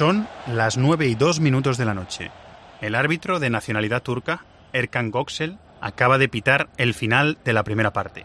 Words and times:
Son 0.00 0.26
las 0.46 0.78
9 0.78 1.08
y 1.08 1.14
2 1.14 1.40
minutos 1.40 1.76
de 1.76 1.84
la 1.84 1.92
noche. 1.92 2.30
El 2.80 2.94
árbitro 2.94 3.38
de 3.38 3.50
nacionalidad 3.50 4.02
turca, 4.02 4.46
Erkan 4.72 5.10
Göksel, 5.10 5.58
acaba 5.82 6.16
de 6.16 6.26
pitar 6.26 6.70
el 6.78 6.94
final 6.94 7.36
de 7.44 7.52
la 7.52 7.64
primera 7.64 7.92
parte. 7.92 8.24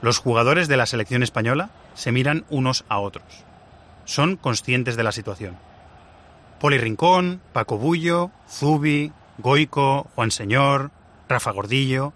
Los 0.00 0.16
jugadores 0.16 0.66
de 0.66 0.78
la 0.78 0.86
selección 0.86 1.22
española 1.22 1.68
se 1.92 2.10
miran 2.10 2.46
unos 2.48 2.86
a 2.88 3.00
otros. 3.00 3.44
Son 4.06 4.36
conscientes 4.36 4.96
de 4.96 5.02
la 5.02 5.12
situación. 5.12 5.58
Poli 6.58 6.78
Rincón, 6.78 7.42
Paco 7.52 7.76
Bullo, 7.76 8.30
Zubi, 8.48 9.12
Goico, 9.36 10.08
Juan 10.14 10.30
Señor, 10.30 10.90
Rafa 11.28 11.50
Gordillo, 11.50 12.14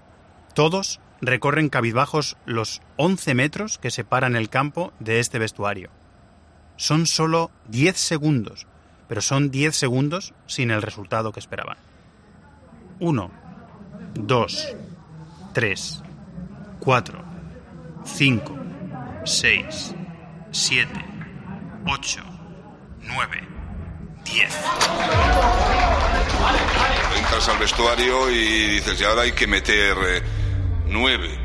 todos 0.55 0.99
recorren 1.21 1.69
cabizbajos 1.69 2.39
los 2.47 2.81
11 2.97 3.35
metros 3.35 3.77
que 3.77 3.91
separan 3.91 4.35
el 4.35 4.49
campo 4.49 4.95
de 4.99 5.21
este 5.21 5.39
vestuario. 5.39 5.91
Son 6.77 7.07
solo 7.07 7.51
10 7.67 7.99
segundos, 7.99 8.68
pero 9.09 9.23
son 9.23 9.51
10 9.51 9.75
segundos 9.75 10.35
sin 10.47 10.71
el 10.71 10.83
resultado 10.83 11.33
que 11.33 11.41
esperaban. 11.41 11.79
1, 13.01 13.31
2, 14.15 14.69
3, 15.55 16.03
4, 16.81 17.25
5, 18.05 18.59
6, 19.25 19.95
7, 20.51 20.91
8, 21.87 22.21
9, 23.01 23.49
10. 24.25 24.55
Entras 27.17 27.49
al 27.49 27.59
vestuario 27.59 28.31
y 28.31 28.69
dices, 28.75 29.01
y 29.01 29.05
ahora 29.05 29.23
hay 29.23 29.33
que 29.33 29.47
meter 29.47 29.97
eh, 30.07 30.23
nueve. 30.87 31.39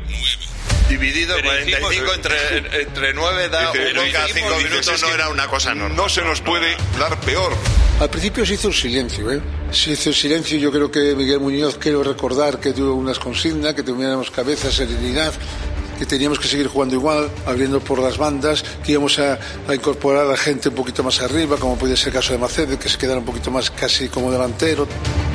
Dividido 0.88 1.34
Pero 1.36 1.48
45 1.48 1.92
hicimos- 1.92 2.14
entre, 2.16 2.82
entre 2.82 3.14
9 3.14 3.48
da 3.48 3.72
Dice, 3.72 3.92
lo 3.94 4.02
cada 4.12 4.28
hicimos, 4.28 4.32
5 4.34 4.48
dices, 4.58 4.70
minutos 4.70 4.94
es 4.94 5.02
no 5.02 5.08
era 5.14 5.28
una 5.30 5.46
cosa 5.48 5.74
normal. 5.74 5.96
No 5.96 6.08
se 6.08 6.22
nos 6.22 6.40
puede 6.42 6.76
dar 6.98 7.18
peor. 7.20 7.52
Al 8.00 8.10
principio 8.10 8.44
se 8.44 8.54
hizo 8.54 8.68
un 8.68 8.74
silencio, 8.74 9.30
¿eh? 9.32 9.40
Se 9.70 9.92
hizo 9.92 10.10
el 10.10 10.14
silencio, 10.14 10.58
yo 10.58 10.70
creo 10.70 10.90
que 10.90 11.14
Miguel 11.14 11.40
Muñoz, 11.40 11.78
quiero 11.78 12.02
recordar 12.02 12.60
que 12.60 12.72
tuvo 12.72 12.94
unas 12.94 13.18
consignas, 13.18 13.74
que 13.74 13.82
tuviéramos 13.82 14.30
cabeza, 14.30 14.70
serenidad, 14.70 15.32
que 15.98 16.06
teníamos 16.06 16.38
que 16.38 16.48
seguir 16.48 16.66
jugando 16.66 16.94
igual, 16.94 17.30
abriendo 17.46 17.80
por 17.80 17.98
las 17.98 18.18
bandas, 18.18 18.64
que 18.84 18.92
íbamos 18.92 19.18
a, 19.18 19.38
a 19.68 19.74
incorporar 19.74 20.30
a 20.30 20.36
gente 20.36 20.68
un 20.68 20.74
poquito 20.74 21.02
más 21.02 21.20
arriba, 21.20 21.56
como 21.56 21.76
puede 21.76 21.96
ser 21.96 22.08
el 22.08 22.14
caso 22.14 22.32
de 22.32 22.38
Macede, 22.38 22.78
que 22.78 22.88
se 22.88 22.98
quedara 22.98 23.18
un 23.18 23.24
poquito 23.24 23.50
más 23.50 23.70
casi 23.70 24.08
como 24.08 24.30
delantero. 24.30 24.86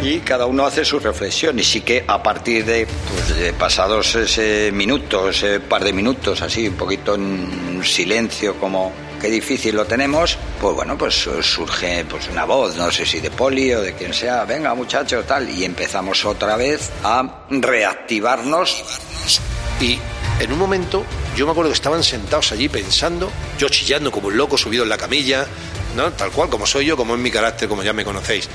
y 0.03 0.19
cada 0.19 0.45
uno 0.45 0.65
hace 0.65 0.85
su 0.85 0.99
reflexión 0.99 1.59
y 1.59 1.63
sí 1.63 1.81
que 1.81 2.03
a 2.07 2.21
partir 2.23 2.65
de, 2.65 2.87
pues, 2.87 3.37
de 3.37 3.53
pasados 3.53 4.15
ese 4.15 4.71
minutos, 4.73 5.37
ese 5.37 5.59
par 5.59 5.83
de 5.83 5.93
minutos 5.93 6.41
así, 6.41 6.67
un 6.67 6.75
poquito 6.75 7.15
en 7.15 7.81
silencio 7.83 8.55
como 8.59 8.91
qué 9.19 9.29
difícil 9.29 9.75
lo 9.75 9.85
tenemos, 9.85 10.37
pues 10.61 10.75
bueno, 10.75 10.97
pues 10.97 11.13
surge 11.41 12.05
pues 12.09 12.29
una 12.29 12.45
voz, 12.45 12.75
no 12.77 12.89
sé 12.91 13.05
si 13.05 13.19
de 13.19 13.29
Poli 13.29 13.73
o 13.73 13.81
de 13.81 13.93
quien 13.93 14.13
sea, 14.13 14.45
venga 14.45 14.73
muchachos, 14.73 15.25
tal, 15.27 15.49
y 15.49 15.65
empezamos 15.65 16.23
otra 16.25 16.55
vez 16.55 16.89
a 17.03 17.45
reactivarnos 17.49 18.83
Y 19.81 19.99
en 20.39 20.51
un 20.51 20.57
momento, 20.57 21.05
yo 21.35 21.45
me 21.45 21.51
acuerdo 21.51 21.69
que 21.71 21.75
estaban 21.75 22.03
sentados 22.03 22.51
allí 22.51 22.69
pensando, 22.69 23.31
yo 23.57 23.69
chillando 23.69 24.11
como 24.11 24.27
un 24.27 24.37
loco, 24.37 24.57
subido 24.57 24.83
en 24.83 24.89
la 24.89 24.97
camilla. 24.97 25.45
Tal 26.17 26.31
cual, 26.31 26.49
como 26.49 26.65
soy 26.65 26.85
yo, 26.85 26.95
como 26.95 27.15
es 27.15 27.19
mi 27.19 27.29
carácter, 27.29 27.67
como 27.67 27.83
ya 27.83 27.91
me 27.91 28.05
conocéis. 28.05 28.47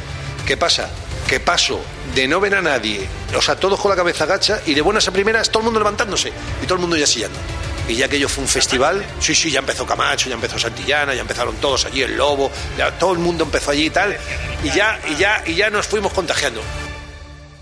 ¿Qué 0.47 0.57
pasa? 0.57 0.89
Que 1.29 1.41
paso 1.41 1.81
de 2.15 2.27
no 2.27 2.41
ver 2.41 2.55
a 2.55 2.63
nadie, 2.63 3.07
o 3.37 3.43
sea, 3.43 3.57
todos 3.57 3.79
con 3.79 3.91
la 3.91 3.97
cabeza 3.97 4.25
gacha, 4.25 4.63
y 4.65 4.73
de 4.73 4.81
buenas 4.81 5.09
a 5.09 5.11
primeras, 5.11 5.51
todo 5.51 5.61
el 5.61 5.65
mundo 5.65 5.81
levantándose, 5.81 6.33
y 6.63 6.65
todo 6.65 6.75
el 6.75 6.81
mundo 6.81 6.97
ya 6.97 7.07
chillando. 7.07 7.39
Y 7.87 7.97
ya 7.97 8.07
aquello 8.07 8.29
fue 8.31 8.45
un 8.45 8.49
festival, 8.49 9.05
sí, 9.21 9.35
sí, 9.35 9.51
ya 9.51 9.59
empezó 9.59 9.85
Camacho, 9.85 10.29
ya 10.29 10.37
empezó 10.37 10.59
Santillana, 10.59 11.13
ya 11.13 11.21
empezaron 11.21 11.57
todos 11.57 11.85
allí, 11.85 12.03
el 12.03 12.17
Lobo, 12.17 12.51
ya 12.79 12.93
todo 12.99 13.13
el 13.13 13.19
mundo 13.19 13.45
empezó 13.45 13.73
allí 13.73 13.87
y 13.87 13.91
tal, 13.91 14.17
y 14.63 14.71
ya, 14.71 15.01
y 15.11 15.17
ya, 15.17 15.43
y 15.45 15.55
ya 15.55 15.69
nos 15.69 15.87
fuimos 15.87 16.13
contagiando. 16.13 16.63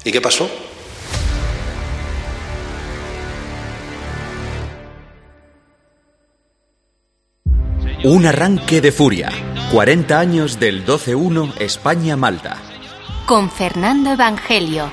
¿Y 0.05 0.13
qué 0.13 0.21
pasó? 0.21 0.49
Un 8.05 8.27
arranque 8.27 8.81
de 8.81 8.91
furia. 8.91 9.31
40 9.71 10.19
años 10.19 10.59
del 10.59 10.85
12-1 10.85 11.55
España-Malta. 11.61 12.61
Con 13.27 13.49
Fernando 13.49 14.15
Evangelio. 14.15 14.91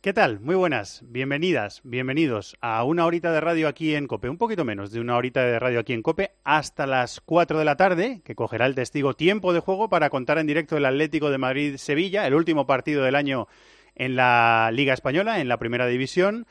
¿Qué 0.00 0.12
tal? 0.12 0.40
Muy 0.40 0.56
buenas, 0.56 1.04
bienvenidas, 1.06 1.80
bienvenidos 1.84 2.56
a 2.60 2.82
una 2.82 3.06
horita 3.06 3.30
de 3.30 3.40
radio 3.40 3.68
aquí 3.68 3.94
en 3.94 4.08
Cope, 4.08 4.28
un 4.28 4.38
poquito 4.38 4.64
menos 4.64 4.90
de 4.90 4.98
una 4.98 5.16
horita 5.16 5.44
de 5.44 5.60
radio 5.60 5.78
aquí 5.78 5.92
en 5.92 6.02
Cope, 6.02 6.32
hasta 6.42 6.88
las 6.88 7.20
4 7.20 7.60
de 7.60 7.64
la 7.64 7.76
tarde, 7.76 8.20
que 8.24 8.34
cogerá 8.34 8.66
el 8.66 8.74
testigo 8.74 9.14
tiempo 9.14 9.52
de 9.52 9.60
juego 9.60 9.88
para 9.88 10.10
contar 10.10 10.38
en 10.38 10.48
directo 10.48 10.76
el 10.76 10.86
Atlético 10.86 11.30
de 11.30 11.38
Madrid-Sevilla, 11.38 12.26
el 12.26 12.34
último 12.34 12.66
partido 12.66 13.04
del 13.04 13.14
año 13.14 13.46
en 13.94 14.16
la 14.16 14.70
Liga 14.72 14.94
Española, 14.94 15.40
en 15.40 15.48
la 15.48 15.58
Primera 15.58 15.86
División. 15.86 16.46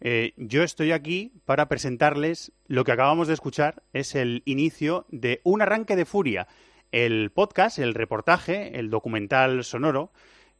Eh, 0.00 0.32
yo 0.36 0.62
estoy 0.62 0.92
aquí 0.92 1.32
para 1.44 1.68
presentarles 1.68 2.52
lo 2.66 2.84
que 2.84 2.92
acabamos 2.92 3.28
de 3.28 3.34
escuchar, 3.34 3.82
es 3.92 4.14
el 4.14 4.42
inicio 4.44 5.06
de 5.10 5.40
Un 5.44 5.62
arranque 5.62 5.96
de 5.96 6.04
furia, 6.04 6.48
el 6.90 7.30
podcast, 7.30 7.78
el 7.78 7.94
reportaje, 7.94 8.78
el 8.78 8.90
documental 8.90 9.64
sonoro 9.64 10.12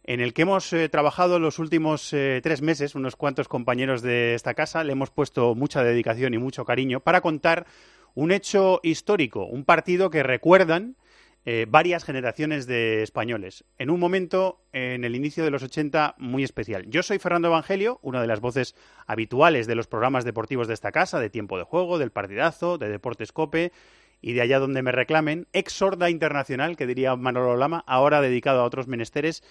en 0.05 0.21
el 0.21 0.35
que 0.35 0.43
hemos 0.43 0.73
eh, 0.73 0.89
trabajado 0.89 1.39
los 1.39 1.59
últimos 1.59 2.13
eh, 2.13 2.41
tres 2.43 2.61
meses, 2.63 2.95
unos 2.95 3.17
cuantos 3.17 3.49
compañeros 3.49 4.03
de 4.03 4.35
esta 4.35 4.55
casa, 4.55 4.83
le 4.85 4.93
hemos 4.93 5.11
puesto 5.11 5.55
mucha 5.55 5.85
dedicación 5.85 6.35
y 6.35 6.39
mucho 6.39 6.65
cariño 6.65 7.01
para 7.01 7.21
contar 7.21 7.67
un 8.15 8.33
hecho 8.33 8.81
histórico, 8.83 9.47
un 9.47 9.65
partido 9.65 10.11
que 10.11 10.23
recuerdan 10.23 10.97
eh, 11.45 11.67
varias 11.69 12.05
generaciones 12.05 12.67
de 12.67 13.03
españoles, 13.03 13.65
en 13.79 13.91
un 13.91 13.99
momento 13.99 14.61
en 14.73 15.05
el 15.05 15.17
inicio 15.17 15.45
de 15.45 15.51
los 15.51 15.63
80 15.63 16.15
muy 16.19 16.45
especial. 16.45 16.87
Yo 16.89 17.03
soy 17.03 17.19
Fernando 17.19 17.49
Evangelio, 17.49 17.99
una 18.03 18.21
de 18.21 18.29
las 18.29 18.41
voces 18.41 18.77
habituales 19.07 19.67
de 19.67 19.75
los 19.75 19.89
programas 19.89 20.25
deportivos 20.25 20.69
de 20.69 20.75
esta 20.75 20.93
casa, 20.93 21.19
de 21.19 21.31
tiempo 21.31 21.59
de 21.59 21.65
juego, 21.65 21.99
del 21.99 22.13
partidazo, 22.13 22.79
de 22.79 22.89
Deportes 22.89 23.33
Cope 23.33 23.73
y 24.21 24.35
de 24.35 24.41
allá 24.41 24.61
donde 24.61 24.83
me 24.83 24.93
reclamen, 24.93 25.49
ex 25.53 25.73
sorda 25.73 26.11
internacional, 26.11 26.77
que 26.77 26.87
diría 26.87 27.17
Manolo 27.17 27.57
Lama, 27.57 27.83
ahora 27.89 28.21
dedicado 28.21 28.61
a 28.61 28.65
otros 28.65 28.87
menesteres 28.87 29.43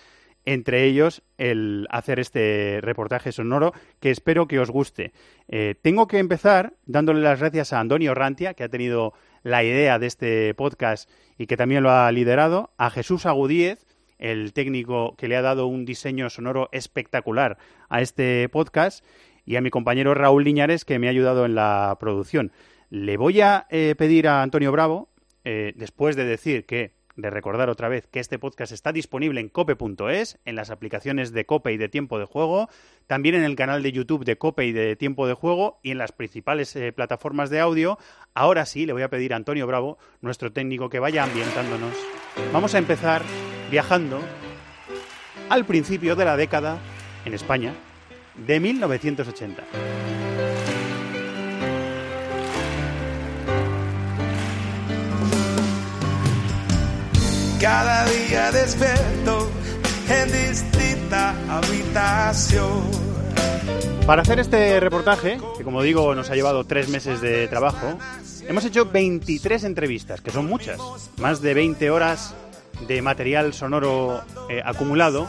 entre 0.46 0.86
ellos 0.86 1.22
el 1.38 1.88
hacer 1.92 2.20
este 2.20 2.80
reportaje 2.82 3.32
sonoro 3.32 3.74
que 4.00 4.12
espero 4.12 4.48
que 4.48 4.60
os 4.60 4.72
guste. 4.72 5.14
Eh, 5.48 5.76
tengo 5.82 6.08
que 6.08 6.20
empezar 6.20 6.74
dándole 6.86 7.22
las 7.22 7.40
gracias 7.40 7.74
a 7.74 7.80
Antonio 7.80 8.14
Rantia, 8.16 8.54
que 8.54 8.64
ha 8.64 8.70
tenido 8.70 9.14
la 9.44 9.64
idea 9.64 10.00
de 10.00 10.08
este 10.08 10.54
podcast 10.54 11.10
y 11.38 11.48
que 11.48 11.58
también 11.58 11.84
lo 11.84 11.92
ha 11.92 12.12
liderado, 12.12 12.72
a 12.78 12.90
Jesús 12.90 13.26
Agudíez, 13.26 13.86
el 14.20 14.54
técnico 14.54 15.16
que 15.18 15.28
le 15.28 15.36
ha 15.36 15.42
dado 15.42 15.66
un 15.68 15.86
diseño 15.86 16.30
sonoro 16.30 16.70
espectacular 16.72 17.58
a 17.90 18.02
este 18.02 18.48
podcast, 18.50 19.04
y 19.46 19.56
a 19.56 19.62
mi 19.62 19.70
compañero 19.70 20.14
Raúl 20.14 20.44
Liñares, 20.44 20.86
que 20.86 21.00
me 21.00 21.08
ha 21.08 21.10
ayudado 21.12 21.46
en 21.46 21.56
la 21.56 21.98
producción. 22.00 22.52
Le 22.90 23.18
voy 23.18 23.42
a 23.42 23.68
eh, 23.70 23.96
pedir 23.98 24.28
a 24.28 24.44
Antonio 24.44 24.72
Bravo, 24.72 25.10
eh, 25.44 25.74
después 25.76 26.16
de 26.16 26.26
decir 26.26 26.66
que 26.66 26.94
de 27.16 27.30
recordar 27.30 27.70
otra 27.70 27.90
vez 27.90 28.08
que 28.08 28.20
este 28.20 28.40
podcast 28.40 28.72
está 28.72 28.92
disponible 28.92 29.42
en 29.42 29.50
cope.es, 29.50 30.40
en 30.46 30.56
las 30.56 30.70
aplicaciones 30.70 31.32
de 31.32 31.46
Cope 31.46 31.74
y 31.74 31.78
de 31.78 31.90
Tiempo 31.90 32.20
de 32.20 32.26
Juego, 32.26 32.70
también 33.08 33.36
en 33.36 33.44
el 33.44 33.56
canal 33.56 33.84
de 33.84 33.92
YouTube 33.92 34.26
de 34.26 34.38
Cope 34.38 34.66
y 34.66 34.72
de 34.72 34.96
Tiempo 34.96 35.28
de 35.28 35.34
Juego 35.34 35.80
y 35.84 35.92
en 35.92 35.98
las 35.98 36.12
principales 36.12 36.76
eh, 36.76 36.92
plataformas 36.92 37.50
de 37.50 37.60
audio. 37.60 37.98
Ahora 38.34 38.66
sí, 38.66 38.86
le 38.86 38.94
voy 38.94 39.02
a 39.02 39.10
pedir 39.10 39.34
a 39.34 39.38
Antonio 39.38 39.68
Bravo, 39.68 39.98
nuestro 40.22 40.52
técnico, 40.52 40.90
que 40.90 41.00
vaya 41.00 41.24
ambientándonos. 41.24 41.96
Vamos 42.54 42.76
a 42.76 42.78
empezar 42.78 43.24
viajando 43.70 44.22
al 45.50 45.66
principio 45.66 46.16
de 46.16 46.26
la 46.26 46.38
década 46.38 46.80
en 47.26 47.34
España 47.34 47.74
de 48.48 48.60
1980. 48.60 50.11
Cada 57.62 58.06
día 58.06 58.52
despierto 58.52 59.52
en 60.10 60.50
distinta 60.50 61.36
habitación. 61.48 62.82
Para 64.08 64.24
hacer 64.24 64.40
este 64.40 64.80
reportaje, 64.80 65.38
que 65.60 65.64
como 65.64 65.84
digo 65.84 66.16
nos 66.16 66.32
ha 66.32 66.36
llevado 66.36 66.64
tres 66.64 66.90
meses 66.90 67.22
de 67.22 67.48
trabajo, 67.48 68.00
hemos 68.48 68.66
hecho 68.66 68.88
23 68.88 69.64
entrevistas, 69.66 70.22
que 70.22 70.32
son 70.32 70.48
muchas, 70.48 70.80
más 71.20 71.44
de 71.44 71.54
20 71.54 71.92
horas 71.92 72.34
de 72.88 73.04
material 73.04 73.54
sonoro 73.54 74.22
eh, 74.50 74.64
acumulado, 74.66 75.28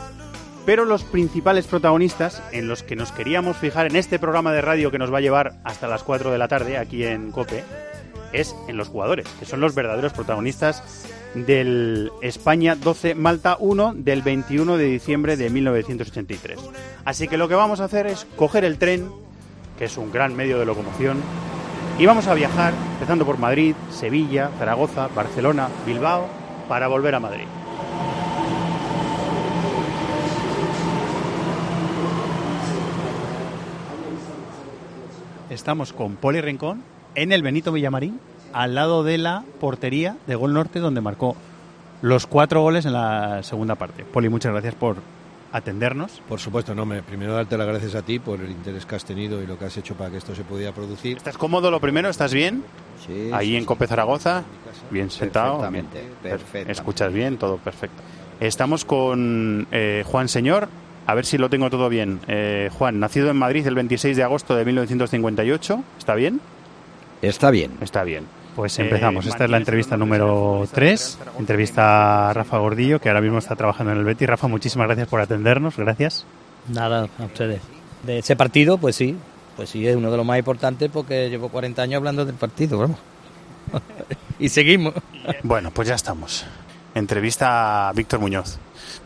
pero 0.64 0.87
los 0.87 1.05
principales 1.05 1.67
protagonistas 1.67 2.43
en 2.50 2.67
los 2.67 2.82
que 2.82 2.96
nos 2.96 3.12
queríamos 3.12 3.58
fijar 3.58 3.84
en 3.88 3.96
este 3.96 4.19
programa 4.19 4.55
de 4.55 4.62
radio 4.62 4.90
que 4.90 4.99
nos 4.99 5.12
va 5.12 5.19
a 5.19 5.23
llevar 5.23 5.61
hasta 5.64 5.87
las 5.87 6.02
4 6.02 6.32
de 6.32 6.38
la 6.38 6.49
tarde 6.49 6.79
aquí 6.79 7.05
en 7.05 7.31
Cope, 7.31 7.62
es 8.32 8.56
en 8.69 8.79
los 8.79 8.88
jugadores, 8.88 9.29
que 9.38 9.44
son 9.44 9.61
los 9.61 9.75
verdaderos 9.75 10.14
protagonistas 10.14 10.82
del 11.34 12.11
España 12.20 12.75
12 12.76 13.14
Malta 13.14 13.56
1 13.58 13.94
del 13.96 14.23
21 14.23 14.76
de 14.76 14.84
diciembre 14.84 15.37
de 15.37 15.50
1983. 15.50 16.58
Así 17.05 17.29
que 17.29 17.37
lo 17.37 17.49
que 17.49 17.55
vamos 17.55 17.81
a 17.81 17.84
hacer 17.84 18.06
es 18.06 18.26
coger 18.37 18.64
el 18.64 18.79
tren, 18.79 19.11
que 19.79 19.87
es 19.87 19.96
un 19.96 20.12
gran 20.12 20.37
medio 20.37 20.58
de 20.58 20.67
locomoción, 20.67 21.19
y 21.99 22.06
vamos 22.06 22.26
a 22.26 22.34
viajar, 22.34 22.75
empezando 22.94 23.26
por 23.26 23.38
Madrid, 23.38 23.75
Sevilla, 23.90 24.50
Zaragoza, 24.58 25.08
Barcelona, 25.08 25.69
Bilbao, 25.87 26.26
para 26.69 26.88
volver 26.88 27.14
a 27.14 27.20
Madrid. 27.20 27.44
Estamos 35.50 35.93
con 35.93 36.17
Poli 36.17 36.40
Rincón 36.40 36.82
en 37.14 37.31
el 37.31 37.43
Benito 37.43 37.73
Villamarín, 37.73 38.19
al 38.52 38.75
lado 38.75 39.04
de 39.04 39.19
la 39.19 39.44
portería 39.60 40.16
de 40.26 40.34
Gol 40.34 40.52
Norte, 40.52 40.81
donde 40.81 41.00
marcó 41.00 41.37
los 42.02 42.26
cuatro 42.26 42.62
goles 42.62 42.84
en 42.84 42.93
la 42.93 43.43
segunda 43.43 43.76
parte. 43.76 44.04
Poli, 44.04 44.28
muchas 44.28 44.52
gracias 44.52 44.75
por 44.75 44.96
atendernos. 45.52 46.20
Por 46.28 46.40
supuesto, 46.40 46.75
no, 46.75 46.87
me, 46.87 47.02
primero 47.02 47.34
darte 47.34 47.56
las 47.56 47.66
gracias 47.66 47.94
a 47.94 48.02
ti 48.02 48.19
por 48.19 48.40
el 48.40 48.50
interés 48.50 48.87
que 48.87 48.96
has 48.96 49.04
tenido 49.04 49.43
y 49.43 49.46
lo 49.46 49.58
que 49.58 49.66
has 49.66 49.76
hecho 49.76 49.94
para 49.94 50.10
que 50.10 50.16
esto 50.16 50.34
se 50.34 50.43
pudiera 50.43 50.72
producir. 50.72 51.19
¿Estás 51.19 51.37
cómodo 51.37 51.70
lo 51.70 51.81
primero? 51.81 52.08
¿Estás 52.08 52.32
bien? 52.32 52.64
Sí. 53.06 53.31
Ahí 53.32 53.49
sí, 53.49 53.56
en. 53.56 53.64
Cope 53.64 53.87
Zaragoza, 53.87 54.43
bien 54.90 55.10
sentado. 55.10 55.58
Perfectamente, 55.58 56.00
bien. 56.00 56.14
perfectamente. 56.22 56.72
Escuchas 56.72 57.12
bien, 57.12 57.37
todo 57.37 57.58
perfecto. 57.58 58.02
Estamos 58.40 58.84
con 58.84 59.69
eh, 59.70 60.02
Juan 60.06 60.28
Señor, 60.28 60.69
a 61.06 61.14
ver 61.14 61.26
si 61.26 61.38
lo 61.38 61.48
tengo 61.50 61.70
todo 61.70 61.88
bien. 61.88 62.20
Eh, 62.26 62.70
Juan, 62.72 62.98
nacido 62.98 63.31
en 63.31 63.37
Madrid 63.37 63.66
el 63.66 63.75
26 63.75 64.16
de 64.16 64.22
agosto 64.22 64.56
de 64.56 64.64
1958, 64.64 65.84
¿está 65.98 66.14
bien? 66.14 66.40
Está 67.20 67.50
bien. 67.50 67.72
Está 67.81 68.02
bien. 68.02 68.25
Pues 68.56 68.78
empezamos. 68.78 69.26
Esta 69.26 69.44
es 69.44 69.50
la 69.50 69.56
entrevista 69.56 69.96
número 69.96 70.66
3. 70.72 71.19
Entrevista 71.38 72.31
a 72.31 72.32
Rafa 72.34 72.58
Gordillo, 72.58 73.00
que 73.00 73.08
ahora 73.08 73.20
mismo 73.20 73.38
está 73.38 73.56
trabajando 73.56 73.93
en 73.93 73.99
el 73.99 74.04
Betis. 74.04 74.28
Rafa, 74.28 74.46
muchísimas 74.46 74.87
gracias 74.87 75.08
por 75.08 75.20
atendernos. 75.20 75.76
Gracias. 75.76 76.26
Nada, 76.69 77.08
a 77.19 77.25
ustedes. 77.25 77.62
De 78.02 78.19
ese 78.19 78.37
partido, 78.37 78.78
pues 78.78 78.96
sí. 78.96 79.16
Pues 79.56 79.70
sí, 79.70 79.87
es 79.87 79.96
uno 79.96 80.10
de 80.10 80.16
los 80.16 80.26
más 80.26 80.38
importantes 80.38 80.90
porque 80.93 81.28
llevo 81.31 81.49
40 81.49 81.82
años 81.82 81.96
hablando 81.99 82.25
del 82.25 82.34
partido, 82.34 82.78
vamos. 82.78 82.99
y 84.38 84.49
seguimos. 84.49 84.94
Bueno, 85.43 85.70
pues 85.70 85.88
ya 85.88 85.94
estamos. 85.94 86.44
Entrevista 86.94 87.88
a 87.88 87.93
Víctor 87.93 88.20
Muñoz. 88.20 88.58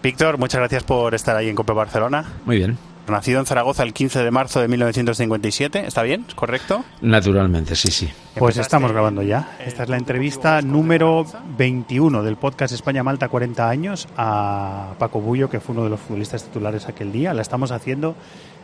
Víctor, 0.02 0.38
muchas 0.38 0.58
gracias 0.58 0.82
por 0.82 1.14
estar 1.14 1.36
ahí 1.36 1.48
en 1.48 1.54
Cope 1.54 1.72
Barcelona. 1.72 2.24
Muy 2.44 2.56
bien. 2.56 2.78
Nacido 3.08 3.40
en 3.40 3.46
Zaragoza 3.46 3.82
el 3.82 3.92
15 3.92 4.22
de 4.24 4.30
marzo 4.30 4.60
de 4.60 4.68
1957, 4.68 5.86
¿está 5.86 6.02
bien? 6.02 6.24
¿Es 6.28 6.34
correcto? 6.34 6.84
Naturalmente, 7.00 7.76
sí, 7.76 7.90
sí. 7.90 8.10
Pues 8.34 8.56
estamos 8.56 8.92
grabando 8.92 9.22
ya. 9.22 9.56
Esta 9.64 9.84
es 9.84 9.88
la 9.88 9.96
entrevista 9.96 10.60
número 10.60 11.24
21 11.56 12.22
del 12.22 12.36
podcast 12.36 12.74
España 12.74 13.02
Malta 13.02 13.28
40 13.28 13.68
años 13.68 14.08
a 14.16 14.94
Paco 14.98 15.20
Bullo, 15.20 15.48
que 15.48 15.60
fue 15.60 15.74
uno 15.74 15.84
de 15.84 15.90
los 15.90 16.00
futbolistas 16.00 16.44
titulares 16.44 16.88
aquel 16.88 17.12
día. 17.12 17.32
La 17.32 17.42
estamos 17.42 17.70
haciendo 17.70 18.16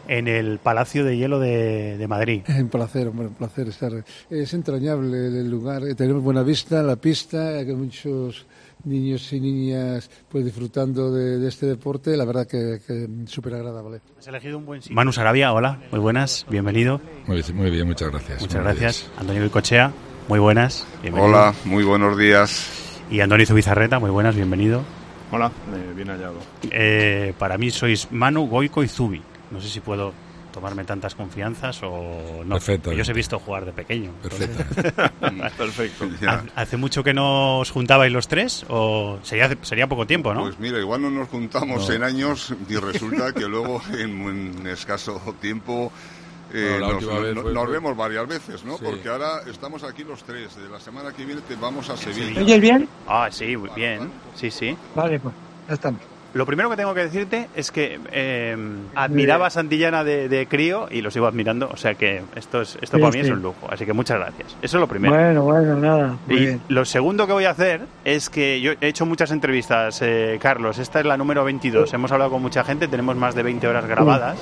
en 0.08 0.28
el 0.28 0.58
Palacio 0.58 1.04
de 1.04 1.16
Hielo 1.16 1.38
de, 1.38 1.96
de 1.96 2.08
Madrid. 2.08 2.42
Un 2.48 2.68
placer, 2.68 3.08
hombre, 3.08 3.28
un 3.28 3.34
placer 3.34 3.68
estar. 3.68 3.92
Es 4.28 4.52
entrañable 4.54 5.28
el 5.28 5.50
lugar. 5.50 5.82
Tenemos 5.96 6.22
buena 6.22 6.42
vista, 6.42 6.82
la 6.82 6.96
pista, 6.96 7.64
que 7.64 7.72
muchos 7.74 8.46
niños 8.84 9.32
y 9.32 9.40
niñas 9.40 10.10
pues 10.28 10.44
disfrutando 10.44 11.12
de, 11.12 11.38
de 11.38 11.48
este 11.48 11.66
deporte. 11.66 12.16
La 12.16 12.24
verdad 12.24 12.46
que, 12.46 12.80
que 12.86 13.08
súper 13.26 13.54
agradable. 13.54 14.00
Has 14.18 14.26
elegido 14.28 14.58
un 14.58 14.66
buen 14.66 14.82
sitio. 14.82 14.94
Manu 14.96 15.12
Sarabia, 15.12 15.52
hola, 15.52 15.80
muy 15.90 16.00
buenas, 16.00 16.46
bienvenido. 16.50 17.00
Muy, 17.26 17.42
muy 17.54 17.70
bien, 17.70 17.86
muchas 17.86 18.10
gracias. 18.10 18.40
Muchas 18.42 18.62
gracias. 18.62 19.10
Antonio 19.18 19.42
Bicochea, 19.42 19.92
muy 20.28 20.38
buenas. 20.38 20.86
bienvenido. 21.02 21.28
Hola, 21.30 21.54
muy 21.64 21.84
buenos 21.84 22.16
días. 22.18 22.68
Y 23.10 23.20
Antonio 23.20 23.46
Zubizarreta, 23.46 23.98
muy 23.98 24.10
buenas, 24.10 24.34
bienvenido. 24.34 24.82
Hola, 25.30 25.46
eh, 25.74 25.92
bien 25.94 26.08
hallado. 26.08 26.36
Eh, 26.70 27.32
para 27.38 27.56
mí 27.58 27.70
sois 27.70 28.08
Manu, 28.10 28.46
Goico 28.48 28.82
y 28.82 28.88
Zubi. 28.88 29.22
No 29.50 29.60
sé 29.60 29.68
si 29.68 29.80
puedo 29.80 30.12
tomarme 30.52 30.84
tantas 30.84 31.14
confianzas 31.14 31.80
o 31.82 32.42
no. 32.44 32.54
Perfecto. 32.56 32.92
Yo 32.92 33.02
os 33.02 33.08
he 33.08 33.12
visto 33.12 33.38
jugar 33.38 33.64
de 33.64 33.72
pequeño. 33.72 34.10
Perfecto. 34.22 34.62
Perfecto. 35.58 36.08
¿Ha- 36.28 36.44
¿Hace 36.54 36.76
mucho 36.76 37.02
que 37.02 37.14
no 37.14 37.58
os 37.60 37.70
juntabais 37.70 38.12
los 38.12 38.28
tres? 38.28 38.64
¿O 38.68 39.18
sería, 39.22 39.50
sería 39.62 39.86
poco 39.86 40.06
tiempo, 40.06 40.32
no? 40.34 40.42
Pues 40.42 40.58
mira, 40.58 40.78
igual 40.78 41.02
no 41.02 41.10
nos 41.10 41.28
juntamos 41.28 41.88
No. 41.88 41.94
en 41.94 42.02
años 42.02 42.54
y 42.68 42.76
resulta 42.76 43.32
que 43.32 43.46
luego 43.48 43.80
en 43.98 44.20
un 44.20 44.66
escaso 44.66 45.20
tiempo 45.40 45.90
eh, 46.54 46.76
nos, 46.80 46.92
última 46.94 47.18
vez 47.20 47.34
no- 47.34 47.42
fue- 47.42 47.52
nos 47.54 47.64
fue- 47.64 47.72
vemos 47.72 47.96
varias 47.96 48.28
veces, 48.28 48.64
¿no? 48.64 48.76
Sí. 48.76 48.84
Porque 48.84 49.08
ahora 49.08 49.40
estamos 49.50 49.82
aquí 49.84 50.04
los 50.04 50.22
tres. 50.22 50.54
De 50.56 50.68
la 50.68 50.78
semana 50.80 51.12
que 51.12 51.24
viene 51.24 51.40
te 51.40 51.56
vamos 51.56 51.88
a 51.88 51.96
Sevilla. 51.96 52.34
¿Me 52.34 52.42
oyes 52.42 52.60
bien? 52.60 52.88
Ah, 53.08 53.28
sí, 53.30 53.56
muy 53.56 53.70
bien. 53.74 54.10
Sí, 54.34 54.50
sí. 54.50 54.76
Vale, 54.94 55.18
pues 55.18 55.34
ya 55.68 55.74
estamos. 55.74 56.00
Lo 56.34 56.46
primero 56.46 56.70
que 56.70 56.76
tengo 56.76 56.94
que 56.94 57.00
decirte 57.02 57.48
es 57.54 57.70
que 57.70 58.00
eh, 58.10 58.56
admiraba 58.94 59.46
a 59.48 59.50
Santillana 59.50 60.02
de, 60.02 60.28
de 60.28 60.46
crío 60.46 60.88
y 60.90 61.02
lo 61.02 61.10
sigo 61.10 61.26
admirando. 61.26 61.68
O 61.72 61.76
sea 61.76 61.94
que 61.94 62.22
esto, 62.36 62.62
es, 62.62 62.78
esto 62.80 62.96
Sí, 62.96 63.02
para 63.02 63.12
mí 63.12 63.20
es 63.20 63.28
un 63.30 63.42
lujo. 63.42 63.68
Así 63.70 63.84
que 63.84 63.92
muchas 63.92 64.18
gracias. 64.18 64.56
Eso 64.62 64.76
es 64.78 64.80
lo 64.80 64.86
primero. 64.88 65.14
Bueno, 65.14 65.42
bueno, 65.42 65.76
nada. 65.76 66.16
Y 66.28 66.36
bien. 66.36 66.60
lo 66.68 66.84
segundo 66.84 67.26
que 67.26 67.32
voy 67.34 67.44
a 67.44 67.50
hacer 67.50 67.82
es 68.04 68.30
que 68.30 68.60
yo 68.60 68.72
he 68.80 68.88
hecho 68.88 69.04
muchas 69.04 69.30
entrevistas, 69.30 70.00
eh, 70.02 70.38
Carlos. 70.40 70.78
Esta 70.78 71.00
es 71.00 71.06
la 71.06 71.16
número 71.16 71.44
22. 71.44 71.92
Hemos 71.92 72.10
hablado 72.12 72.30
con 72.30 72.40
mucha 72.42 72.64
gente, 72.64 72.88
tenemos 72.88 73.14
más 73.16 73.34
de 73.34 73.42
20 73.42 73.68
horas 73.68 73.84
grabadas. 73.86 74.38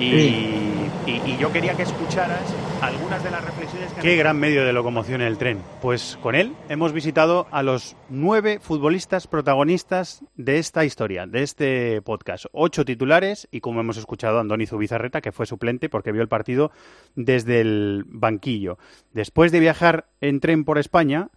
Y, 0.00 0.06
y- 0.06 0.90
y 1.06 1.36
yo 1.38 1.52
quería 1.52 1.74
que 1.74 1.82
escucharas 1.82 2.40
algunas 2.82 3.22
de 3.22 3.30
las 3.30 3.44
reflexiones 3.44 3.92
que... 3.92 4.00
Qué 4.00 4.16
gran 4.16 4.38
medio 4.38 4.64
de 4.64 4.72
locomoción 4.72 5.20
el 5.20 5.38
tren. 5.38 5.62
Pues 5.80 6.18
con 6.20 6.34
él 6.34 6.54
hemos 6.68 6.92
visitado 6.92 7.46
a 7.50 7.62
los 7.62 7.96
nueve 8.10 8.58
futbolistas 8.60 9.26
protagonistas 9.26 10.24
de 10.36 10.58
esta 10.58 10.84
historia, 10.84 11.26
de 11.26 11.42
este 11.42 12.02
podcast. 12.02 12.46
Ocho 12.52 12.84
titulares 12.84 13.48
y 13.52 13.60
como 13.60 13.80
hemos 13.80 13.96
escuchado 13.96 14.38
a 14.38 14.40
Andoni 14.40 14.66
Zubizarreta, 14.66 15.20
que 15.20 15.32
fue 15.32 15.46
suplente 15.46 15.88
porque 15.88 16.12
vio 16.12 16.22
el 16.22 16.28
partido 16.28 16.72
desde 17.14 17.60
el 17.60 18.04
banquillo. 18.06 18.78
Después 19.12 19.52
de 19.52 19.60
viajar 19.60 20.08
en 20.20 20.40
tren 20.40 20.64
por 20.64 20.78
España, 20.78 21.28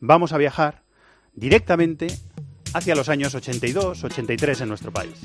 vamos 0.00 0.32
a 0.32 0.38
viajar 0.38 0.82
directamente 1.34 2.06
hacia 2.72 2.94
los 2.94 3.08
años 3.08 3.34
82, 3.34 4.04
83 4.04 4.60
en 4.62 4.68
nuestro 4.68 4.90
país. 4.90 5.20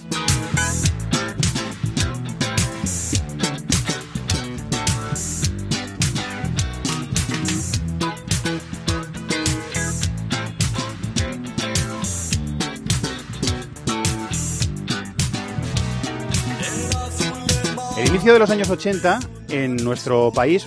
El 18.00 18.08
inicio 18.08 18.32
de 18.32 18.40
los 18.40 18.50
años 18.50 18.70
80 18.70 19.20
en 19.50 19.76
nuestro 19.76 20.32
país 20.32 20.66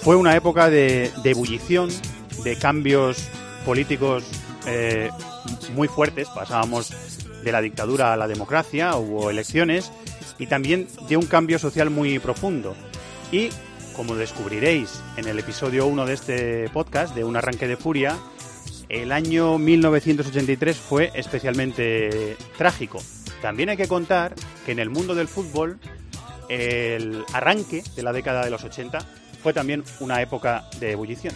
fue 0.00 0.16
una 0.16 0.34
época 0.34 0.70
de, 0.70 1.12
de 1.22 1.30
ebullición, 1.30 1.90
de 2.42 2.56
cambios 2.56 3.28
políticos 3.66 4.24
eh, 4.66 5.10
muy 5.74 5.88
fuertes. 5.88 6.26
Pasábamos 6.30 6.90
de 7.44 7.52
la 7.52 7.60
dictadura 7.60 8.14
a 8.14 8.16
la 8.16 8.26
democracia, 8.26 8.96
hubo 8.96 9.28
elecciones 9.28 9.92
y 10.38 10.46
también 10.46 10.88
de 11.06 11.18
un 11.18 11.26
cambio 11.26 11.58
social 11.58 11.90
muy 11.90 12.18
profundo. 12.18 12.74
Y 13.30 13.50
como 13.94 14.14
descubriréis 14.14 15.02
en 15.18 15.28
el 15.28 15.38
episodio 15.38 15.86
1 15.86 16.06
de 16.06 16.14
este 16.14 16.68
podcast, 16.70 17.14
de 17.14 17.24
Un 17.24 17.36
arranque 17.36 17.68
de 17.68 17.76
furia, 17.76 18.16
el 18.88 19.12
año 19.12 19.58
1983 19.58 20.78
fue 20.78 21.12
especialmente 21.14 22.38
trágico. 22.56 23.02
También 23.42 23.68
hay 23.68 23.76
que 23.76 23.86
contar 23.86 24.34
que 24.64 24.72
en 24.72 24.78
el 24.78 24.88
mundo 24.88 25.14
del 25.14 25.28
fútbol 25.28 25.78
el 26.50 27.24
arranque 27.32 27.82
de 27.94 28.02
la 28.02 28.12
década 28.12 28.44
de 28.44 28.50
los 28.50 28.64
80 28.64 28.98
fue 29.42 29.52
también 29.52 29.84
una 30.00 30.20
época 30.20 30.68
de 30.80 30.92
ebullición. 30.92 31.34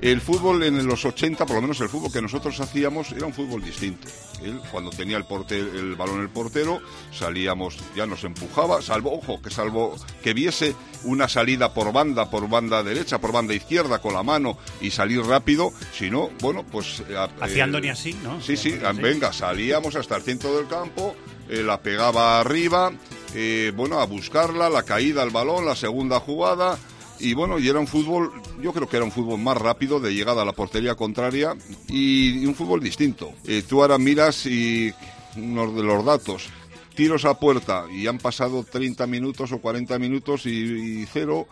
El 0.00 0.20
fútbol 0.20 0.64
en 0.64 0.84
los 0.84 1.04
80, 1.04 1.46
por 1.46 1.54
lo 1.54 1.62
menos 1.62 1.80
el 1.80 1.88
fútbol 1.88 2.10
que 2.12 2.20
nosotros 2.20 2.58
hacíamos, 2.58 3.12
era 3.12 3.24
un 3.24 3.32
fútbol 3.32 3.62
distinto. 3.62 4.08
Él, 4.42 4.60
cuando 4.72 4.90
tenía 4.90 5.16
el 5.16 5.94
balón 5.94 6.20
el 6.20 6.28
portero, 6.28 6.80
salíamos, 7.12 7.78
ya 7.94 8.04
nos 8.04 8.24
empujaba, 8.24 8.82
salvo, 8.82 9.16
ojo, 9.16 9.40
que 9.40 9.50
salvo 9.50 9.94
que 10.20 10.34
viese 10.34 10.74
una 11.04 11.28
salida 11.28 11.72
por 11.72 11.92
banda, 11.92 12.28
por 12.28 12.48
banda 12.48 12.82
derecha, 12.82 13.20
por 13.20 13.30
banda 13.30 13.54
izquierda, 13.54 14.00
con 14.00 14.14
la 14.14 14.24
mano 14.24 14.58
y 14.80 14.90
salir 14.90 15.20
rápido, 15.22 15.72
si 15.96 16.10
no, 16.10 16.30
bueno, 16.40 16.64
pues... 16.64 17.04
eh, 17.08 17.16
Hacía 17.40 17.58
eh, 17.58 17.62
Andoni 17.62 17.88
así, 17.90 18.12
¿no? 18.24 18.40
Sí, 18.40 18.56
sí, 18.56 18.76
venga, 18.96 19.32
salíamos 19.32 19.94
hasta 19.94 20.16
el 20.16 20.22
centro 20.22 20.56
del 20.56 20.66
campo, 20.66 21.14
eh, 21.52 21.62
la 21.62 21.82
pegaba 21.82 22.40
arriba, 22.40 22.90
eh, 23.34 23.72
bueno, 23.76 24.00
a 24.00 24.06
buscarla, 24.06 24.70
la 24.70 24.84
caída 24.84 25.22
al 25.22 25.28
balón, 25.28 25.66
la 25.66 25.76
segunda 25.76 26.18
jugada. 26.18 26.78
Y 27.18 27.34
bueno, 27.34 27.58
y 27.58 27.68
era 27.68 27.78
un 27.78 27.86
fútbol, 27.86 28.32
yo 28.62 28.72
creo 28.72 28.88
que 28.88 28.96
era 28.96 29.04
un 29.04 29.12
fútbol 29.12 29.38
más 29.38 29.58
rápido 29.58 30.00
de 30.00 30.14
llegada 30.14 30.42
a 30.42 30.44
la 30.46 30.54
portería 30.54 30.94
contraria 30.94 31.54
y, 31.88 32.46
un 32.46 32.54
fútbol 32.54 32.80
distinto. 32.80 33.34
Eh, 33.46 33.62
tú 33.68 33.82
ahora 33.82 33.98
miras 33.98 34.46
y 34.46 34.94
unos 35.36 35.76
de 35.76 35.82
los 35.82 36.02
datos, 36.02 36.48
tiros 36.94 37.26
a 37.26 37.38
puerta 37.38 37.84
y 37.92 38.06
han 38.06 38.16
pasado 38.16 38.64
30 38.64 39.06
minutos 39.06 39.52
o 39.52 39.58
40 39.58 39.98
minutos 39.98 40.46
y, 40.46 41.02
y 41.02 41.06
cero 41.12 41.46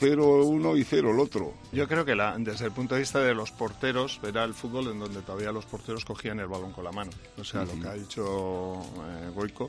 0 0.00 0.44
uno 0.44 0.76
y 0.76 0.84
cero 0.84 1.10
el 1.12 1.20
otro. 1.20 1.54
Yo 1.72 1.86
creo 1.88 2.04
que 2.04 2.14
la, 2.14 2.34
desde 2.38 2.66
el 2.66 2.72
punto 2.72 2.94
de 2.94 3.00
vista 3.00 3.20
de 3.20 3.34
los 3.34 3.50
porteros, 3.50 4.20
era 4.26 4.44
el 4.44 4.54
fútbol 4.54 4.88
en 4.88 4.98
donde 4.98 5.22
todavía 5.22 5.52
los 5.52 5.64
porteros 5.66 6.04
cogían 6.04 6.40
el 6.40 6.46
balón 6.46 6.72
con 6.72 6.84
la 6.84 6.92
mano. 6.92 7.10
O 7.38 7.44
sea, 7.44 7.64
lo 7.64 7.78
que 7.80 7.88
ha 7.88 7.94
dicho 7.94 8.74
eh, 8.74 9.30
Goico, 9.34 9.68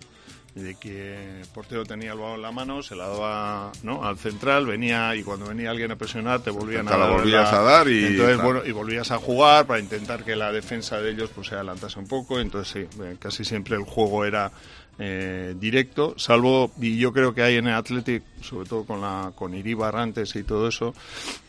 de 0.55 0.75
que 0.75 1.41
el 1.41 1.48
portero 1.48 1.86
tenía 1.86 2.13
el 2.13 2.17
balón 2.17 2.36
en 2.36 2.41
la 2.41 2.51
mano, 2.51 2.82
se 2.82 2.96
la 2.96 3.08
daba 3.08 3.72
¿no? 3.84 4.05
al 4.05 4.17
central, 4.17 4.65
venía 4.65 5.13
y 5.15 5.24
cuando 5.24 5.48
venía 5.48 5.70
alguien 5.70 5.91
a 5.91 5.98
presionar 5.98 6.39
te 6.39 6.50
volvían 6.50 6.88
a 6.88 6.91
la 6.91 7.08
dar. 7.08 7.12
volvías 7.12 7.53
a 7.53 7.62
dar 7.62 7.88
y, 7.89 8.05
entonces, 8.05 8.41
bueno, 8.41 8.65
y 8.65 8.72
volvías 8.72 9.12
a 9.12 9.17
jugar 9.17 9.67
para 9.67 9.82
intentar 9.82 10.24
que 10.24 10.36
la 10.36 10.53
defensa 10.53 11.01
de 11.01 11.12
ellos 11.12 11.29
pues 11.36 11.48
se 11.48 11.55
adelantase 11.55 12.00
un 12.00 12.08
poco. 12.08 12.39
Entonces, 12.39 12.88
sí, 12.89 13.01
eh, 13.03 13.17
casi 13.20 13.44
siempre 13.44 13.75
el 13.75 13.84
juego 13.84 14.24
era 14.24 14.51
eh, 14.97 15.55
directo, 15.59 16.13
salvo, 16.17 16.71
y 16.79 16.97
yo 16.97 17.11
creo 17.11 17.33
que 17.33 17.41
hay 17.41 17.55
en 17.55 17.67
el 17.67 17.73
Athletic, 17.73 18.23
sobre 18.41 18.67
todo 18.67 18.85
con, 18.85 19.01
la, 19.01 19.31
con 19.35 19.53
Iribar 19.53 19.95
antes 19.95 20.35
y 20.35 20.43
todo 20.43 20.67
eso, 20.67 20.93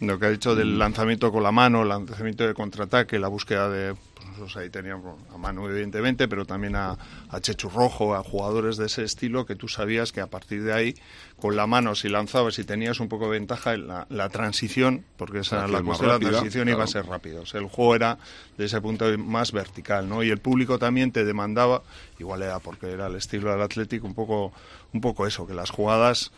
lo 0.00 0.18
que 0.18 0.26
ha 0.26 0.30
dicho 0.30 0.54
del 0.54 0.78
lanzamiento 0.78 1.30
con 1.30 1.42
la 1.42 1.52
mano, 1.52 1.82
el 1.82 1.88
lanzamiento 1.88 2.46
de 2.46 2.54
contraataque, 2.54 3.18
la 3.18 3.28
búsqueda 3.28 3.68
de 3.68 3.94
pues 4.38 4.56
ahí 4.56 4.70
teníamos 4.70 5.18
a 5.32 5.38
Manu 5.38 5.68
evidentemente, 5.68 6.28
pero 6.28 6.44
también 6.44 6.76
a, 6.76 6.96
a, 7.28 7.40
Chechu 7.40 7.68
Rojo, 7.68 8.14
a 8.14 8.22
jugadores 8.22 8.76
de 8.76 8.86
ese 8.86 9.04
estilo 9.04 9.46
que 9.46 9.56
tú 9.56 9.68
sabías 9.68 10.12
que 10.12 10.20
a 10.20 10.26
partir 10.26 10.62
de 10.62 10.72
ahí, 10.72 10.94
con 11.38 11.56
la 11.56 11.66
mano, 11.66 11.94
si 11.94 12.08
lanzabas 12.08 12.58
y 12.58 12.64
tenías 12.64 13.00
un 13.00 13.08
poco 13.08 13.26
de 13.26 13.38
ventaja, 13.38 13.76
la, 13.76 14.06
la 14.10 14.28
transición, 14.28 15.04
porque 15.16 15.40
esa 15.40 15.66
la 15.66 15.82
cuestión 15.82 16.10
la 16.10 16.18
transición 16.18 16.68
iba 16.68 16.84
a 16.84 16.86
ser 16.86 17.06
rápido. 17.06 17.42
O 17.42 17.46
sea, 17.46 17.60
el 17.60 17.66
juego 17.66 17.94
era 17.94 18.18
de 18.56 18.64
ese 18.64 18.80
punto 18.80 19.06
más 19.18 19.52
vertical, 19.52 20.08
¿no? 20.08 20.22
Y 20.22 20.30
el 20.30 20.38
público 20.38 20.78
también 20.78 21.12
te 21.12 21.24
demandaba, 21.24 21.82
igual 22.18 22.42
era 22.42 22.58
porque 22.58 22.90
era 22.90 23.06
el 23.06 23.16
estilo 23.16 23.50
del 23.50 23.62
Atlético, 23.62 24.06
un 24.06 24.14
poco, 24.14 24.52
un 24.92 25.00
poco 25.00 25.26
eso, 25.26 25.46
que 25.46 25.54
las 25.54 25.70
jugadas 25.70 26.32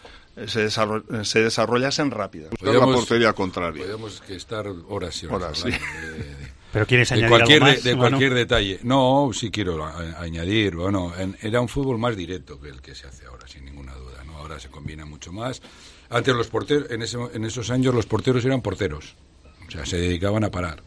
se, 0.46 0.62
desarroll 0.62 1.04
se 1.24 1.40
desarrollasen 1.40 2.10
rápido. 2.10 2.50
la 2.60 2.80
portería 2.80 3.32
contraria. 3.32 3.82
Podemos 3.82 4.20
que 4.20 4.36
estar 4.36 4.66
horas 4.88 5.22
y 5.22 5.26
horas. 5.26 5.42
horas 5.42 5.58
sí. 5.58 5.70
de, 5.70 6.47
pero 6.72 6.86
quieres 6.86 7.10
añadir 7.12 7.30
de 7.30 7.36
cualquier, 7.36 7.62
algo 7.62 7.74
más, 7.74 7.84
de, 7.84 7.90
de 7.90 7.96
cualquier 7.96 8.34
detalle. 8.34 8.78
No, 8.82 9.30
sí 9.32 9.50
quiero 9.50 9.84
a, 9.84 10.20
añadir. 10.20 10.76
Bueno, 10.76 11.12
en, 11.16 11.36
era 11.40 11.60
un 11.60 11.68
fútbol 11.68 11.98
más 11.98 12.16
directo 12.16 12.60
que 12.60 12.68
el 12.68 12.80
que 12.80 12.94
se 12.94 13.06
hace 13.06 13.26
ahora, 13.26 13.46
sin 13.48 13.64
ninguna 13.64 13.94
duda. 13.94 14.22
¿no? 14.24 14.36
Ahora 14.36 14.60
se 14.60 14.68
combina 14.68 15.04
mucho 15.06 15.32
más. 15.32 15.62
Antes 16.10 16.34
los 16.34 16.48
porteros, 16.48 16.90
en, 16.90 17.02
ese, 17.02 17.18
en 17.32 17.44
esos 17.44 17.70
años 17.70 17.94
los 17.94 18.06
porteros 18.06 18.44
eran 18.44 18.60
porteros. 18.60 19.14
O 19.66 19.70
sea, 19.70 19.86
se 19.86 19.98
dedicaban 19.98 20.44
a 20.44 20.50
parar. 20.50 20.82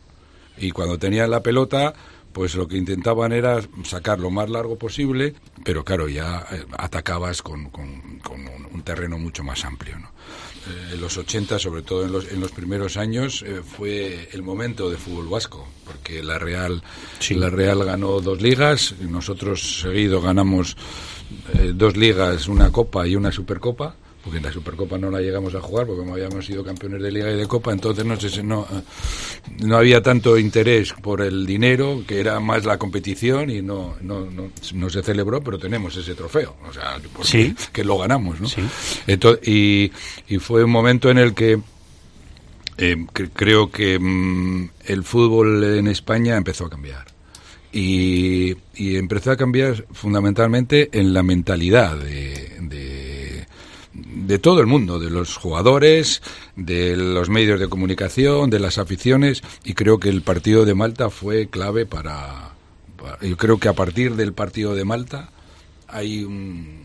Y 0.57 0.71
cuando 0.71 0.97
tenían 0.97 1.31
la 1.31 1.41
pelota, 1.41 1.93
pues 2.31 2.55
lo 2.55 2.67
que 2.67 2.77
intentaban 2.77 3.31
era 3.31 3.59
sacar 3.83 4.19
lo 4.19 4.29
más 4.29 4.49
largo 4.49 4.77
posible, 4.77 5.33
pero 5.63 5.83
claro, 5.83 6.07
ya 6.07 6.45
eh, 6.51 6.65
atacabas 6.77 7.41
con, 7.41 7.69
con, 7.69 8.19
con 8.19 8.41
un, 8.47 8.67
un, 8.71 8.83
terreno 8.83 9.17
mucho 9.17 9.43
más 9.43 9.63
amplio. 9.65 9.97
¿no? 9.99 10.11
Eh, 10.67 10.93
en 10.93 11.01
los 11.01 11.17
80, 11.17 11.57
sobre 11.57 11.81
todo 11.81 12.05
en 12.05 12.11
los, 12.11 12.31
en 12.31 12.39
los 12.39 12.51
primeros 12.51 12.95
años, 12.95 13.43
eh, 13.45 13.61
fue 13.65 14.29
el 14.31 14.43
momento 14.43 14.91
de 14.91 14.97
fútbol 14.97 15.27
vasco, 15.27 15.67
porque 15.85 16.21
la 16.21 16.37
Real, 16.37 16.83
sí. 17.19 17.33
la 17.33 17.49
Real 17.49 17.83
ganó 17.83 18.21
dos 18.21 18.41
ligas, 18.41 18.93
nosotros 18.99 19.81
seguido 19.81 20.21
ganamos 20.21 20.77
eh, 21.55 21.71
dos 21.73 21.97
ligas, 21.97 22.47
una 22.47 22.71
copa 22.71 23.07
y 23.07 23.15
una 23.15 23.31
supercopa 23.31 23.95
porque 24.23 24.37
en 24.37 24.43
la 24.43 24.51
Supercopa 24.51 24.97
no 24.97 25.09
la 25.09 25.19
llegamos 25.19 25.55
a 25.55 25.61
jugar 25.61 25.87
porque 25.87 26.01
como 26.01 26.13
habíamos 26.13 26.45
sido 26.45 26.63
campeones 26.63 27.01
de 27.01 27.11
Liga 27.11 27.31
y 27.31 27.37
de 27.37 27.47
Copa, 27.47 27.71
entonces 27.71 28.05
no, 28.05 28.19
sé, 28.19 28.43
no, 28.43 28.67
no 29.59 29.77
había 29.77 30.01
tanto 30.01 30.37
interés 30.37 30.93
por 30.93 31.21
el 31.21 31.45
dinero, 31.45 32.03
que 32.07 32.19
era 32.19 32.39
más 32.39 32.65
la 32.65 32.77
competición 32.77 33.49
y 33.49 33.61
no, 33.61 33.95
no, 34.01 34.25
no, 34.25 34.51
no 34.73 34.89
se 34.89 35.01
celebró, 35.01 35.41
pero 35.41 35.57
tenemos 35.57 35.95
ese 35.97 36.13
trofeo, 36.13 36.55
o 36.67 36.73
sea, 36.73 36.99
sí. 37.23 37.55
que 37.73 37.83
lo 37.83 37.97
ganamos, 37.97 38.39
¿no? 38.39 38.47
Sí. 38.47 38.61
Entonces, 39.07 39.47
y, 39.47 39.91
y 40.27 40.37
fue 40.37 40.63
un 40.63 40.71
momento 40.71 41.09
en 41.09 41.17
el 41.17 41.33
que 41.33 41.59
eh, 42.77 43.05
creo 43.33 43.69
que 43.69 43.99
mmm, 43.99 44.69
el 44.85 45.03
fútbol 45.03 45.63
en 45.63 45.87
España 45.87 46.35
empezó 46.35 46.65
a 46.65 46.69
cambiar. 46.69 47.05
Y, 47.73 48.57
y, 48.75 48.97
empezó 48.97 49.31
a 49.31 49.37
cambiar 49.37 49.85
fundamentalmente 49.91 50.89
en 50.91 51.13
la 51.13 51.23
mentalidad 51.23 51.95
de, 51.95 52.57
de, 52.59 53.20
de, 54.07 54.39
todo 54.39 54.59
el 54.61 54.67
mundo, 54.67 54.99
de 54.99 55.09
los 55.09 55.37
jugadores, 55.37 56.21
de 56.55 56.95
los 56.95 57.29
medios 57.29 57.59
de 57.59 57.69
comunicación, 57.69 58.49
de 58.49 58.59
las 58.59 58.77
aficiones, 58.77 59.41
y 59.63 59.73
creo 59.73 59.99
que 59.99 60.09
el 60.09 60.21
partido 60.21 60.65
de 60.65 60.73
Malta 60.73 61.09
fue 61.09 61.49
clave 61.49 61.85
para... 61.85 62.53
para 62.97 63.19
yo 63.21 63.37
creo 63.37 63.59
que 63.59 63.67
a 63.67 63.73
partir 63.73 64.15
del 64.15 64.33
partido 64.33 64.75
de 64.75 64.85
Malta 64.85 65.29
hay 65.87 66.23
un, 66.23 66.81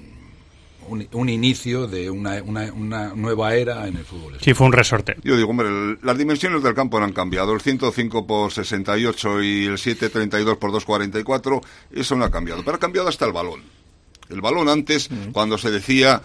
un, 0.89 1.09
un, 1.13 1.29
inicio 1.29 1.87
de 1.87 2.11
una, 2.11 2.43
una, 2.43 2.73
una, 2.73 3.15
nueva 3.15 3.55
era 3.55 3.87
en 3.87 3.97
el 3.97 4.05
fútbol. 4.05 4.37
Sí, 4.41 4.55
fue 4.55 4.67
un 4.67 4.73
resorte. 4.73 5.17
Yo 5.23 5.37
digo, 5.37 5.51
hombre, 5.51 5.69
el, 5.69 5.99
las 6.03 6.19
dimensiones 6.19 6.63
del 6.63 6.75
campo 6.75 6.99
no 6.99 7.07
han 7.07 7.13
cambiado. 7.13 7.53
El 7.53 7.61
105 7.61 8.27
por 8.27 8.53
68 8.53 9.43
y 9.43 9.65
el 9.67 9.79
732 9.79 10.57
por 10.59 10.73
244, 10.73 11.61
eso 11.93 12.17
no 12.17 12.25
ha 12.25 12.31
cambiado. 12.31 12.63
Pero 12.65 12.77
ha 12.77 12.81
cambiado 12.81 13.09
hasta 13.09 13.27
el 13.27 13.33
balón. 13.33 13.63
El 14.29 14.41
balón 14.41 14.69
antes, 14.69 15.09
cuando 15.33 15.57
se 15.57 15.71
decía 15.71 16.21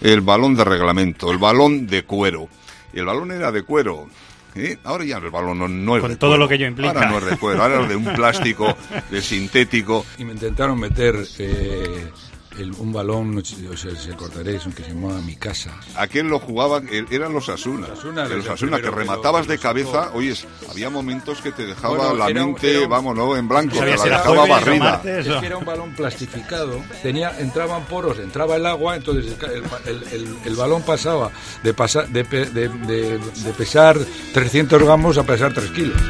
el 0.00 0.20
balón 0.20 0.54
de 0.54 0.64
reglamento, 0.64 1.30
el 1.30 1.38
balón 1.38 1.86
de 1.86 2.04
cuero. 2.04 2.48
Y 2.92 2.98
el 2.98 3.06
balón 3.06 3.32
era 3.32 3.52
de 3.52 3.62
cuero. 3.62 4.08
¿Eh? 4.54 4.76
Ahora 4.82 5.04
ya 5.04 5.18
el 5.18 5.30
balón 5.30 5.58
no, 5.58 5.68
no 5.68 5.96
es 5.96 6.00
Con 6.00 6.10
de 6.10 6.16
todo 6.16 6.30
cuero. 6.30 6.42
lo 6.44 6.48
que 6.48 6.54
ello 6.56 6.66
implica. 6.66 6.90
Ahora 6.90 7.10
no 7.10 7.18
es 7.18 7.24
de 7.26 7.36
cuero, 7.36 7.62
ahora 7.62 7.82
es 7.82 7.88
de 7.88 7.96
un 7.96 8.04
plástico, 8.16 8.76
de 9.10 9.22
sintético. 9.22 10.04
Y 10.18 10.24
me 10.24 10.32
intentaron 10.32 10.78
meter 10.78 11.14
eh, 11.38 12.10
el, 12.60 12.72
un 12.72 12.92
balón, 12.92 13.36
o 13.38 13.76
sea, 13.76 13.94
se 13.96 14.12
acordaréis, 14.12 14.62
que 14.76 14.82
se 14.84 14.90
llamaba 14.90 15.20
Mi 15.20 15.36
Casa. 15.36 15.72
Aquel 15.96 16.28
lo 16.28 16.38
jugaba, 16.38 16.80
eran 17.10 17.32
los 17.32 17.48
Asuna. 17.48 17.88
Los 17.88 17.98
Asuna, 17.98 18.28
los 18.28 18.48
Asuna 18.48 18.80
que 18.80 18.90
rematabas 18.90 19.46
de 19.46 19.58
cabeza. 19.58 20.10
Oye, 20.14 20.34
había 20.70 20.90
momentos 20.90 21.40
que 21.40 21.52
te 21.52 21.64
dejaba 21.66 21.96
Bueno, 21.96 22.14
la 22.16 22.28
era 22.28 22.44
mente, 22.44 22.70
era 22.70 22.80
un- 22.84 22.88
vamos, 22.90 23.16
¿no? 23.16 23.36
En 23.36 23.48
blanco, 23.48 23.78
te 23.78 23.86
la 23.96 24.04
dejaba 24.04 24.46
barrida. 24.46 25.02
Es 25.04 25.26
que 25.26 25.46
era 25.46 25.56
un 25.56 25.64
balón 25.64 25.94
plastificado, 25.94 26.80
tenía, 27.02 27.38
entraban 27.38 27.84
poros, 27.86 28.18
entraba 28.18 28.56
el 28.56 28.66
agua, 28.66 28.96
entonces 28.96 29.36
el, 29.42 29.62
el- 29.86 30.02
el- 30.12 30.36
el 30.44 30.56
balón 30.56 30.82
pasaba 30.82 31.30
de, 31.62 31.74
pasar, 31.74 32.08
de, 32.08 32.24
pe- 32.24 32.46
de- 32.46 32.68
de- 32.68 33.18
de 33.18 33.52
pesar 33.56 33.98
300 34.32 34.82
gramos 34.82 35.18
a 35.18 35.22
pesar 35.24 35.52
3 35.52 35.70
kilos. 35.70 36.00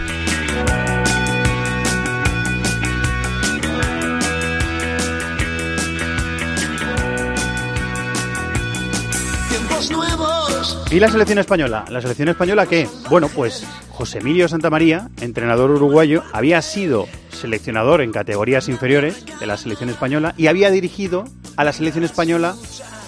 ¿Y 10.93 10.99
la 10.99 11.09
selección 11.09 11.39
española? 11.39 11.85
¿La 11.89 12.01
selección 12.01 12.31
española 12.31 12.67
qué? 12.67 12.89
Bueno, 13.09 13.29
pues 13.29 13.65
José 13.91 14.19
Emilio 14.19 14.49
Santamaría, 14.49 15.09
entrenador 15.21 15.71
uruguayo, 15.71 16.25
había 16.33 16.61
sido 16.63 17.07
seleccionador 17.31 18.01
en 18.01 18.11
categorías 18.11 18.69
inferiores 18.69 19.25
de 19.39 19.47
la 19.47 19.57
selección 19.57 19.89
española 19.89 20.35
y 20.37 20.49
había 20.49 20.69
dirigido 20.73 21.27
a 21.57 21.63
la 21.63 21.73
selección 21.73 22.03
española 22.03 22.57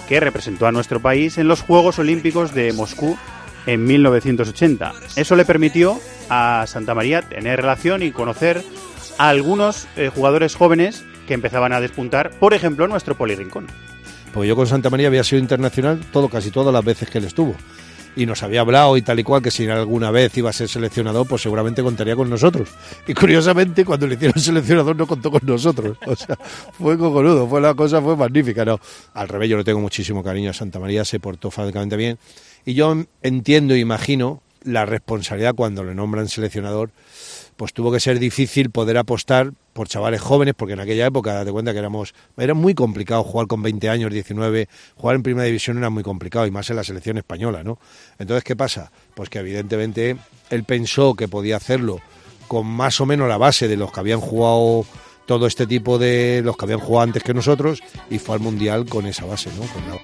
que 0.07 0.21
representó 0.21 0.65
a 0.65 0.71
nuestro 0.71 1.01
país 1.01 1.37
en 1.37 1.49
los 1.49 1.61
Juegos 1.61 1.99
Olímpicos 1.99 2.53
de 2.53 2.71
Moscú 2.71 3.17
en 3.65 3.83
1980. 3.83 4.93
Eso 5.17 5.35
le 5.35 5.43
permitió 5.43 5.99
a 6.29 6.63
Santamaría 6.67 7.21
tener 7.21 7.59
relación 7.59 8.01
y 8.01 8.11
conocer 8.11 8.63
a 9.17 9.27
algunos 9.27 9.89
eh, 9.97 10.09
jugadores 10.13 10.55
jóvenes 10.55 11.03
que 11.27 11.33
empezaban 11.33 11.73
a 11.73 11.81
despuntar, 11.81 12.31
por 12.39 12.53
ejemplo, 12.53 12.87
nuestro 12.87 13.15
Poli 13.15 13.35
Rincón. 13.35 13.67
Porque 14.33 14.47
yo 14.47 14.55
con 14.55 14.67
Santa 14.67 14.89
María 14.89 15.07
había 15.07 15.23
sido 15.23 15.39
internacional 15.39 16.01
todo, 16.11 16.27
casi 16.27 16.51
todas 16.51 16.73
las 16.73 16.83
veces 16.83 17.09
que 17.09 17.19
él 17.19 17.25
estuvo. 17.25 17.55
Y 18.15 18.25
nos 18.25 18.43
había 18.43 18.61
hablado 18.61 18.95
y 18.95 19.01
tal 19.01 19.19
y 19.19 19.23
cual 19.23 19.41
que 19.41 19.49
si 19.49 19.67
alguna 19.67 20.11
vez 20.11 20.37
iba 20.37 20.49
a 20.49 20.53
ser 20.53 20.67
seleccionador, 20.69 21.27
pues 21.27 21.41
seguramente 21.41 21.81
contaría 21.81 22.15
con 22.15 22.29
nosotros. 22.29 22.69
Y 23.07 23.13
curiosamente, 23.13 23.83
cuando 23.85 24.05
le 24.05 24.15
hicieron 24.15 24.39
seleccionador 24.39 24.95
no 24.95 25.07
contó 25.07 25.31
con 25.31 25.41
nosotros. 25.43 25.97
O 26.05 26.15
sea, 26.15 26.37
fue 26.73 26.97
cojonudo, 26.97 27.47
fue 27.47 27.61
la 27.61 27.73
cosa, 27.73 28.01
fue 28.01 28.15
magnífica. 28.15 28.65
No, 28.65 28.79
al 29.13 29.27
revés, 29.27 29.49
yo 29.49 29.57
le 29.57 29.63
tengo 29.63 29.79
muchísimo 29.79 30.23
cariño 30.23 30.51
a 30.51 30.53
Santa 30.53 30.79
María, 30.79 31.05
se 31.05 31.19
portó 31.19 31.49
francamente 31.49 31.95
bien. 31.95 32.19
Y 32.65 32.75
yo 32.75 32.95
entiendo 33.21 33.75
imagino 33.75 34.42
la 34.63 34.85
responsabilidad 34.85 35.55
cuando 35.55 35.83
le 35.83 35.93
nombran 35.95 36.27
seleccionador, 36.27 36.89
pues 37.57 37.73
tuvo 37.73 37.91
que 37.91 37.99
ser 37.99 38.17
difícil 38.19 38.69
poder 38.71 38.97
apostar 38.97 39.51
por 39.73 39.87
chavales 39.87 40.21
jóvenes, 40.21 40.53
porque 40.57 40.73
en 40.73 40.79
aquella 40.79 41.05
época, 41.05 41.33
date 41.33 41.51
cuenta 41.51 41.71
que 41.73 41.79
éramos, 41.79 42.13
era 42.37 42.53
muy 42.53 42.73
complicado 42.73 43.23
jugar 43.23 43.47
con 43.47 43.61
20 43.61 43.89
años, 43.89 44.11
19, 44.11 44.67
jugar 44.95 45.15
en 45.15 45.23
primera 45.23 45.45
división 45.45 45.77
era 45.77 45.89
muy 45.89 46.03
complicado, 46.03 46.45
y 46.47 46.51
más 46.51 46.69
en 46.69 46.75
la 46.77 46.83
selección 46.83 47.17
española, 47.17 47.63
¿no? 47.63 47.77
Entonces, 48.19 48.43
¿qué 48.43 48.55
pasa? 48.55 48.91
Pues 49.15 49.29
que 49.29 49.39
evidentemente 49.39 50.17
él 50.49 50.63
pensó 50.63 51.13
que 51.15 51.27
podía 51.27 51.57
hacerlo 51.57 52.01
con 52.47 52.65
más 52.67 52.99
o 53.01 53.05
menos 53.05 53.27
la 53.29 53.37
base 53.37 53.67
de 53.67 53.77
los 53.77 53.91
que 53.91 53.99
habían 53.99 54.19
jugado 54.19 54.85
todo 55.25 55.47
este 55.47 55.65
tipo 55.65 55.97
de 55.97 56.41
los 56.43 56.57
que 56.57 56.65
habían 56.65 56.79
jugado 56.79 57.03
antes 57.03 57.23
que 57.23 57.33
nosotros 57.33 57.81
y 58.09 58.19
fue 58.19 58.35
al 58.35 58.41
mundial 58.41 58.85
con 58.85 59.05
esa 59.05 59.25
base, 59.25 59.49
¿no? 59.57 59.61
Con 59.71 59.87
la- 59.89 59.99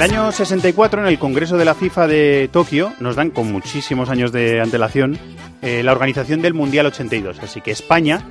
el 0.00 0.10
año 0.12 0.32
64, 0.32 1.02
en 1.02 1.08
el 1.08 1.18
Congreso 1.18 1.58
de 1.58 1.66
la 1.66 1.74
FIFA 1.74 2.06
de 2.06 2.48
Tokio, 2.50 2.94
nos 3.00 3.16
dan 3.16 3.28
con 3.28 3.52
muchísimos 3.52 4.08
años 4.08 4.32
de 4.32 4.58
antelación 4.58 5.18
eh, 5.60 5.82
la 5.82 5.92
organización 5.92 6.40
del 6.40 6.54
Mundial 6.54 6.86
82. 6.86 7.38
Así 7.40 7.60
que 7.60 7.70
España 7.70 8.22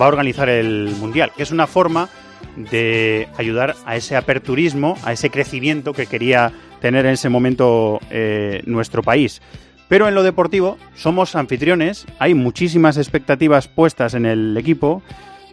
va 0.00 0.06
a 0.06 0.08
organizar 0.08 0.48
el 0.48 0.94
Mundial, 0.98 1.30
que 1.36 1.42
es 1.42 1.50
una 1.50 1.66
forma 1.66 2.08
de 2.56 3.28
ayudar 3.36 3.76
a 3.84 3.96
ese 3.96 4.16
aperturismo, 4.16 4.96
a 5.04 5.12
ese 5.12 5.28
crecimiento 5.28 5.92
que 5.92 6.06
quería 6.06 6.54
tener 6.80 7.04
en 7.04 7.12
ese 7.12 7.28
momento 7.28 8.00
eh, 8.08 8.62
nuestro 8.64 9.02
país. 9.02 9.42
Pero 9.88 10.08
en 10.08 10.14
lo 10.14 10.22
deportivo 10.22 10.78
somos 10.94 11.36
anfitriones, 11.36 12.06
hay 12.18 12.32
muchísimas 12.32 12.96
expectativas 12.96 13.68
puestas 13.68 14.14
en 14.14 14.24
el 14.24 14.56
equipo 14.56 15.02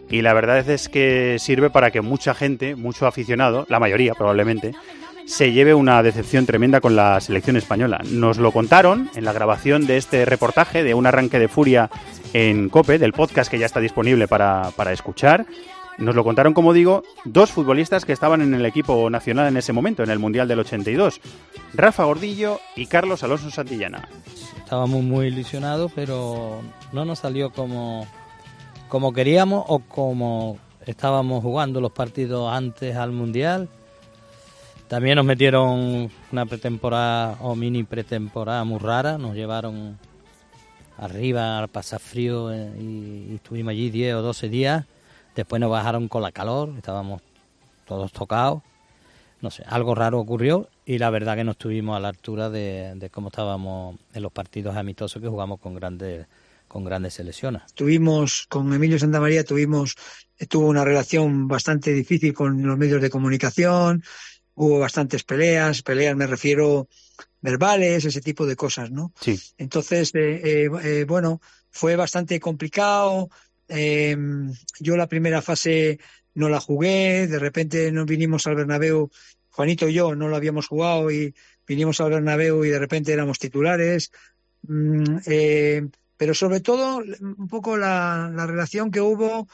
y 0.08 0.22
la 0.22 0.32
verdad 0.32 0.66
es 0.70 0.88
que 0.88 1.36
sirve 1.38 1.68
para 1.68 1.90
que 1.90 2.00
mucha 2.00 2.32
gente, 2.32 2.74
mucho 2.74 3.06
aficionado, 3.06 3.66
la 3.68 3.78
mayoría 3.78 4.14
probablemente, 4.14 4.72
se 5.28 5.52
lleve 5.52 5.74
una 5.74 6.02
decepción 6.02 6.46
tremenda 6.46 6.80
con 6.80 6.96
la 6.96 7.20
selección 7.20 7.56
española. 7.56 8.00
Nos 8.10 8.38
lo 8.38 8.50
contaron 8.50 9.10
en 9.14 9.26
la 9.26 9.34
grabación 9.34 9.86
de 9.86 9.98
este 9.98 10.24
reportaje 10.24 10.82
de 10.82 10.94
un 10.94 11.06
arranque 11.06 11.38
de 11.38 11.48
furia 11.48 11.90
en 12.32 12.70
Cope, 12.70 12.98
del 12.98 13.12
podcast 13.12 13.50
que 13.50 13.58
ya 13.58 13.66
está 13.66 13.78
disponible 13.78 14.26
para, 14.26 14.70
para 14.74 14.92
escuchar. 14.92 15.44
Nos 15.98 16.14
lo 16.14 16.24
contaron, 16.24 16.54
como 16.54 16.72
digo, 16.72 17.02
dos 17.26 17.50
futbolistas 17.50 18.06
que 18.06 18.14
estaban 18.14 18.40
en 18.40 18.54
el 18.54 18.64
equipo 18.64 19.10
nacional 19.10 19.48
en 19.48 19.58
ese 19.58 19.74
momento, 19.74 20.02
en 20.02 20.10
el 20.10 20.18
Mundial 20.18 20.48
del 20.48 20.60
82. 20.60 21.20
Rafa 21.74 22.04
Gordillo 22.04 22.58
y 22.74 22.86
Carlos 22.86 23.22
Alonso 23.22 23.50
Santillana. 23.50 24.08
Estábamos 24.56 25.02
muy 25.02 25.26
ilusionados, 25.26 25.92
pero 25.94 26.62
no 26.92 27.04
nos 27.04 27.18
salió 27.18 27.50
como, 27.50 28.06
como 28.88 29.12
queríamos 29.12 29.64
o 29.68 29.80
como 29.80 30.58
estábamos 30.86 31.42
jugando 31.42 31.82
los 31.82 31.92
partidos 31.92 32.50
antes 32.50 32.96
al 32.96 33.12
Mundial. 33.12 33.68
También 34.88 35.16
nos 35.16 35.26
metieron 35.26 36.10
una 36.32 36.46
pretemporada 36.46 37.36
o 37.40 37.54
mini 37.54 37.84
pretemporada 37.84 38.64
muy 38.64 38.78
rara, 38.78 39.18
nos 39.18 39.34
llevaron 39.34 39.98
arriba 40.96 41.58
al 41.58 41.68
pasar 41.68 42.00
frío 42.00 42.50
eh, 42.50 42.72
y, 42.80 43.34
estuvimos 43.34 43.72
allí 43.72 43.90
10 43.90 44.14
o 44.14 44.22
12 44.22 44.48
días. 44.48 44.86
Después 45.36 45.60
nos 45.60 45.70
bajaron 45.70 46.08
con 46.08 46.22
la 46.22 46.32
calor, 46.32 46.72
estábamos 46.76 47.20
todos 47.86 48.12
tocados. 48.12 48.62
No 49.42 49.50
sé, 49.50 49.62
algo 49.66 49.94
raro 49.94 50.18
ocurrió 50.18 50.70
y 50.86 50.96
la 50.96 51.10
verdad 51.10 51.36
que 51.36 51.44
no 51.44 51.52
estuvimos 51.52 51.94
a 51.94 52.00
la 52.00 52.08
altura 52.08 52.48
de, 52.48 53.10
cómo 53.12 53.28
estábamos 53.28 53.96
en 54.14 54.22
los 54.22 54.32
partidos 54.32 54.74
amistosos 54.74 55.20
que 55.20 55.28
jugamos 55.28 55.60
con 55.60 55.74
grandes 55.74 56.26
con 56.66 56.84
grandes 56.84 57.14
selecciones. 57.14 57.62
Tuvimos, 57.74 58.46
con 58.46 58.70
Emilio 58.74 58.98
Santamaría, 58.98 59.42
tuvimos, 59.42 59.96
tuvo 60.50 60.68
una 60.68 60.84
relación 60.84 61.48
bastante 61.48 61.94
difícil 61.94 62.34
con 62.34 62.62
los 62.62 62.76
medios 62.76 63.00
de 63.00 63.08
comunicación, 63.08 64.02
hubo 64.58 64.78
bastantes 64.78 65.24
peleas, 65.24 65.82
peleas 65.82 66.16
me 66.16 66.26
refiero 66.26 66.88
verbales, 67.40 68.04
ese 68.04 68.20
tipo 68.20 68.46
de 68.46 68.56
cosas, 68.56 68.90
¿no? 68.90 69.12
Sí. 69.20 69.38
Entonces, 69.56 70.12
eh, 70.14 70.40
eh, 70.44 70.70
eh, 70.82 71.04
bueno, 71.06 71.40
fue 71.70 71.96
bastante 71.96 72.40
complicado. 72.40 73.30
Eh, 73.68 74.16
yo 74.80 74.96
la 74.96 75.06
primera 75.06 75.40
fase 75.40 75.98
no 76.34 76.48
la 76.48 76.60
jugué, 76.60 77.26
de 77.26 77.38
repente 77.38 77.92
nos 77.92 78.06
vinimos 78.06 78.46
al 78.46 78.56
Bernabéu, 78.56 79.10
Juanito 79.50 79.88
y 79.88 79.94
yo 79.94 80.14
no 80.14 80.28
lo 80.28 80.36
habíamos 80.36 80.66
jugado 80.66 81.10
y 81.10 81.34
vinimos 81.66 82.00
al 82.00 82.10
Bernabéu 82.10 82.64
y 82.64 82.70
de 82.70 82.78
repente 82.78 83.12
éramos 83.12 83.38
titulares. 83.38 84.10
Mm, 84.62 85.18
pero 86.16 86.34
sobre 86.34 86.60
todo 86.60 86.98
un 86.98 87.48
poco 87.48 87.76
la, 87.76 88.30
la 88.34 88.46
relación 88.46 88.90
que 88.90 89.00
hubo 89.00 89.46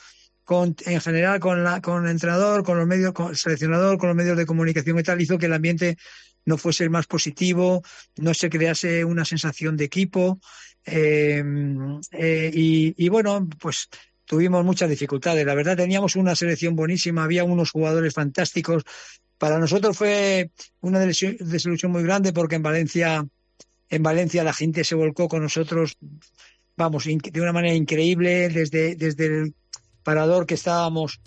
con, 0.44 0.76
en 0.86 1.00
general 1.00 1.40
con, 1.40 1.64
la, 1.64 1.80
con 1.80 2.04
el 2.04 2.10
entrenador, 2.10 2.62
con 2.62 2.78
los 2.78 2.86
medios, 2.86 3.12
con 3.12 3.30
el 3.30 3.36
seleccionador, 3.36 3.98
con 3.98 4.08
los 4.08 4.16
medios 4.16 4.36
de 4.36 4.46
comunicación 4.46 4.98
y 4.98 5.02
tal, 5.02 5.20
hizo 5.20 5.38
que 5.38 5.46
el 5.46 5.54
ambiente 5.54 5.96
no 6.44 6.58
fuese 6.58 6.84
el 6.84 6.90
más 6.90 7.06
positivo, 7.06 7.82
no 8.16 8.34
se 8.34 8.50
crease 8.50 9.04
una 9.04 9.24
sensación 9.24 9.76
de 9.76 9.84
equipo. 9.84 10.38
Eh, 10.84 11.42
eh, 12.12 12.50
y, 12.52 12.94
y, 12.96 13.08
bueno, 13.08 13.48
pues 13.58 13.88
tuvimos 14.24 14.64
muchas 14.64 14.90
dificultades. 14.90 15.46
La 15.46 15.54
verdad, 15.54 15.76
teníamos 15.76 16.16
una 16.16 16.36
selección 16.36 16.76
buenísima, 16.76 17.24
había 17.24 17.44
unos 17.44 17.70
jugadores 17.70 18.12
fantásticos. 18.14 18.84
Para 19.38 19.58
nosotros 19.58 19.96
fue 19.96 20.50
una 20.80 21.00
desilusión 21.00 21.92
muy 21.92 22.02
grande 22.02 22.32
porque 22.32 22.56
en 22.56 22.62
Valencia, 22.62 23.26
en 23.88 24.02
Valencia 24.02 24.44
la 24.44 24.52
gente 24.52 24.84
se 24.84 24.94
volcó 24.94 25.28
con 25.28 25.42
nosotros, 25.42 25.96
vamos, 26.76 27.04
de 27.04 27.40
una 27.40 27.52
manera 27.52 27.74
increíble, 27.74 28.48
desde, 28.48 28.96
desde 28.96 29.26
el 29.26 29.54
parador 30.04 30.46
que 30.46 30.54
estábamos 30.54 31.20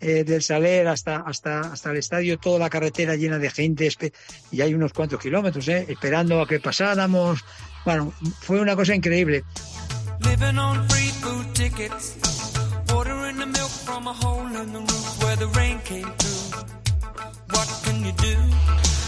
eh, 0.00 0.22
del 0.22 0.42
Saler 0.42 0.86
hasta, 0.86 1.16
hasta, 1.16 1.60
hasta 1.60 1.90
el 1.90 1.96
estadio, 1.96 2.38
toda 2.38 2.60
la 2.60 2.70
carretera 2.70 3.16
llena 3.16 3.38
de 3.38 3.50
gente, 3.50 3.90
y 4.52 4.60
hay 4.60 4.74
unos 4.74 4.92
cuantos 4.92 5.20
kilómetros, 5.20 5.66
eh, 5.68 5.86
esperando 5.88 6.40
a 6.40 6.46
que 6.46 6.60
pasáramos. 6.60 7.44
Bueno, 7.84 8.12
fue 8.40 8.60
una 8.60 8.76
cosa 8.76 8.94
increíble. 8.94 9.42
What 17.50 17.68
can 17.84 18.04
you 18.04 18.12
do? 18.12 18.36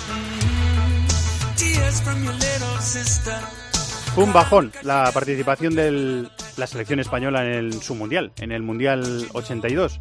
Mm-hmm. 0.08 0.70
From 2.04 2.24
your 2.24 2.32
little 2.32 2.78
sister. 2.80 3.69
Un 4.16 4.32
bajón 4.32 4.72
la 4.82 5.10
participación 5.14 5.74
de 5.76 6.28
la 6.56 6.66
selección 6.66 6.98
española 6.98 7.44
en 7.46 7.52
el, 7.52 7.82
su 7.82 7.94
mundial, 7.94 8.32
en 8.40 8.50
el 8.50 8.62
Mundial 8.62 9.28
82. 9.32 10.00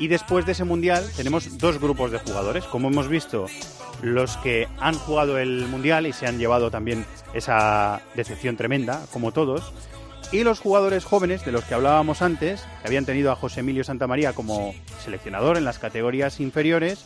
Y 0.00 0.08
después 0.08 0.44
de 0.44 0.52
ese 0.52 0.64
mundial 0.64 1.04
tenemos 1.16 1.56
dos 1.56 1.80
grupos 1.80 2.10
de 2.10 2.18
jugadores. 2.18 2.64
Como 2.64 2.88
hemos 2.88 3.08
visto, 3.08 3.46
los 4.02 4.36
que 4.38 4.68
han 4.80 4.94
jugado 4.94 5.38
el 5.38 5.66
mundial 5.66 6.06
y 6.06 6.12
se 6.12 6.26
han 6.26 6.38
llevado 6.38 6.70
también 6.70 7.06
esa 7.32 8.02
decepción 8.14 8.56
tremenda, 8.56 9.06
como 9.12 9.32
todos. 9.32 9.72
Y 10.30 10.42
los 10.42 10.60
jugadores 10.60 11.04
jóvenes 11.04 11.44
de 11.44 11.52
los 11.52 11.64
que 11.64 11.74
hablábamos 11.74 12.22
antes, 12.22 12.60
que 12.82 12.88
habían 12.88 13.06
tenido 13.06 13.32
a 13.32 13.36
José 13.36 13.60
Emilio 13.60 13.84
Santamaría 13.84 14.34
como 14.34 14.74
seleccionador 15.02 15.56
en 15.56 15.64
las 15.64 15.78
categorías 15.78 16.40
inferiores. 16.40 17.04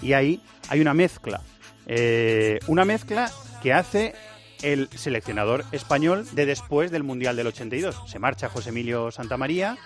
Y 0.00 0.14
ahí 0.14 0.40
hay 0.68 0.80
una 0.80 0.94
mezcla. 0.94 1.42
Eh, 1.86 2.60
una 2.68 2.84
mezcla 2.84 3.30
que 3.62 3.72
hace 3.72 4.14
el 4.62 4.88
seleccionador 4.94 5.64
español 5.72 6.26
de 6.32 6.46
después 6.46 6.90
del 6.90 7.02
Mundial 7.02 7.36
del 7.36 7.48
82. 7.48 8.02
Se 8.06 8.18
marcha 8.18 8.48
José 8.48 8.70
Emilio 8.70 9.10
Santamaría, 9.10 9.76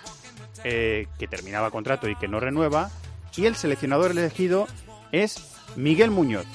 eh, 0.64 1.06
que 1.18 1.26
terminaba 1.26 1.70
contrato 1.70 2.08
y 2.08 2.16
que 2.16 2.28
no 2.28 2.40
renueva, 2.40 2.90
y 3.36 3.46
el 3.46 3.56
seleccionador 3.56 4.10
elegido 4.10 4.66
es 5.12 5.36
Miguel 5.76 6.10
Muñoz, 6.10 6.46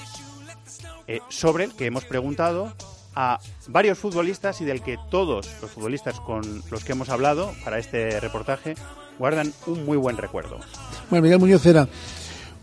eh, 1.06 1.20
sobre 1.28 1.64
el 1.64 1.74
que 1.74 1.86
hemos 1.86 2.04
preguntado 2.04 2.72
a 3.14 3.38
varios 3.68 3.98
futbolistas 3.98 4.60
y 4.60 4.64
del 4.64 4.82
que 4.82 4.96
todos 5.10 5.48
los 5.60 5.70
futbolistas 5.70 6.18
con 6.20 6.62
los 6.70 6.84
que 6.84 6.92
hemos 6.92 7.10
hablado 7.10 7.52
para 7.64 7.78
este 7.78 8.18
reportaje 8.20 8.74
guardan 9.18 9.52
un 9.66 9.84
muy 9.84 9.96
buen 9.96 10.16
recuerdo. 10.16 10.58
Bueno, 11.10 11.22
Miguel 11.24 11.38
Muñoz 11.38 11.66
era 11.66 11.86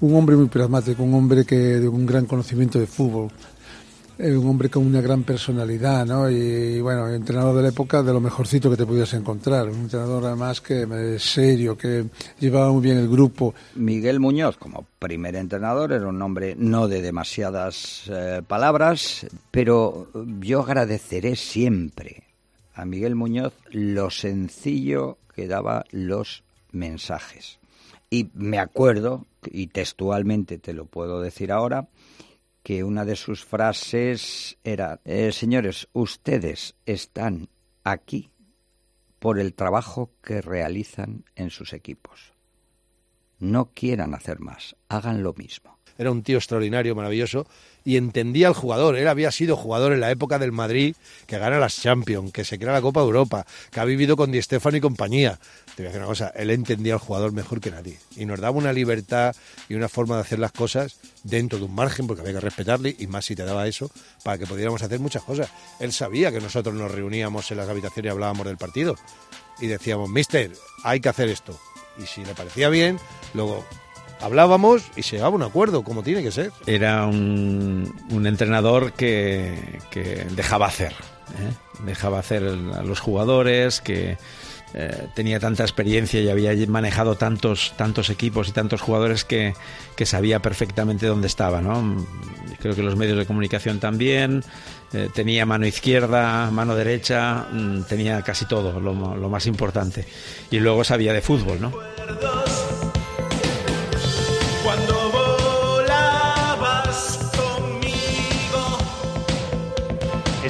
un 0.02 0.16
hombre 0.16 0.36
muy 0.36 0.48
pragmático, 0.48 1.04
un 1.04 1.14
hombre 1.14 1.46
que 1.46 1.56
de 1.56 1.88
un 1.88 2.06
gran 2.06 2.26
conocimiento 2.26 2.80
de 2.80 2.88
fútbol 2.88 3.32
un 4.20 4.48
hombre 4.48 4.70
con 4.70 4.86
una 4.86 5.00
gran 5.00 5.24
personalidad, 5.24 6.06
¿no? 6.06 6.30
Y, 6.30 6.82
bueno, 6.82 7.08
entrenador 7.08 7.56
de 7.56 7.62
la 7.64 7.70
época 7.70 8.04
de 8.04 8.12
lo 8.12 8.20
mejorcito 8.20 8.70
que 8.70 8.76
te 8.76 8.86
podías 8.86 9.14
encontrar. 9.14 9.70
Un 9.70 9.82
entrenador 9.82 10.26
además 10.26 10.60
que 10.60 11.18
serio, 11.20 11.78
que 11.78 12.06
llevaba 12.40 12.72
muy 12.72 12.82
bien 12.82 12.98
el 12.98 13.08
grupo. 13.08 13.56
Miguel 13.76 14.20
Muñoz, 14.20 14.58
como 14.58 14.86
primer 15.00 15.36
entrenador, 15.38 15.94
era 15.94 16.08
un 16.08 16.22
hombre 16.22 16.56
no 16.58 16.90
de 16.90 17.02
demasiadas 17.02 18.04
eh, 18.10 18.42
palabras, 18.46 19.26
pero 19.52 20.10
yo 20.42 20.62
agradeceré 20.62 21.38
siempre 21.38 22.24
a 22.74 22.84
Miguel 22.84 23.16
Muñoz 23.16 23.54
lo 23.72 24.10
sencillo 24.10 25.18
que 25.34 25.48
daba 25.48 25.86
los 25.92 26.44
mensajes. 26.72 27.60
Y 28.10 28.30
me 28.34 28.60
acuerdo, 28.60 29.26
y 29.46 29.68
textualmente 29.68 30.58
te 30.58 30.74
lo 30.74 30.86
puedo 30.86 31.22
decir 31.22 31.52
ahora, 31.52 31.88
que 32.70 32.84
una 32.84 33.04
de 33.04 33.16
sus 33.16 33.44
frases 33.44 34.60
era, 34.64 35.02
eh, 35.04 35.32
señores, 35.32 35.90
ustedes 35.92 36.76
están 36.86 37.50
aquí 37.84 38.30
por 39.18 39.40
el 39.40 39.56
trabajo 39.56 40.12
que 40.22 40.40
realizan 40.40 41.26
en 41.34 41.50
sus 41.50 41.74
equipos. 41.74 42.36
No 43.40 43.72
quieran 43.74 44.14
hacer 44.14 44.40
más, 44.40 44.76
hagan 44.88 45.24
lo 45.24 45.34
mismo. 45.34 45.79
Era 46.00 46.12
un 46.12 46.24
tío 46.24 46.38
extraordinario, 46.38 46.96
maravilloso, 46.96 47.46
y 47.84 47.98
entendía 47.98 48.48
al 48.48 48.54
jugador. 48.54 48.98
Él 48.98 49.08
había 49.08 49.32
sido 49.32 49.58
jugador 49.58 49.92
en 49.92 50.00
la 50.00 50.10
época 50.10 50.40
del 50.40 50.54
Madrid, 50.54 50.96
que 51.28 51.38
gana 51.38 51.60
las 51.60 51.80
Champions, 51.82 52.32
que 52.32 52.46
se 52.46 52.58
crea 52.58 52.72
la 52.72 52.82
Copa 52.82 53.02
Europa, 53.02 53.46
que 53.70 53.82
ha 53.82 53.86
vivido 53.86 54.16
con 54.16 54.32
Di 54.32 54.42
Stefano 54.42 54.78
y 54.78 54.82
compañía. 54.82 55.40
Te 55.76 55.84
voy 55.84 55.86
a 55.86 55.90
decir 55.90 56.00
una 56.00 56.08
cosa, 56.08 56.30
él 56.30 56.52
entendía 56.52 56.94
al 56.94 57.00
jugador 57.00 57.34
mejor 57.34 57.60
que 57.60 57.70
nadie. 57.70 58.00
Y 58.16 58.26
nos 58.26 58.40
daba 58.40 58.58
una 58.58 58.72
libertad 58.72 59.36
y 59.68 59.76
una 59.76 59.90
forma 59.90 60.16
de 60.16 60.22
hacer 60.22 60.40
las 60.40 60.54
cosas 60.54 61.00
dentro 61.24 61.60
de 61.60 61.66
un 61.66 61.76
margen, 61.76 62.08
porque 62.08 62.22
había 62.22 62.36
que 62.36 62.40
respetarle, 62.40 62.96
y 62.98 63.08
más 63.08 63.26
si 63.26 63.36
te 63.36 63.44
daba 63.44 63.68
eso, 63.68 63.92
para 64.24 64.38
que 64.38 64.48
pudiéramos 64.48 64.82
hacer 64.82 65.02
muchas 65.02 65.24
cosas. 65.24 65.50
Él 65.82 65.92
sabía 65.92 66.32
que 66.32 66.40
nosotros 66.40 66.74
nos 66.74 66.92
reuníamos 66.92 67.52
en 67.52 67.58
las 67.58 67.68
habitaciones 67.68 68.10
y 68.10 68.14
hablábamos 68.14 68.48
del 68.48 68.58
partido. 68.58 68.96
Y 69.60 69.68
decíamos, 69.68 70.10
mister, 70.10 70.54
hay 70.86 71.02
que 71.02 71.10
hacer 71.10 71.28
esto. 71.28 71.60
Y 72.02 72.06
si 72.06 72.24
le 72.24 72.34
parecía 72.34 72.70
bien, 72.70 72.98
luego 73.34 73.66
hablábamos 74.22 74.84
y 74.96 75.04
se 75.04 75.18
llegaba 75.18 75.36
un 75.36 75.44
acuerdo, 75.44 75.84
como 75.84 76.04
tiene 76.04 76.24
que 76.24 76.32
ser. 76.32 76.52
Era 76.66 77.06
un, 77.06 77.94
entrenador 78.26 78.94
que, 78.94 79.80
dejaba 80.32 80.68
hacer, 80.68 80.94
¿eh? 80.94 81.54
dejaba 81.86 82.20
hacer 82.20 82.44
a 82.44 82.84
los 82.84 83.00
jugadores, 83.00 83.82
que 83.82 84.18
eh, 84.74 85.08
tenía 85.16 85.40
tanta 85.40 85.64
experiencia 85.64 86.22
y 86.22 86.30
había 86.30 86.54
manejado 86.68 87.16
tantos, 87.16 87.74
tantos 87.76 88.10
equipos 88.12 88.50
y 88.50 88.52
tantos 88.52 88.82
jugadores 88.82 89.26
que, 89.26 89.54
sabía 90.06 90.40
perfectamente 90.40 91.08
dónde 91.08 91.28
estaba. 91.28 91.62
¿no? 91.62 92.06
Creo 92.60 92.76
que 92.76 92.84
los 92.84 92.96
medios 92.96 93.18
de 93.18 93.26
comunicación 93.26 93.80
también. 93.80 94.44
eh, 94.94 95.10
tenía 95.14 95.46
mano 95.46 95.68
izquierda, 95.68 96.50
mano 96.52 96.76
derecha, 96.76 97.48
mm, 97.52 97.84
tenía 97.84 98.22
casi 98.24 98.46
todo, 98.46 98.80
lo, 98.80 99.16
lo 99.16 99.30
más 99.30 99.46
importante. 99.46 100.06
Y 100.52 100.60
luego 100.60 100.84
sabía 100.84 101.14
de 101.14 101.22
fútbol, 101.22 101.62
¿no? 101.62 101.72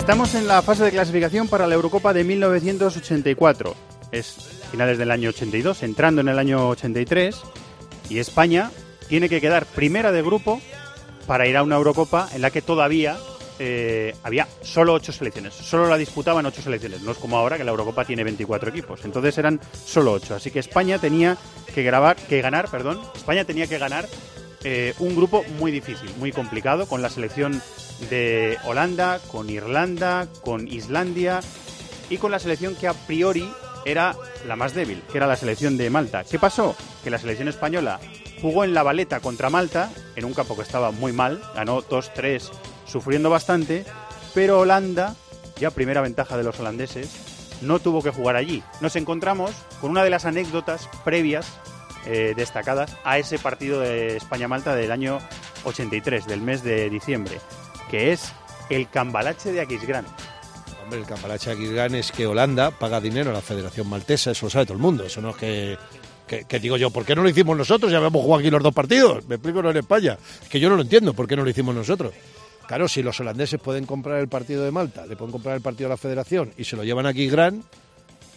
Estamos 0.10 0.34
en 0.34 0.48
la 0.48 0.64
fase 0.64 0.84
de 0.84 0.90
clasificación 0.90 1.48
para 1.48 1.68
la 1.68 1.76
Eurocopa 1.76 2.14
de 2.14 2.24
1984. 2.24 3.76
Es 4.12 4.38
finales 4.72 4.98
del 4.98 5.12
año 5.12 5.30
82, 5.30 5.84
entrando 5.84 6.22
en 6.22 6.30
el 6.30 6.40
año 6.40 6.68
83. 6.70 7.40
Y 8.10 8.18
España 8.18 8.72
tiene 9.08 9.30
que 9.30 9.40
quedar 9.40 9.68
primera 9.68 10.12
de 10.12 10.24
grupo 10.24 10.62
para 11.28 11.46
ir 11.46 11.56
a 11.56 11.62
una 11.62 11.76
Eurocopa 11.76 12.28
en 12.34 12.42
la 12.42 12.50
que 12.50 12.64
todavía 12.64 13.20
eh, 13.60 14.16
había 14.24 14.48
solo 14.64 14.96
ocho 14.96 15.12
selecciones. 15.12 15.54
Solo 15.54 15.88
la 15.88 15.96
disputaban 15.96 16.44
ocho 16.44 16.64
selecciones. 16.64 17.04
No 17.04 17.12
es 17.12 17.20
como 17.20 17.38
ahora 17.38 17.60
que 17.60 17.64
la 17.64 17.70
Eurocopa 17.70 18.04
tiene 18.04 18.24
24 18.24 18.72
equipos. 18.72 19.02
Entonces 19.06 19.38
eran 19.38 19.60
solo 19.86 20.14
ocho. 20.14 20.34
Así 20.34 20.50
que 20.50 20.58
España 20.58 20.98
tenía 20.98 21.38
que, 21.76 21.84
grabar, 21.84 22.16
que 22.16 22.42
ganar, 22.42 22.68
perdón, 22.72 23.00
España 23.16 23.46
tenía 23.46 23.68
que 23.68 23.78
ganar 23.78 24.10
eh, 24.64 24.96
un 24.98 25.16
grupo 25.16 25.44
muy 25.60 25.72
difícil, 25.72 26.10
muy 26.18 26.32
complicado, 26.32 26.88
con 26.88 27.04
la 27.04 27.12
selección 27.12 27.62
de 28.10 28.58
Holanda, 28.66 29.20
con 29.32 29.50
Irlanda, 29.50 30.28
con 30.44 30.68
Islandia 30.68 31.42
y 32.10 32.18
con 32.18 32.32
la 32.32 32.40
selección 32.40 32.76
que 32.76 32.88
a 32.88 32.94
priori 32.94 33.50
era 33.86 34.16
la 34.46 34.56
más 34.56 34.74
débil, 34.74 35.04
que 35.12 35.18
era 35.18 35.28
la 35.28 35.36
selección 35.36 35.78
de 35.78 35.90
Malta. 35.90 36.24
¿Qué 36.24 36.40
pasó? 36.40 36.76
Que 37.04 37.10
la 37.10 37.18
selección 37.18 37.48
española 37.48 38.00
jugó 38.42 38.64
en 38.64 38.74
la 38.74 38.84
baleta 38.84 39.20
contra 39.20 39.50
Malta, 39.50 39.92
en 40.16 40.26
un 40.26 40.34
campo 40.34 40.56
que 40.56 40.62
estaba 40.62 40.92
muy 40.92 41.12
mal, 41.12 41.42
ganó 41.56 41.82
2-3, 41.82 42.50
sufriendo 42.86 43.30
bastante, 43.30 43.86
pero 44.34 44.60
Holanda, 44.60 45.16
ya 45.58 45.72
primera 45.72 46.02
ventaja 46.02 46.38
de 46.38 46.44
los 46.44 46.60
holandeses, 46.60 47.10
no 47.62 47.80
tuvo 47.80 48.02
que 48.02 48.12
jugar 48.12 48.36
allí. 48.36 48.64
Nos 48.82 48.96
encontramos 48.96 49.52
con 49.82 49.92
una 49.92 50.04
de 50.04 50.10
las 50.10 50.26
anécdotas 50.26 50.90
previas 51.04 51.48
eh, 52.06 52.34
destacadas 52.36 52.96
a 53.04 53.18
ese 53.18 53.38
partido 53.40 53.82
de 53.82 54.16
España-Malta 54.16 54.76
del 54.76 54.92
año 54.92 55.20
83, 55.66 56.26
del 56.28 56.42
mes 56.42 56.64
de 56.64 56.90
diciembre, 56.90 57.40
que 57.90 58.12
es 58.12 58.32
el 58.70 58.90
cambalache 58.90 59.52
de 59.52 59.62
Aquisgrán. 59.62 60.06
Hombre, 60.84 61.00
el 61.00 61.06
cambalache 61.06 61.52
aquí 61.52 61.68
gana 61.74 61.98
es 61.98 62.12
que 62.12 62.26
Holanda 62.26 62.72
paga 62.72 63.02
dinero 63.02 63.32
a 63.32 63.34
la 63.34 63.42
Federación 63.42 63.88
Maltesa, 63.90 64.32
eso 64.32 64.46
lo 64.46 64.50
sabe 64.50 64.66
todo 64.66 64.76
el 64.76 64.82
mundo. 64.82 65.04
Eso 65.04 65.22
no 65.22 65.32
es 65.32 65.36
que, 65.36 65.78
que, 66.48 66.60
digo 66.60 66.78
yo, 66.78 66.90
¿por 66.92 67.06
qué 67.06 67.16
no 67.16 67.24
lo 67.24 67.30
hicimos 67.30 67.58
nosotros? 67.58 67.92
Ya 67.92 67.98
habíamos 67.98 68.22
jugado 68.22 68.40
aquí 68.40 68.50
los 68.50 68.64
dos 68.64 68.74
partidos. 68.74 69.28
Me 69.28 69.36
explico, 69.36 69.62
no 69.62 69.72
en 69.72 69.78
España. 69.78 70.18
Es 70.42 70.50
que 70.50 70.60
yo 70.60 70.70
no 70.70 70.76
lo 70.76 70.84
entiendo, 70.84 71.14
¿por 71.14 71.28
qué 71.28 71.36
no 71.36 71.44
lo 71.44 71.50
hicimos 71.50 71.76
nosotros? 71.76 72.14
Claro, 72.68 72.88
si 72.88 73.02
los 73.02 73.20
holandeses 73.20 73.60
pueden 73.60 73.86
comprar 73.86 74.20
el 74.20 74.28
partido 74.28 74.64
de 74.64 74.72
Malta, 74.72 75.06
le 75.08 75.16
pueden 75.16 75.32
comprar 75.32 75.56
el 75.56 75.62
partido 75.62 75.88
a 75.88 75.90
la 75.90 75.98
Federación 75.98 76.54
y 76.56 76.64
se 76.66 76.76
lo 76.76 76.84
llevan 76.84 77.08
aquí 77.08 77.28
gran, 77.28 77.64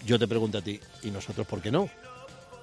yo 0.06 0.18
te 0.18 0.26
pregunto 0.26 0.58
a 0.58 0.62
ti, 0.62 0.80
¿y 1.02 1.10
nosotros 1.10 1.46
por 1.46 1.60
qué 1.60 1.70
no? 1.70 1.90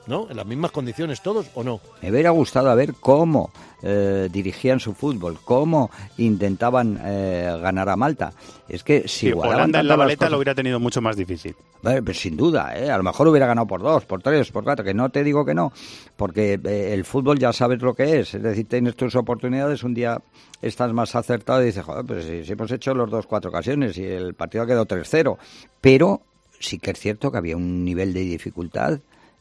¿No? 0.07 0.27
¿En 0.27 0.37
las 0.37 0.45
mismas 0.47 0.71
condiciones 0.71 1.21
todos 1.21 1.47
o 1.53 1.63
no? 1.63 1.81
Me 2.01 2.09
hubiera 2.09 2.31
gustado 2.31 2.75
ver 2.75 2.95
cómo 2.99 3.51
eh, 3.83 4.27
dirigían 4.31 4.79
su 4.79 4.95
fútbol, 4.95 5.37
cómo 5.45 5.91
intentaban 6.17 6.99
eh, 7.03 7.55
ganar 7.61 7.89
a 7.89 7.95
Malta. 7.95 8.33
Es 8.67 8.83
que 8.83 9.07
si 9.07 9.27
Sí, 9.27 9.31
Holanda 9.33 9.81
en 9.81 9.87
la 9.87 9.95
baleta 9.95 10.17
cosas- 10.21 10.31
lo 10.31 10.37
hubiera 10.37 10.55
tenido 10.55 10.79
mucho 10.79 10.99
más 10.99 11.15
difícil. 11.15 11.55
Pues 12.03 12.19
sin 12.19 12.35
duda, 12.35 12.75
¿eh? 12.75 12.89
a 12.89 12.97
lo 12.97 13.03
mejor 13.03 13.27
hubiera 13.27 13.45
ganado 13.45 13.67
por 13.67 13.81
dos, 13.83 14.05
por 14.05 14.21
tres, 14.23 14.51
por 14.51 14.63
cuatro, 14.63 14.83
que 14.83 14.95
no 14.95 15.09
te 15.09 15.23
digo 15.23 15.45
que 15.45 15.53
no, 15.53 15.71
porque 16.17 16.59
eh, 16.63 16.89
el 16.93 17.05
fútbol 17.05 17.37
ya 17.37 17.53
sabes 17.53 17.79
lo 17.81 17.93
que 17.93 18.19
es, 18.19 18.33
es 18.33 18.41
decir, 18.41 18.67
tienes 18.67 18.95
tus 18.95 19.15
oportunidades, 19.15 19.83
un 19.83 19.93
día 19.93 20.19
estás 20.61 20.91
más 20.91 21.15
acertado 21.15 21.61
y 21.61 21.65
dices, 21.67 21.83
joder, 21.85 22.03
pues 22.05 22.25
si, 22.25 22.43
si 22.45 22.51
hemos 22.53 22.71
hecho 22.71 22.95
los 22.95 23.11
dos, 23.11 23.27
cuatro 23.27 23.49
ocasiones 23.51 23.95
y 23.97 24.05
el 24.05 24.33
partido 24.33 24.63
ha 24.63 24.67
quedado 24.67 24.87
3-0, 24.87 25.37
pero 25.79 26.21
sí 26.59 26.79
que 26.79 26.91
es 26.91 26.99
cierto 26.99 27.31
que 27.31 27.37
había 27.37 27.55
un 27.55 27.85
nivel 27.85 28.11
de 28.13 28.21
dificultad, 28.21 28.99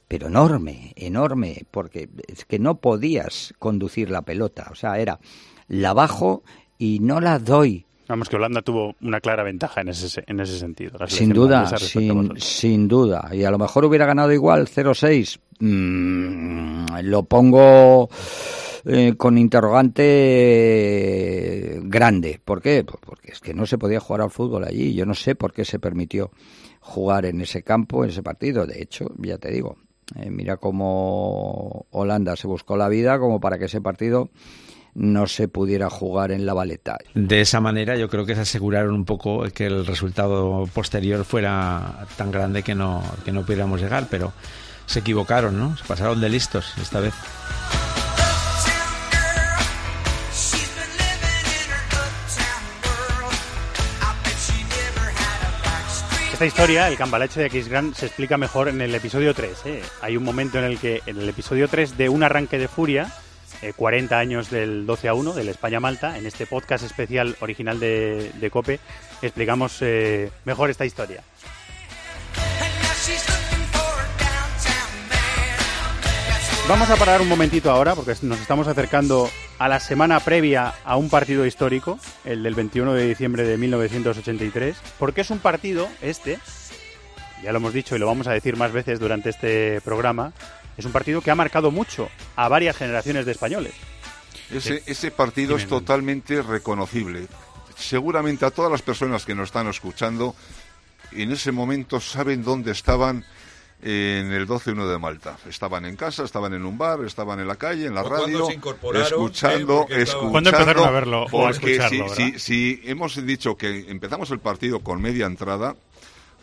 pero 0.08 0.28
enorme, 0.28 0.94
enorme, 0.96 1.66
porque 1.70 2.08
es 2.26 2.46
que 2.46 2.58
no 2.58 2.78
podías 2.78 3.52
conducir 3.58 4.10
la 4.10 4.22
pelota, 4.22 4.68
o 4.72 4.74
sea, 4.74 4.98
era 4.98 5.20
la 5.68 5.92
bajo 5.92 6.42
y 6.78 7.00
no 7.00 7.20
la 7.20 7.38
doy. 7.38 7.84
Vamos, 8.08 8.30
que 8.30 8.36
Holanda 8.36 8.62
tuvo 8.62 8.94
una 9.02 9.20
clara 9.20 9.42
ventaja 9.42 9.82
en 9.82 9.88
ese, 9.88 10.24
en 10.26 10.40
ese 10.40 10.58
sentido. 10.58 10.98
Sin 11.08 11.28
duda, 11.28 11.66
sin, 11.76 12.40
sin 12.40 12.88
duda. 12.88 13.28
Y 13.32 13.44
a 13.44 13.50
lo 13.50 13.58
mejor 13.58 13.84
hubiera 13.84 14.06
ganado 14.06 14.32
igual 14.32 14.66
0-6. 14.66 15.38
Mm, 15.60 16.86
lo 17.02 17.24
pongo 17.24 18.08
eh, 18.86 19.12
con 19.18 19.36
interrogante 19.36 21.80
grande. 21.82 22.40
¿Por 22.42 22.62
qué? 22.62 22.82
Pues 22.82 22.96
porque 23.04 23.32
es 23.32 23.40
que 23.40 23.52
no 23.52 23.66
se 23.66 23.76
podía 23.76 24.00
jugar 24.00 24.22
al 24.22 24.30
fútbol 24.30 24.64
allí. 24.64 24.94
Yo 24.94 25.04
no 25.04 25.12
sé 25.12 25.34
por 25.34 25.52
qué 25.52 25.66
se 25.66 25.78
permitió 25.78 26.30
jugar 26.80 27.26
en 27.26 27.42
ese 27.42 27.62
campo, 27.62 28.04
en 28.04 28.10
ese 28.10 28.22
partido. 28.22 28.66
De 28.66 28.80
hecho, 28.80 29.10
ya 29.18 29.36
te 29.36 29.50
digo, 29.50 29.76
eh, 30.16 30.30
mira 30.30 30.56
cómo 30.56 31.86
Holanda 31.90 32.36
se 32.36 32.46
buscó 32.46 32.76
la 32.76 32.88
vida 32.88 33.18
como 33.18 33.40
para 33.40 33.58
que 33.58 33.66
ese 33.66 33.80
partido 33.80 34.30
no 34.94 35.26
se 35.26 35.48
pudiera 35.48 35.90
jugar 35.90 36.32
en 36.32 36.44
la 36.44 36.54
baleta. 36.54 36.98
De 37.14 37.40
esa 37.40 37.60
manera 37.60 37.96
yo 37.96 38.08
creo 38.08 38.26
que 38.26 38.34
se 38.34 38.40
aseguraron 38.40 38.94
un 38.94 39.04
poco 39.04 39.44
que 39.54 39.66
el 39.66 39.86
resultado 39.86 40.66
posterior 40.74 41.24
fuera 41.24 42.06
tan 42.16 42.32
grande 42.32 42.62
que 42.62 42.74
no, 42.74 43.02
que 43.24 43.32
no 43.32 43.44
pudiéramos 43.44 43.80
llegar, 43.80 44.08
pero 44.10 44.32
se 44.86 45.00
equivocaron, 45.00 45.58
¿no? 45.58 45.76
Se 45.76 45.84
pasaron 45.84 46.20
de 46.20 46.28
listos 46.28 46.72
esta 46.80 47.00
vez. 47.00 47.14
Esta 56.38 56.46
historia, 56.46 56.86
el 56.86 56.96
cambalache 56.96 57.40
de 57.40 57.46
Aquisgrán, 57.46 57.96
se 57.96 58.06
explica 58.06 58.36
mejor 58.36 58.68
en 58.68 58.80
el 58.80 58.94
episodio 58.94 59.34
3. 59.34 59.58
¿eh? 59.64 59.82
Hay 60.00 60.16
un 60.16 60.22
momento 60.22 60.56
en 60.60 60.66
el 60.66 60.78
que, 60.78 61.02
en 61.06 61.18
el 61.18 61.28
episodio 61.28 61.66
3 61.66 61.98
de 61.98 62.08
Un 62.08 62.22
arranque 62.22 62.58
de 62.58 62.68
furia, 62.68 63.12
eh, 63.60 63.72
40 63.74 64.16
años 64.16 64.48
del 64.48 64.86
12 64.86 65.08
a 65.08 65.14
1, 65.14 65.32
del 65.32 65.48
España-Malta, 65.48 66.16
en 66.16 66.26
este 66.26 66.46
podcast 66.46 66.84
especial 66.84 67.34
original 67.40 67.80
de, 67.80 68.30
de 68.34 68.50
COPE, 68.50 68.78
explicamos 69.20 69.78
eh, 69.80 70.30
mejor 70.44 70.70
esta 70.70 70.86
historia. 70.86 71.24
Vamos 76.68 76.88
a 76.88 76.94
parar 76.94 77.20
un 77.20 77.28
momentito 77.28 77.68
ahora 77.68 77.96
porque 77.96 78.14
nos 78.22 78.40
estamos 78.40 78.68
acercando 78.68 79.28
a 79.58 79.68
la 79.68 79.80
semana 79.80 80.20
previa 80.20 80.74
a 80.84 80.96
un 80.96 81.10
partido 81.10 81.44
histórico, 81.44 81.98
el 82.24 82.42
del 82.42 82.54
21 82.54 82.94
de 82.94 83.08
diciembre 83.08 83.44
de 83.44 83.56
1983, 83.56 84.76
porque 84.98 85.22
es 85.22 85.30
un 85.30 85.40
partido, 85.40 85.88
este, 86.00 86.38
ya 87.42 87.52
lo 87.52 87.58
hemos 87.58 87.72
dicho 87.72 87.96
y 87.96 87.98
lo 87.98 88.06
vamos 88.06 88.26
a 88.28 88.32
decir 88.32 88.56
más 88.56 88.72
veces 88.72 89.00
durante 89.00 89.30
este 89.30 89.80
programa, 89.80 90.32
es 90.76 90.84
un 90.84 90.92
partido 90.92 91.20
que 91.20 91.30
ha 91.30 91.34
marcado 91.34 91.70
mucho 91.70 92.08
a 92.36 92.48
varias 92.48 92.76
generaciones 92.76 93.26
de 93.26 93.32
españoles. 93.32 93.74
Ese, 94.50 95.10
partido 95.10 95.56
Dime, 95.56 95.62
es 95.62 95.68
totalmente 95.68 96.40
reconocible. 96.40 97.26
Seguramente 97.76 98.46
a 98.46 98.50
todas 98.50 98.70
las 98.70 98.82
personas 98.82 99.26
que 99.26 99.34
nos 99.34 99.48
están 99.48 99.66
escuchando, 99.66 100.34
en 101.12 101.32
ese 101.32 101.52
momento 101.52 102.00
saben 102.00 102.42
dónde 102.42 102.72
estaban 102.72 103.24
en 103.80 104.32
el 104.32 104.46
12-1 104.48 104.88
de 104.90 104.98
Malta. 104.98 105.36
Estaban 105.48 105.84
en 105.84 105.94
casa, 105.96 106.24
estaban 106.24 106.52
en 106.54 106.64
un 106.64 106.76
bar, 106.78 107.00
estaban 107.04 107.38
en 107.40 107.46
la 107.48 107.56
calle, 107.56 107.86
en 107.86 107.94
la 107.94 108.02
radio, 108.02 108.48
escuchando, 108.50 109.86
¿eh? 109.88 110.02
Escuchando. 110.02 110.30
¿Cuándo 110.30 110.50
empezaron 110.50 110.84
a 110.86 110.90
verlo 110.90 111.22
o 111.30 111.46
a 111.46 111.50
Porque 111.52 111.76
escucharlo, 111.76 112.08
si, 112.14 112.32
si- 112.32 112.38
si 112.38 112.80
hemos 112.84 113.24
dicho 113.24 113.56
que 113.56 113.88
empezamos 113.90 114.30
el 114.30 114.40
partido 114.40 114.80
con 114.80 115.00
media 115.00 115.26
entrada, 115.26 115.76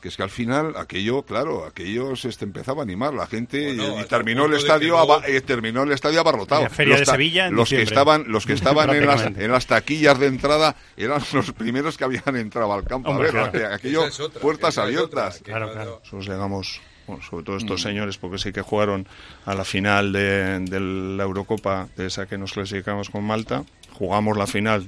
que 0.02 0.10
es 0.10 0.18
que 0.18 0.24
al 0.24 0.30
final 0.30 0.76
aquello, 0.78 1.24
claro, 1.24 1.66
aquello 1.66 2.16
se 2.16 2.30
este, 2.30 2.46
empezaba 2.46 2.82
a 2.82 2.84
animar 2.84 3.14
la 3.14 3.26
gente 3.26 3.58
y- 3.72 3.76
Bueno, 3.78 3.96
y, 3.96 4.00
el 4.02 4.08
terminó 4.08 4.46
el 4.46 4.54
estadio 4.54 4.90
luego- 4.96 5.14
aba- 5.16 5.28
eh, 5.28 5.42
terminó 5.42 5.82
el 5.84 5.92
estadio 5.92 6.20
abarrotado. 6.20 6.62
La 6.64 6.70
Feria 6.70 6.92
Los 6.92 7.00
de 7.00 7.06
Sevilla 7.08 7.48
en 7.48 7.56
los 7.56 7.70
que 7.70 7.82
estaban 7.82 8.26
los 8.28 8.46
que 8.46 8.54
estaban 8.54 8.90
en 8.92 9.06
las, 9.08 9.24
en 9.26 9.52
las 9.52 9.66
taquillas 9.66 10.20
de 10.20 10.28
entrada 10.28 10.76
eran 10.96 11.22
los 11.34 11.52
primeros 11.54 11.98
que 11.98 12.04
habían 12.04 12.36
entrado 12.36 12.72
al 12.72 12.84
campo. 12.84 13.10
Hombre, 13.10 13.30
a 13.30 13.32
ver, 13.32 13.52
claro. 13.52 13.76
aquello 13.76 14.06
es 14.06 14.20
otra, 14.20 14.42
puertas 14.42 14.78
otra, 14.78 14.84
abiertas. 14.84 15.38
que 15.40 15.44
Claro, 15.46 15.72
claro. 15.74 16.00
Nosotros 16.04 16.28
llegamos, 16.28 16.82
bueno, 17.08 17.22
sobre 17.24 17.44
todo 17.44 17.58
estos 17.58 17.82
Mm. 17.82 17.84
señores, 17.84 18.18
porque 18.18 18.38
sí 18.38 18.52
que 18.52 18.62
jugaron 18.62 19.08
a 19.46 19.54
la 19.56 19.64
final 19.66 20.12
de, 20.14 20.60
de 20.60 20.80
la 20.80 21.24
Eurocopa, 21.24 21.88
de 21.98 22.08
esa 22.08 22.26
que 22.26 22.38
nos 22.38 22.54
clasificamos 22.54 23.10
con 23.10 23.24
Malta. 23.24 23.64
Jugamos 23.94 24.38
la 24.38 24.48
final 24.48 24.86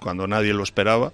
cuando 0.00 0.26
nadie 0.26 0.52
lo 0.52 0.62
esperaba 0.62 1.12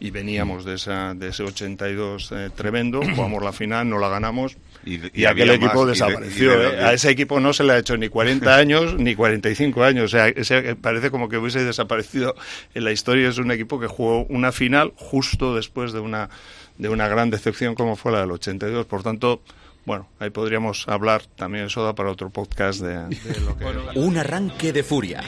y 0.00 0.10
veníamos 0.10 0.64
de, 0.64 0.74
esa, 0.74 1.14
de 1.14 1.28
ese 1.28 1.42
82 1.44 2.32
eh, 2.32 2.50
tremendo. 2.54 3.00
Jugamos 3.14 3.42
la 3.42 3.52
final, 3.52 3.88
no 3.88 3.98
la 3.98 4.08
ganamos. 4.08 4.56
Y, 4.86 4.96
Y, 4.96 5.10
y 5.22 5.24
aquel 5.24 5.50
equipo 5.50 5.84
más, 5.86 5.96
y 5.98 6.00
de- 6.00 6.06
desapareció. 6.06 6.58
de- 6.58 6.66
¿eh? 6.76 6.84
A 6.84 6.92
ese 6.92 7.10
equipo 7.10 7.40
no 7.40 7.52
se 7.52 7.64
le 7.64 7.72
ha 7.72 7.78
hecho 7.78 7.96
ni 7.96 8.08
40 8.08 8.54
años 8.56 8.94
ni 8.98 9.14
45 9.14 9.82
años. 9.84 10.04
O 10.06 10.08
sea, 10.08 10.28
ese 10.28 10.74
parece 10.76 11.10
como 11.10 11.28
que 11.28 11.38
hubiese 11.38 11.62
desaparecido 11.64 12.34
en 12.74 12.84
la 12.84 12.92
historia. 12.92 13.28
Es 13.28 13.38
un 13.38 13.50
equipo 13.50 13.78
que 13.80 13.86
jugó 13.86 14.24
una 14.24 14.50
final 14.52 14.92
justo 14.96 15.54
después 15.54 15.92
de 15.92 16.00
una, 16.00 16.28
de 16.76 16.88
una 16.90 17.06
gran 17.08 17.30
decepción 17.30 17.74
como 17.74 17.96
fue 17.96 18.12
la 18.12 18.20
del 18.20 18.32
82. 18.32 18.84
Por 18.86 19.02
tanto, 19.02 19.40
bueno, 19.86 20.08
ahí 20.18 20.30
podríamos 20.30 20.86
hablar 20.88 21.22
también, 21.36 21.66
eso 21.66 21.84
da 21.84 21.94
para 21.94 22.10
otro 22.10 22.30
podcast 22.30 22.80
de, 22.80 23.06
de 23.08 23.40
lo 23.40 23.56
que... 23.56 23.98
Un 23.98 24.16
arranque 24.16 24.72
de 24.72 24.82
furia. 24.82 25.22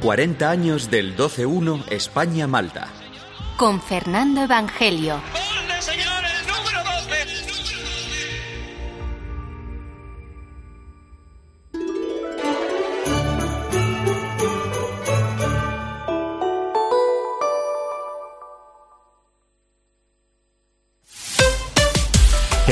40 0.00 0.50
años 0.50 0.90
del 0.90 1.16
12-1 1.16 1.84
España-Malta. 1.90 2.88
Con 3.56 3.80
Fernando 3.80 4.42
Evangelio. 4.42 5.20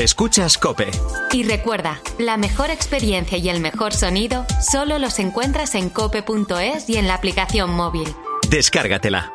Escuchas 0.05 0.59
Cope. 0.59 0.91
Y 1.33 1.41
recuerda, 1.41 1.99
la 2.19 2.37
mejor 2.37 2.69
experiencia 2.69 3.39
y 3.39 3.49
el 3.49 3.59
mejor 3.59 3.91
sonido 3.91 4.45
solo 4.61 4.99
los 4.99 5.17
encuentras 5.17 5.73
en 5.73 5.89
cope.es 5.89 6.87
y 6.87 6.97
en 6.97 7.07
la 7.07 7.15
aplicación 7.15 7.71
móvil. 7.71 8.07
Descárgatela. 8.47 9.33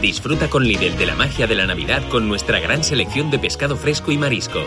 Disfruta 0.00 0.48
con 0.48 0.62
Lidl 0.62 0.96
de 0.96 1.06
la 1.06 1.16
magia 1.16 1.48
de 1.48 1.56
la 1.56 1.66
Navidad 1.66 2.08
con 2.08 2.28
nuestra 2.28 2.60
gran 2.60 2.84
selección 2.84 3.32
de 3.32 3.40
pescado 3.40 3.76
fresco 3.76 4.12
y 4.12 4.18
marisco. 4.18 4.60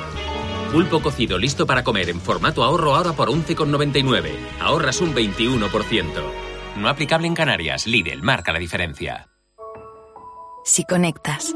Pulpo 0.74 1.02
cocido 1.02 1.38
listo 1.38 1.66
para 1.66 1.86
comer 1.86 2.10
en 2.10 2.20
formato 2.20 2.66
ahorro 2.66 2.96
ahora 2.96 3.14
por 3.14 3.30
11,99. 3.30 4.32
Ahorras 4.60 5.00
un 5.00 5.16
21%. 5.16 6.04
No 6.76 6.90
aplicable 6.90 7.28
en 7.28 7.36
Canarias. 7.36 7.88
Lidl 7.88 8.22
marca 8.22 8.52
la 8.52 8.60
diferencia. 8.60 9.30
Si 10.66 10.84
conectas, 10.84 11.56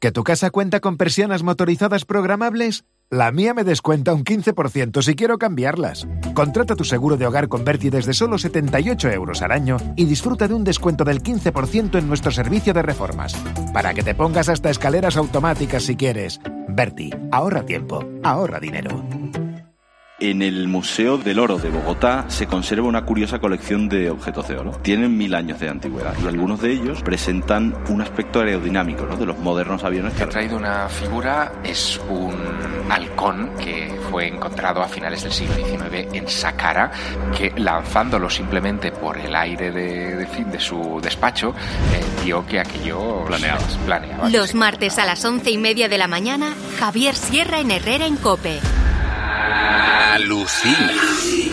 ¿Que 0.00 0.12
tu 0.12 0.22
casa 0.22 0.50
cuenta 0.50 0.78
con 0.78 0.96
persianas 0.96 1.42
motorizadas 1.42 2.04
programables? 2.04 2.84
La 3.10 3.32
mía 3.32 3.52
me 3.52 3.64
descuenta 3.64 4.14
un 4.14 4.22
15% 4.22 5.02
si 5.02 5.16
quiero 5.16 5.38
cambiarlas. 5.38 6.06
Contrata 6.34 6.76
tu 6.76 6.84
seguro 6.84 7.16
de 7.16 7.26
hogar 7.26 7.48
con 7.48 7.64
Berti 7.64 7.90
desde 7.90 8.14
solo 8.14 8.38
78 8.38 9.10
euros 9.10 9.42
al 9.42 9.50
año 9.50 9.76
y 9.96 10.04
disfruta 10.04 10.46
de 10.46 10.54
un 10.54 10.62
descuento 10.62 11.02
del 11.02 11.20
15% 11.20 11.98
en 11.98 12.06
nuestro 12.06 12.30
servicio 12.30 12.72
de 12.72 12.82
reformas. 12.82 13.34
Para 13.72 13.92
que 13.92 14.04
te 14.04 14.14
pongas 14.14 14.48
hasta 14.48 14.70
escaleras 14.70 15.16
automáticas 15.16 15.82
si 15.82 15.96
quieres. 15.96 16.40
Berti, 16.68 17.10
ahorra 17.32 17.66
tiempo, 17.66 18.06
ahorra 18.22 18.60
dinero. 18.60 19.02
En 20.20 20.42
el 20.42 20.66
Museo 20.66 21.16
del 21.16 21.38
Oro 21.38 21.58
de 21.58 21.70
Bogotá 21.70 22.24
se 22.26 22.48
conserva 22.48 22.88
una 22.88 23.04
curiosa 23.04 23.38
colección 23.38 23.88
de 23.88 24.10
objetos 24.10 24.48
de 24.48 24.56
oro. 24.56 24.72
Tienen 24.82 25.16
mil 25.16 25.32
años 25.32 25.60
de 25.60 25.68
antigüedad 25.68 26.12
y 26.20 26.26
algunos 26.26 26.60
de 26.60 26.72
ellos 26.72 27.02
presentan 27.02 27.72
un 27.88 28.02
aspecto 28.02 28.40
aerodinámico 28.40 29.06
¿no? 29.06 29.16
de 29.16 29.26
los 29.26 29.38
modernos 29.38 29.84
aviones. 29.84 30.20
He 30.20 30.26
traído 30.26 30.56
una 30.56 30.88
figura, 30.88 31.52
es 31.62 32.00
un 32.08 32.34
halcón 32.90 33.50
que 33.62 33.96
fue 34.10 34.26
encontrado 34.26 34.82
a 34.82 34.88
finales 34.88 35.22
del 35.22 35.30
siglo 35.30 35.54
XIX 35.54 36.12
en 36.12 36.26
Saqqara, 36.28 36.90
que 37.36 37.52
lanzándolo 37.56 38.28
simplemente 38.28 38.90
por 38.90 39.18
el 39.18 39.36
aire 39.36 39.70
de, 39.70 40.16
de 40.16 40.26
fin 40.26 40.50
de 40.50 40.58
su 40.58 40.98
despacho, 41.00 41.50
eh, 41.94 42.24
vio 42.24 42.44
que 42.44 42.58
aquello 42.58 43.24
Planeaba. 43.24 43.62
planeaba. 43.86 44.28
Los 44.30 44.56
martes 44.56 44.98
a 44.98 45.06
las 45.06 45.24
once 45.24 45.52
y 45.52 45.58
media 45.58 45.88
de 45.88 45.96
la 45.98 46.08
mañana, 46.08 46.54
Javier 46.80 47.14
Sierra 47.14 47.60
en 47.60 47.70
Herrera 47.70 48.06
en 48.06 48.16
Cope. 48.16 48.58
Alucina. 49.58 51.47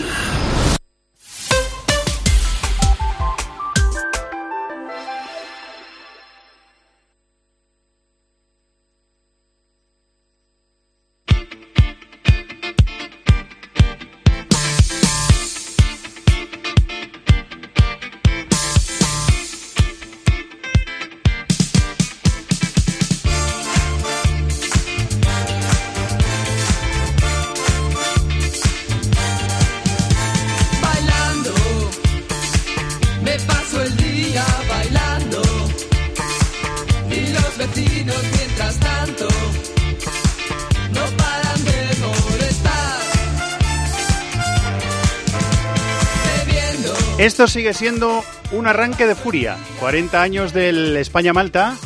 Esto 47.26 47.48
sigue 47.48 47.74
siendo 47.74 48.22
un 48.52 48.68
arranque 48.68 49.04
de 49.04 49.16
furia. 49.16 49.56
40 49.80 50.22
años 50.22 50.52
del 50.52 50.96
España-Malta, 50.96 51.76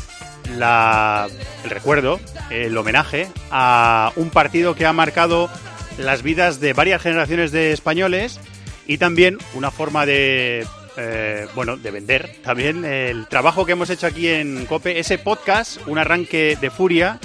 el 0.45 1.71
recuerdo, 1.71 2.21
el 2.51 2.77
homenaje 2.77 3.27
a 3.51 4.13
un 4.17 4.29
partido 4.29 4.75
que 4.75 4.85
ha 4.85 4.93
marcado 4.93 5.49
las 5.97 6.23
vidas 6.23 6.61
de 6.61 6.75
varias 6.75 7.01
generaciones 7.01 7.53
de 7.53 7.73
españoles 7.73 8.39
y 8.87 8.99
también 8.99 9.39
una 9.55 9.71
forma 9.71 10.05
de, 10.05 10.67
eh, 10.99 11.47
bueno, 11.55 11.79
de 11.79 11.91
vender 11.91 12.37
también 12.45 12.85
el 12.85 13.27
trabajo 13.27 13.65
que 13.65 13.73
hemos 13.73 13.89
hecho 13.89 14.09
aquí 14.09 14.29
en 14.29 14.67
COPE, 14.67 14.99
ese 14.99 15.17
podcast, 15.17 15.79
un 15.87 15.97
arranque 15.97 16.59
de 16.61 16.69
furia 16.69 17.19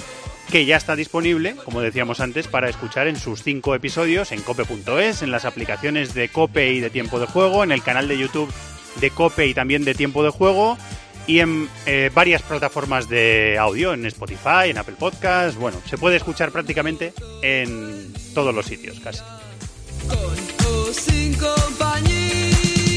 que 0.50 0.64
ya 0.64 0.76
está 0.76 0.96
disponible, 0.96 1.56
como 1.64 1.80
decíamos 1.80 2.20
antes, 2.20 2.46
para 2.46 2.68
escuchar 2.68 3.08
en 3.08 3.16
sus 3.16 3.42
cinco 3.42 3.74
episodios 3.74 4.32
en 4.32 4.42
cope.es, 4.42 5.22
en 5.22 5.30
las 5.30 5.44
aplicaciones 5.44 6.14
de 6.14 6.28
Cope 6.28 6.72
y 6.72 6.80
de 6.80 6.90
Tiempo 6.90 7.18
de 7.18 7.26
Juego, 7.26 7.64
en 7.64 7.72
el 7.72 7.82
canal 7.82 8.08
de 8.08 8.18
YouTube 8.18 8.52
de 9.00 9.10
Cope 9.10 9.46
y 9.46 9.54
también 9.54 9.84
de 9.84 9.94
Tiempo 9.94 10.22
de 10.22 10.30
Juego 10.30 10.78
y 11.26 11.40
en 11.40 11.68
eh, 11.86 12.10
varias 12.14 12.42
plataformas 12.42 13.08
de 13.08 13.56
audio, 13.58 13.92
en 13.92 14.06
Spotify, 14.06 14.70
en 14.70 14.78
Apple 14.78 14.94
Podcast. 14.98 15.56
Bueno, 15.56 15.80
se 15.88 15.98
puede 15.98 16.16
escuchar 16.16 16.52
prácticamente 16.52 17.12
en 17.42 18.12
todos 18.34 18.54
los 18.54 18.66
sitios, 18.66 19.00
casi. 19.00 19.22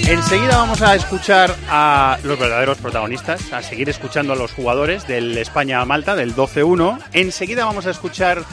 Enseguida 0.10 0.58
vamos 0.58 0.82
a 0.82 0.96
escuchar 0.96 1.56
a 1.70 2.18
los 2.24 2.40
verdaderos 2.40 2.80
protagonistas, 2.80 3.54
a 3.54 3.62
seguir 3.62 3.90
escuchando 3.90 4.34
a 4.34 4.36
los 4.36 4.52
jugadores 4.52 5.08
del 5.08 5.38
España-Malta, 5.38 6.16
del 6.16 6.36
12-1. 6.36 7.00
Enseguida 7.14 7.64
vamos 7.64 7.86
a 7.86 7.92
escuchar 7.92 8.44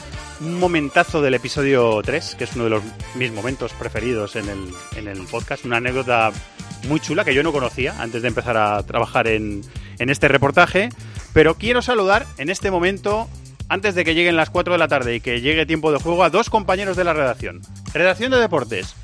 un 0.42 0.60
momentazo 0.60 1.22
del 1.22 1.32
episodio 1.32 2.02
3, 2.04 2.34
que 2.34 2.44
es 2.44 2.54
uno 2.56 2.64
de 2.64 2.70
los 2.70 2.82
mis 3.14 3.32
momentos 3.32 3.72
preferidos 3.72 4.36
en 4.36 4.50
el, 4.50 4.68
en 4.96 5.08
el 5.08 5.26
podcast, 5.28 5.64
una 5.64 5.78
anécdota 5.78 6.30
muy 6.88 7.00
chula 7.00 7.24
que 7.24 7.32
yo 7.32 7.42
no 7.42 7.52
conocía 7.52 7.94
antes 8.02 8.20
de 8.20 8.28
empezar 8.28 8.58
a 8.58 8.82
trabajar 8.82 9.26
en, 9.26 9.62
en 9.98 10.10
este 10.10 10.28
reportaje. 10.28 10.90
Pero 11.32 11.54
quiero 11.54 11.80
saludar 11.80 12.26
en 12.36 12.50
este 12.50 12.70
momento 12.70 13.30
antes 13.70 13.94
de 13.94 14.04
que 14.04 14.14
lleguen 14.14 14.36
las 14.36 14.50
4 14.50 14.74
de 14.74 14.78
la 14.78 14.88
tarde 14.88 15.14
y 15.14 15.20
que 15.20 15.40
llegue 15.40 15.64
tiempo 15.64 15.90
de 15.90 16.00
juego, 16.00 16.22
a 16.22 16.28
dos 16.28 16.50
compañeros 16.50 16.98
de 16.98 17.04
la 17.04 17.14
redacción. 17.14 17.62
Redacción 17.94 18.30
de 18.30 18.40
deportes. 18.40 18.94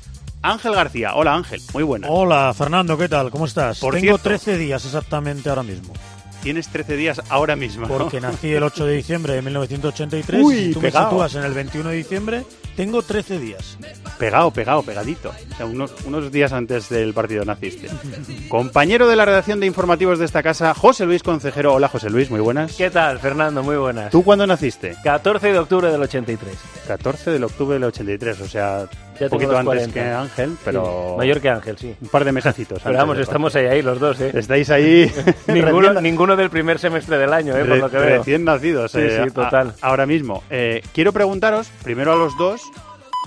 Ángel 0.43 0.75
García. 0.75 1.15
Hola 1.15 1.35
Ángel, 1.35 1.61
muy 1.73 1.83
buena. 1.83 2.07
Hola 2.09 2.53
Fernando, 2.55 2.97
¿qué 2.97 3.07
tal? 3.09 3.31
¿Cómo 3.31 3.45
estás? 3.45 3.79
Por 3.79 3.93
Tengo 3.93 4.03
cierto- 4.17 4.23
13 4.23 4.57
días 4.57 4.83
exactamente 4.85 5.49
ahora 5.49 5.63
mismo. 5.63 5.93
Tienes 6.41 6.67
13 6.67 6.97
días 6.97 7.21
ahora 7.29 7.55
mismo. 7.55 7.87
¿no? 7.87 7.97
Porque 7.97 8.19
nací 8.19 8.51
el 8.51 8.63
8 8.63 8.85
de 8.85 8.95
diciembre 8.97 9.33
de 9.33 9.41
1983. 9.41 10.41
Uy, 10.43 10.55
si 10.55 10.73
tú 10.73 10.81
pegado. 10.81 11.05
me 11.05 11.11
sitúas 11.11 11.35
en 11.35 11.43
el 11.45 11.53
21 11.53 11.89
de 11.91 11.95
diciembre, 11.95 12.43
tengo 12.75 13.01
13 13.01 13.39
días. 13.39 13.77
Pegado, 14.19 14.51
pegado, 14.51 14.83
pegadito. 14.83 15.29
O 15.29 15.55
sea, 15.55 15.65
unos, 15.65 15.93
unos 16.05 16.29
días 16.33 16.51
antes 16.51 16.89
del 16.89 17.13
partido 17.13 17.45
naciste. 17.45 17.87
Compañero 18.49 19.07
de 19.07 19.15
la 19.15 19.23
redacción 19.23 19.61
de 19.61 19.67
informativos 19.67 20.19
de 20.19 20.25
esta 20.25 20.43
casa, 20.43 20.73
José 20.73 21.05
Luis 21.05 21.23
Concejero. 21.23 21.73
Hola 21.75 21.87
José 21.87 22.09
Luis, 22.09 22.29
muy 22.29 22.41
buenas. 22.41 22.73
¿Qué 22.75 22.89
tal, 22.89 23.19
Fernando? 23.19 23.63
Muy 23.63 23.77
buenas. 23.77 24.11
¿Tú 24.11 24.21
cuándo 24.21 24.45
naciste? 24.45 24.97
14 25.01 25.53
de 25.53 25.59
octubre 25.59 25.89
del 25.89 26.01
83. 26.01 26.53
14 26.89 27.31
de 27.39 27.45
octubre 27.45 27.75
del 27.75 27.85
83, 27.85 28.41
o 28.41 28.47
sea, 28.49 28.85
Ya 29.19 29.25
un 29.27 29.29
poquito 29.29 29.51
antes 29.57 29.65
40. 29.65 29.93
que 29.93 30.01
Ángel, 30.09 30.57
pero... 30.65 31.07
Sí, 31.11 31.17
mayor 31.17 31.41
que 31.41 31.49
Ángel, 31.49 31.77
sí. 31.77 31.95
Un 32.01 32.07
par 32.09 32.25
de 32.25 32.31
mesecitos. 32.31 32.81
Pero 32.83 32.97
vamos, 32.97 33.17
estamos 33.19 33.55
ahí, 33.55 33.65
ahí 33.65 33.81
los 33.81 33.99
dos, 33.99 34.19
¿eh? 34.21 34.31
Estáis 34.33 34.69
ahí 34.69 35.11
ninguno, 35.47 35.89
recién- 35.93 36.01
ninguno 36.01 36.35
del 36.35 36.49
primer 36.49 36.79
semestre 36.79 37.17
del 37.17 37.31
año, 37.33 37.55
¿eh? 37.55 37.59
Por 37.59 37.69
Re- 37.69 37.77
lo 37.79 37.89
que 37.91 37.97
veo. 37.97 38.17
Recién 38.19 38.43
nacidos. 38.43 38.91
Sí, 38.91 38.99
eh, 39.01 39.21
sí, 39.25 39.31
total. 39.31 39.73
a- 39.81 39.87
ahora 39.87 40.05
mismo. 40.05 40.43
Eh, 40.49 40.81
quiero 40.93 41.11
preguntaros, 41.13 41.69
primero 41.83 42.13
a 42.13 42.15
los 42.15 42.37
dos, 42.37 42.61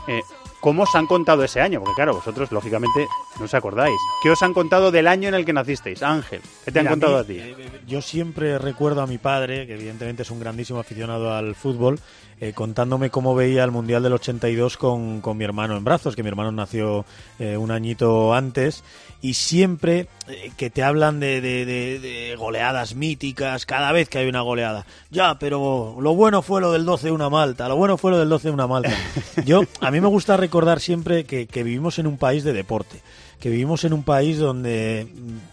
eh, 0.08 0.20
¿cómo 0.60 0.82
os 0.84 0.94
han 0.94 1.06
contado 1.06 1.44
ese 1.44 1.60
año? 1.60 1.80
Porque 1.80 1.94
claro, 1.94 2.14
vosotros 2.14 2.50
lógicamente 2.52 3.06
no 3.38 3.44
os 3.44 3.54
acordáis. 3.54 3.96
¿Qué 4.22 4.30
os 4.30 4.42
han 4.42 4.52
contado 4.54 4.90
del 4.90 5.06
año 5.06 5.28
en 5.28 5.34
el 5.34 5.44
que 5.44 5.52
nacisteis? 5.52 6.02
Ángel, 6.02 6.40
¿qué 6.64 6.72
te 6.72 6.78
han 6.80 6.84
Mira, 6.86 6.90
contado 6.92 7.14
mí, 7.14 7.20
a 7.20 7.24
ti? 7.24 7.38
eh, 7.38 7.80
yo 7.86 8.02
siempre 8.02 8.58
recuerdo 8.58 9.02
a 9.02 9.06
mi 9.06 9.18
padre, 9.18 9.66
que 9.66 9.74
evidentemente 9.74 10.22
es 10.22 10.30
un 10.30 10.40
grandísimo 10.40 10.80
aficionado 10.80 11.32
al 11.34 11.54
fútbol, 11.54 12.00
eh, 12.40 12.52
contándome 12.52 13.10
cómo 13.10 13.34
veía 13.34 13.64
el 13.64 13.70
Mundial 13.70 14.02
del 14.02 14.12
82 14.14 14.76
con, 14.76 15.20
con 15.20 15.36
mi 15.36 15.44
hermano 15.44 15.76
en 15.76 15.84
brazos, 15.84 16.14
que 16.16 16.22
mi 16.22 16.28
hermano 16.28 16.52
nació 16.52 17.04
eh, 17.38 17.56
un 17.56 17.70
añito 17.70 18.34
antes, 18.34 18.84
y 19.22 19.34
siempre 19.34 20.08
eh, 20.28 20.52
que 20.56 20.68
te 20.70 20.82
hablan 20.82 21.18
de, 21.20 21.40
de- 21.40 21.64
de- 21.64 21.98
de 21.98 22.36
goleadas 22.36 22.94
míticas, 22.94 23.64
cada 23.66 23.90
vez 23.92 24.08
que 24.08 24.18
hay 24.18 24.28
una 24.28 24.42
goleada. 24.42 24.84
Ya, 25.10 25.38
pero 25.38 25.96
lo 26.00 26.14
bueno 26.14 26.42
fue 26.42 26.60
lo 26.60 26.72
del 26.72 26.84
12-1 26.86 27.24
a 27.26 27.30
Malta, 27.30 27.68
lo 27.68 27.76
bueno 27.76 27.96
fue 27.96 28.10
lo 28.10 28.18
del 28.18 28.28
12-1 28.30 28.62
a 28.62 28.66
Malta. 28.66 28.92
Yo, 29.46 29.62
a 29.80 29.90
mí 29.90 30.00
me 30.00 30.08
gusta 30.08 30.36
recordar 30.36 30.80
siempre 30.80 31.24
que, 31.24 31.46
que 31.46 31.62
vivimos 31.62 31.98
en 31.98 32.06
un 32.06 32.18
país 32.18 32.44
de 32.44 32.52
deporte 32.52 33.00
que 33.40 33.50
vivimos 33.50 33.84
en 33.84 33.92
un 33.92 34.02
país 34.02 34.38
donde, 34.38 35.08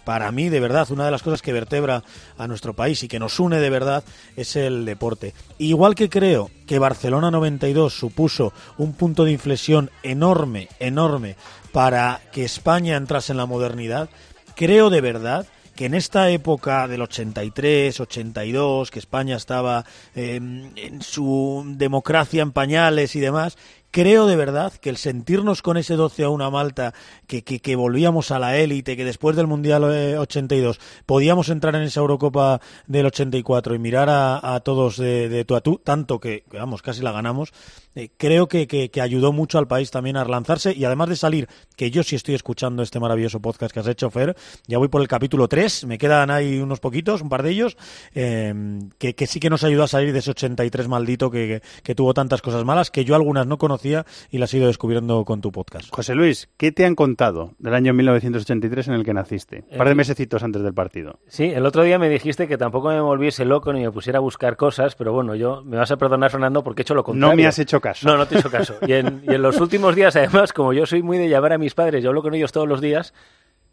para 0.06 0.32
mí, 0.32 0.50
de 0.50 0.60
verdad, 0.60 0.90
una 0.92 1.06
de 1.06 1.12
las 1.12 1.24
cosas 1.24 1.42
que 1.42 1.54
vertebra 1.54 2.04
a 2.38 2.48
nuestro 2.48 2.74
país 2.74 3.04
y 3.04 3.08
que 3.08 3.20
nos 3.20 3.40
une 3.40 3.60
de 3.60 3.70
verdad 3.70 4.04
es 4.36 4.56
el 4.56 4.86
deporte. 4.86 5.34
Igual 5.58 5.96
que 5.96 6.10
creo 6.10 6.50
que 6.66 6.80
Barcelona 6.80 7.32
92 7.32 7.94
supuso 7.94 8.54
un 8.78 8.94
punto 8.94 9.26
de 9.26 9.32
inflexión 9.32 9.92
enorme, 10.02 10.70
enorme, 10.80 11.36
para 11.72 12.22
que 12.32 12.46
España 12.46 12.96
entrase 12.96 13.34
en 13.34 13.38
la 13.38 13.46
modernidad, 13.46 14.10
creo 14.56 14.90
de 14.90 15.02
verdad 15.02 15.48
que 15.76 15.86
en 15.86 15.96
esta 15.96 16.30
época 16.30 16.88
del 16.88 17.02
83, 17.02 18.00
82, 18.00 18.92
que 18.92 19.00
España 19.00 19.36
estaba 19.36 19.84
eh, 20.16 20.36
en 20.36 21.02
su 21.02 21.64
democracia 21.66 22.44
en 22.44 22.52
pañales 22.52 23.16
y 23.16 23.20
demás, 23.20 23.58
creo 23.94 24.26
de 24.26 24.36
verdad 24.36 24.74
que 24.74 24.90
el 24.90 24.98
sentirnos 24.98 25.62
con 25.62 25.78
ese 25.78 25.96
12 25.96 26.24
a 26.24 26.30
1 26.30 26.44
a 26.44 26.50
Malta, 26.50 26.96
que, 27.28 27.44
que, 27.44 27.76
volvíamos 27.76 28.32
a 28.32 28.40
la 28.40 28.58
élite, 28.58 28.98
que 28.98 29.06
después 29.06 29.36
del 29.36 29.46
Mundial 29.46 29.84
eh, 29.94 30.18
82 30.18 30.80
podíamos 31.06 31.50
entrar 31.50 31.76
en 31.76 31.84
esa 31.84 32.00
Eurocopa 32.00 32.60
del 32.88 33.06
84 33.06 33.76
y 33.76 33.80
mirar 33.80 34.10
a, 34.10 34.60
todos 34.62 34.98
de, 34.98 35.30
de 35.30 35.46
tú 35.46 35.56
a 35.56 35.62
tú, 35.62 35.78
tanto 35.78 36.20
que, 36.20 36.44
vamos, 36.52 36.82
casi 36.82 37.04
la 37.04 37.12
ganamos, 37.12 37.54
eh, 37.94 38.10
creo 38.18 38.48
que, 38.48 38.68
que, 38.68 39.02
ayudó 39.02 39.32
mucho 39.32 39.60
al 39.60 39.68
país 39.68 39.92
también 39.92 40.18
a 40.18 40.24
relanzarse 40.24 40.74
y 40.74 40.86
además 40.86 41.10
de 41.10 41.16
salir, 41.16 41.48
que 41.76 41.92
yo 41.92 42.02
sí 42.02 42.16
estoy 42.16 42.34
escuchando 42.34 42.82
este 42.82 43.00
maravilloso 43.00 43.42
podcast 43.42 43.72
que 43.72 43.80
has 43.80 43.88
hecho, 43.88 44.10
Fer, 44.10 44.36
ya 44.66 44.80
voy 44.80 44.88
por 44.88 45.02
el 45.02 45.08
capítulo 45.08 45.48
3, 45.48 45.86
me 45.86 46.00
quedan 46.00 46.32
ahí 46.32 46.58
unos 46.58 46.80
poquitos, 46.80 47.22
un 47.22 47.30
par 47.30 47.44
de 47.44 47.52
ellos, 47.52 47.78
eh, 48.16 48.80
que, 48.98 49.14
que 49.14 49.28
sí 49.28 49.40
que 49.40 49.52
nos 49.52 49.64
ayudó 49.64 49.84
a 49.84 49.88
salir 49.88 50.14
de 50.14 50.20
ese 50.20 50.32
83 50.32 50.88
maldito 50.88 51.30
que, 51.30 51.62
que 51.84 51.94
tuvo 51.94 52.16
tantas 52.16 52.42
cosas 52.42 52.64
malas, 52.64 52.90
que 52.90 53.06
yo 53.06 53.14
algunas 53.14 53.46
no 53.46 53.60
conocía 53.60 53.83
y 54.30 54.38
las 54.38 54.54
he 54.54 54.58
ido 54.58 54.68
descubriendo 54.68 55.26
con 55.26 55.42
tu 55.42 55.52
podcast. 55.52 55.90
José 55.92 56.16
Luis, 56.16 56.50
¿qué 56.58 56.72
te 56.72 56.86
han 56.86 56.96
contado 56.96 57.54
del 57.60 57.74
año 57.74 57.94
1983 57.94 58.88
en 58.88 58.94
el 58.94 59.04
que 59.04 59.14
naciste? 59.14 59.66
Un 59.72 59.78
par 59.78 59.90
de 59.90 59.96
mesecitos 59.96 60.44
antes 60.44 60.62
del 60.62 60.74
partido. 60.74 61.20
Sí, 61.28 61.46
el 61.46 61.66
otro 61.66 61.84
día 61.84 62.00
me 62.00 62.10
dijiste 62.10 62.48
que 62.48 62.58
tampoco 62.58 62.90
me 62.90 63.02
volviese 63.02 63.46
loco 63.46 63.74
ni 63.74 63.82
me 63.82 63.92
pusiera 63.92 64.20
a 64.20 64.22
buscar 64.22 64.56
cosas, 64.56 64.96
pero 64.96 65.12
bueno, 65.14 65.36
yo 65.36 65.64
me 65.64 65.78
vas 65.78 65.92
a 65.92 65.98
perdonar, 65.98 66.32
Fernando, 66.32 66.64
porque 66.64 66.82
he 66.82 66.84
hecho 66.84 66.96
lo 66.96 67.04
contrario. 67.04 67.32
No 67.32 67.36
me 67.36 67.46
has 67.46 67.60
hecho 67.60 67.82
caso. 67.82 68.08
No, 68.08 68.18
no 68.18 68.26
te 68.26 68.36
he 68.36 68.40
hecho 68.40 68.50
caso. 68.50 68.76
Y 68.88 68.94
en, 68.94 69.24
y 69.28 69.34
en 69.34 69.42
los 69.42 69.60
últimos 69.60 69.96
días, 69.96 70.16
además, 70.16 70.54
como 70.54 70.74
yo 70.74 70.86
soy 70.86 71.04
muy 71.04 71.18
de 71.18 71.30
llamar 71.30 71.54
a 71.54 71.58
mis 71.58 71.74
padres, 71.74 72.04
yo 72.04 72.10
hablo 72.10 72.22
con 72.22 72.34
ellos 72.34 72.52
todos 72.52 72.68
los 72.68 72.82
días, 72.82 73.14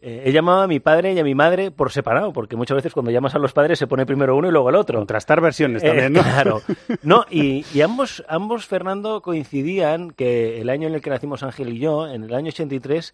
eh, 0.01 0.23
he 0.25 0.31
llamado 0.31 0.61
a 0.61 0.67
mi 0.67 0.79
padre 0.79 1.13
y 1.13 1.19
a 1.19 1.23
mi 1.23 1.35
madre 1.35 1.69
por 1.71 1.91
separado, 1.91 2.33
porque 2.33 2.55
muchas 2.55 2.75
veces 2.75 2.93
cuando 2.93 3.11
llamas 3.11 3.35
a 3.35 3.39
los 3.39 3.53
padres 3.53 3.77
se 3.79 3.87
pone 3.87 4.05
primero 4.05 4.35
uno 4.35 4.47
y 4.47 4.51
luego 4.51 4.69
el 4.69 4.75
otro. 4.75 4.97
Contrastar 4.99 5.41
versiones 5.41 5.83
Eh, 5.83 5.87
también, 5.87 6.13
¿no? 6.13 6.21
Claro. 6.23 6.61
No, 7.03 7.25
y, 7.29 7.65
y 7.73 7.81
ambos, 7.81 8.23
ambos, 8.27 8.65
Fernando, 8.65 9.21
coincidían 9.21 10.11
que 10.11 10.59
el 10.61 10.69
año 10.69 10.87
en 10.87 10.95
el 10.95 11.01
que 11.01 11.09
nacimos 11.11 11.43
Ángel 11.43 11.69
y 11.69 11.79
yo, 11.79 12.07
en 12.07 12.23
el 12.23 12.33
año 12.33 12.49
83, 12.49 13.13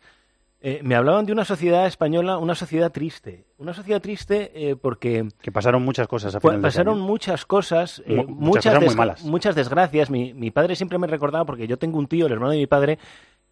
eh, 0.60 0.80
me 0.82 0.96
hablaban 0.96 1.26
de 1.28 1.32
una 1.34 1.46
sociedad 1.46 1.86
española, 1.86 2.38
una 2.40 2.56
sociedad 2.56 2.92
triste. 2.92 3.46
Una 3.60 3.74
sociedad 3.74 4.02
triste 4.02 4.52
eh, 4.56 4.76
porque... 4.76 5.28
Que 5.42 5.52
pasaron 5.52 5.84
muchas 5.84 6.08
cosas 6.08 6.34
a 6.36 6.40
final 6.40 6.56
de 6.58 6.62
pasaron 6.64 6.96
año. 6.96 7.04
muchas 7.06 7.46
cosas, 7.46 8.02
Mu- 8.08 8.16
muchas 8.16 8.30
muchas, 8.30 8.64
cosas 8.64 8.80
muy 8.80 8.88
des- 8.88 8.96
malas. 8.96 9.24
muchas 9.24 9.56
desgracias. 9.56 10.10
Mi, 10.10 10.34
mi 10.34 10.50
padre 10.52 10.76
siempre 10.76 10.98
me 10.98 11.06
recordaba, 11.08 11.46
porque 11.46 11.68
yo 11.68 11.78
tengo 11.78 12.00
un 12.00 12.08
tío, 12.08 12.26
el 12.26 12.32
hermano 12.34 12.54
de 12.54 12.58
mi 12.58 12.66
padre, 12.68 12.98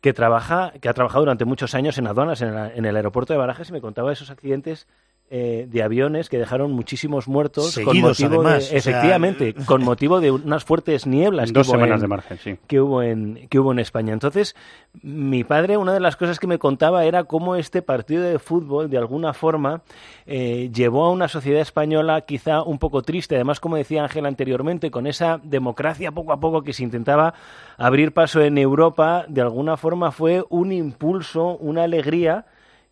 que 0.05 0.13
trabaja, 0.13 0.71
que 0.79 0.87
ha 0.87 0.93
trabajado 0.93 1.21
durante 1.21 1.45
muchos 1.45 1.73
años 1.73 1.97
en 1.97 2.05
aduanas 2.05 2.39
en, 2.43 2.55
en 2.55 2.85
el 2.85 2.95
aeropuerto 2.95 3.33
de 3.33 3.39
Barajas 3.39 3.69
y 3.69 3.71
me 3.71 3.81
contaba 3.81 4.13
esos 4.13 4.29
accidentes 4.29 4.85
eh, 5.31 5.67
de 5.69 5.81
aviones 5.81 6.29
que 6.29 6.37
dejaron 6.37 6.71
muchísimos 6.73 7.27
muertos 7.27 7.79
con 7.83 7.99
motivo 7.99 8.29
de- 8.29 8.35
además, 8.37 8.63
o 8.63 8.67
sea, 8.67 8.77
efectivamente 8.77 9.55
con 9.65 9.83
motivo 9.83 10.21
de 10.21 10.29
unas 10.29 10.63
fuertes 10.63 11.07
nieblas 11.07 11.51
Dos 11.53 11.65
que 11.65 11.71
hubo 11.71 11.79
semanas 11.79 11.95
en- 11.97 12.01
de 12.01 12.07
margen, 12.07 12.37
sí. 12.37 12.57
que 12.67 12.79
hubo 12.79 13.01
en 13.01 13.47
que 13.49 13.57
hubo 13.59 13.71
en 13.71 13.79
España 13.79 14.13
entonces 14.13 14.55
mi 15.01 15.43
padre 15.43 15.77
una 15.77 15.93
de 15.93 15.99
las 15.99 16.15
cosas 16.15 16.39
que 16.39 16.45
me 16.45 16.59
contaba 16.59 17.05
era 17.05 17.23
cómo 17.23 17.55
este 17.55 17.81
partido 17.81 18.21
de 18.23 18.37
fútbol 18.37 18.87
de 18.89 18.99
alguna 18.99 19.33
forma 19.33 19.81
eh, 20.27 20.69
llevó 20.71 21.05
a 21.05 21.11
una 21.11 21.27
sociedad 21.27 21.59
española 21.61 22.21
quizá 22.21 22.61
un 22.61 22.77
poco 22.77 23.01
triste 23.01 23.33
además 23.33 23.59
como 23.59 23.77
decía 23.77 24.03
Ángel 24.03 24.27
anteriormente 24.27 24.91
con 24.91 25.07
esa 25.07 25.39
democracia 25.43 26.11
poco 26.11 26.33
a 26.33 26.39
poco 26.39 26.61
que 26.61 26.71
se 26.73 26.83
intentaba 26.83 27.33
abrir 27.77 28.13
paso 28.13 28.41
en 28.41 28.59
Europa 28.59 29.25
de 29.27 29.41
alguna 29.41 29.75
forma 29.75 30.11
fue 30.11 30.43
un 30.49 30.71
impulso 30.71 31.57
una 31.57 31.83
alegría 31.83 32.45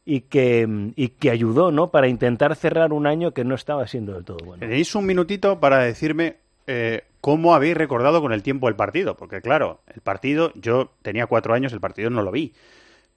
y 0.05 0.21
que, 0.21 0.67
y 0.95 1.09
que 1.09 1.29
ayudó 1.29 1.71
¿no? 1.71 1.91
para 1.91 2.07
intentar 2.07 2.55
cerrar 2.55 2.93
un 2.93 3.07
año 3.07 3.33
que 3.33 3.43
no 3.43 3.55
estaba 3.55 3.87
siendo 3.87 4.13
del 4.13 4.25
todo 4.25 4.37
bueno. 4.43 4.59
Tenéis 4.59 4.93
un 4.95 5.05
minutito 5.05 5.59
para 5.59 5.79
decirme 5.79 6.37
eh, 6.67 7.03
cómo 7.21 7.55
habéis 7.55 7.77
recordado 7.77 8.21
con 8.21 8.33
el 8.33 8.43
tiempo 8.43 8.67
el 8.67 8.75
partido. 8.75 9.15
Porque 9.15 9.41
claro, 9.41 9.81
el 9.93 10.01
partido, 10.01 10.51
yo 10.55 10.91
tenía 11.01 11.27
cuatro 11.27 11.53
años, 11.53 11.73
el 11.73 11.79
partido 11.79 12.09
no 12.09 12.21
lo 12.21 12.31
vi. 12.31 12.53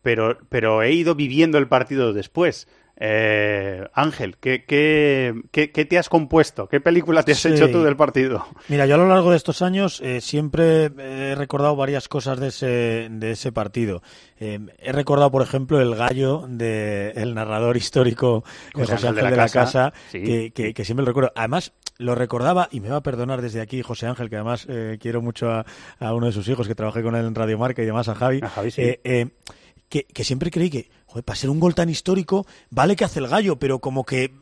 Pero, 0.03 0.39
pero 0.49 0.83
he 0.83 0.93
ido 0.93 1.17
viviendo 1.17 1.59
el 1.59 1.67
partido 1.67 2.13
después. 2.13 2.69
Eh, 2.99 3.87
Ángel, 3.93 4.39
¿qué, 4.39 4.65
qué, 4.65 5.35
qué, 5.51 5.71
qué 5.71 5.85
te 5.85 5.99
has 5.99 6.09
compuesto? 6.09 6.67
¿Qué 6.69 6.81
película 6.81 7.23
te 7.23 7.33
has 7.33 7.39
Sí. 7.39 7.49
hecho 7.49 7.71
tú 7.71 7.83
del 7.83 7.95
partido? 7.97 8.47
Mira, 8.69 8.87
yo 8.87 8.95
a 8.95 8.99
lo 8.99 9.07
largo 9.09 9.31
de 9.31 9.37
estos 9.37 9.61
años 9.61 10.01
eh, 10.03 10.21
siempre 10.23 10.87
he 10.99 11.35
recordado 11.35 11.77
varias 11.77 12.09
cosas 12.09 12.41
de 12.41 12.49
ese, 12.49 13.09
de 13.11 13.31
ese 13.33 13.53
partido. 13.53 14.03
Eh, 14.41 14.59
he 14.79 14.93
recordado, 14.93 15.31
por 15.31 15.43
ejemplo, 15.43 15.81
el 15.81 15.95
gallo 15.95 16.47
del 16.49 17.35
narrador 17.35 17.77
histórico 17.77 18.45
de 18.75 18.81
José 18.87 18.93
Ángel 18.95 19.09
Ángel 19.19 19.31
de 19.31 19.37
la 19.37 19.49
Casa, 19.51 19.93
sí. 20.11 20.23
que, 20.23 20.51
que- 20.53 20.75
que 20.75 20.85
siempre 20.85 21.03
lo 21.05 21.09
recuerdo. 21.11 21.33
Además, 21.37 21.73
lo 21.99 22.15
recordaba, 22.15 22.69
y 22.71 22.81
me 22.81 22.89
va 22.89 22.97
a 22.97 23.03
perdonar 23.03 23.41
desde 23.43 23.61
aquí 23.61 23.83
José 23.83 24.07
Ángel, 24.07 24.29
que 24.31 24.37
además 24.37 24.67
eh, 24.69 24.99
quiero 25.01 25.21
mucho 25.23 25.51
a, 25.51 25.65
a 25.99 26.15
uno 26.15 26.27
de 26.27 26.33
sus 26.33 26.49
hijos, 26.49 26.67
que 26.67 26.75
trabajé 26.75 27.03
con 27.03 27.15
él 27.15 27.25
en 27.27 27.35
Radio 27.35 27.59
Marca 27.59 27.83
y 27.83 27.85
además 27.87 28.09
a 28.09 28.15
Javi. 28.15 28.41
sí. 28.71 28.83
eh, 28.83 29.01
eh, 29.05 29.27
que, 29.89 30.05
que 30.05 30.25
siempre 30.25 30.51
creí 30.51 30.69
que, 30.69 30.91
para 31.23 31.37
ser 31.37 31.51
un 31.51 31.61
gol 31.61 31.75
tan 31.75 31.89
histórico, 31.89 32.47
vale 32.71 32.97
que 32.97 33.05
hace 33.05 33.21
el 33.21 33.29
gallo, 33.29 33.57
pero 33.57 33.79
como 33.79 34.05
que 34.05 34.33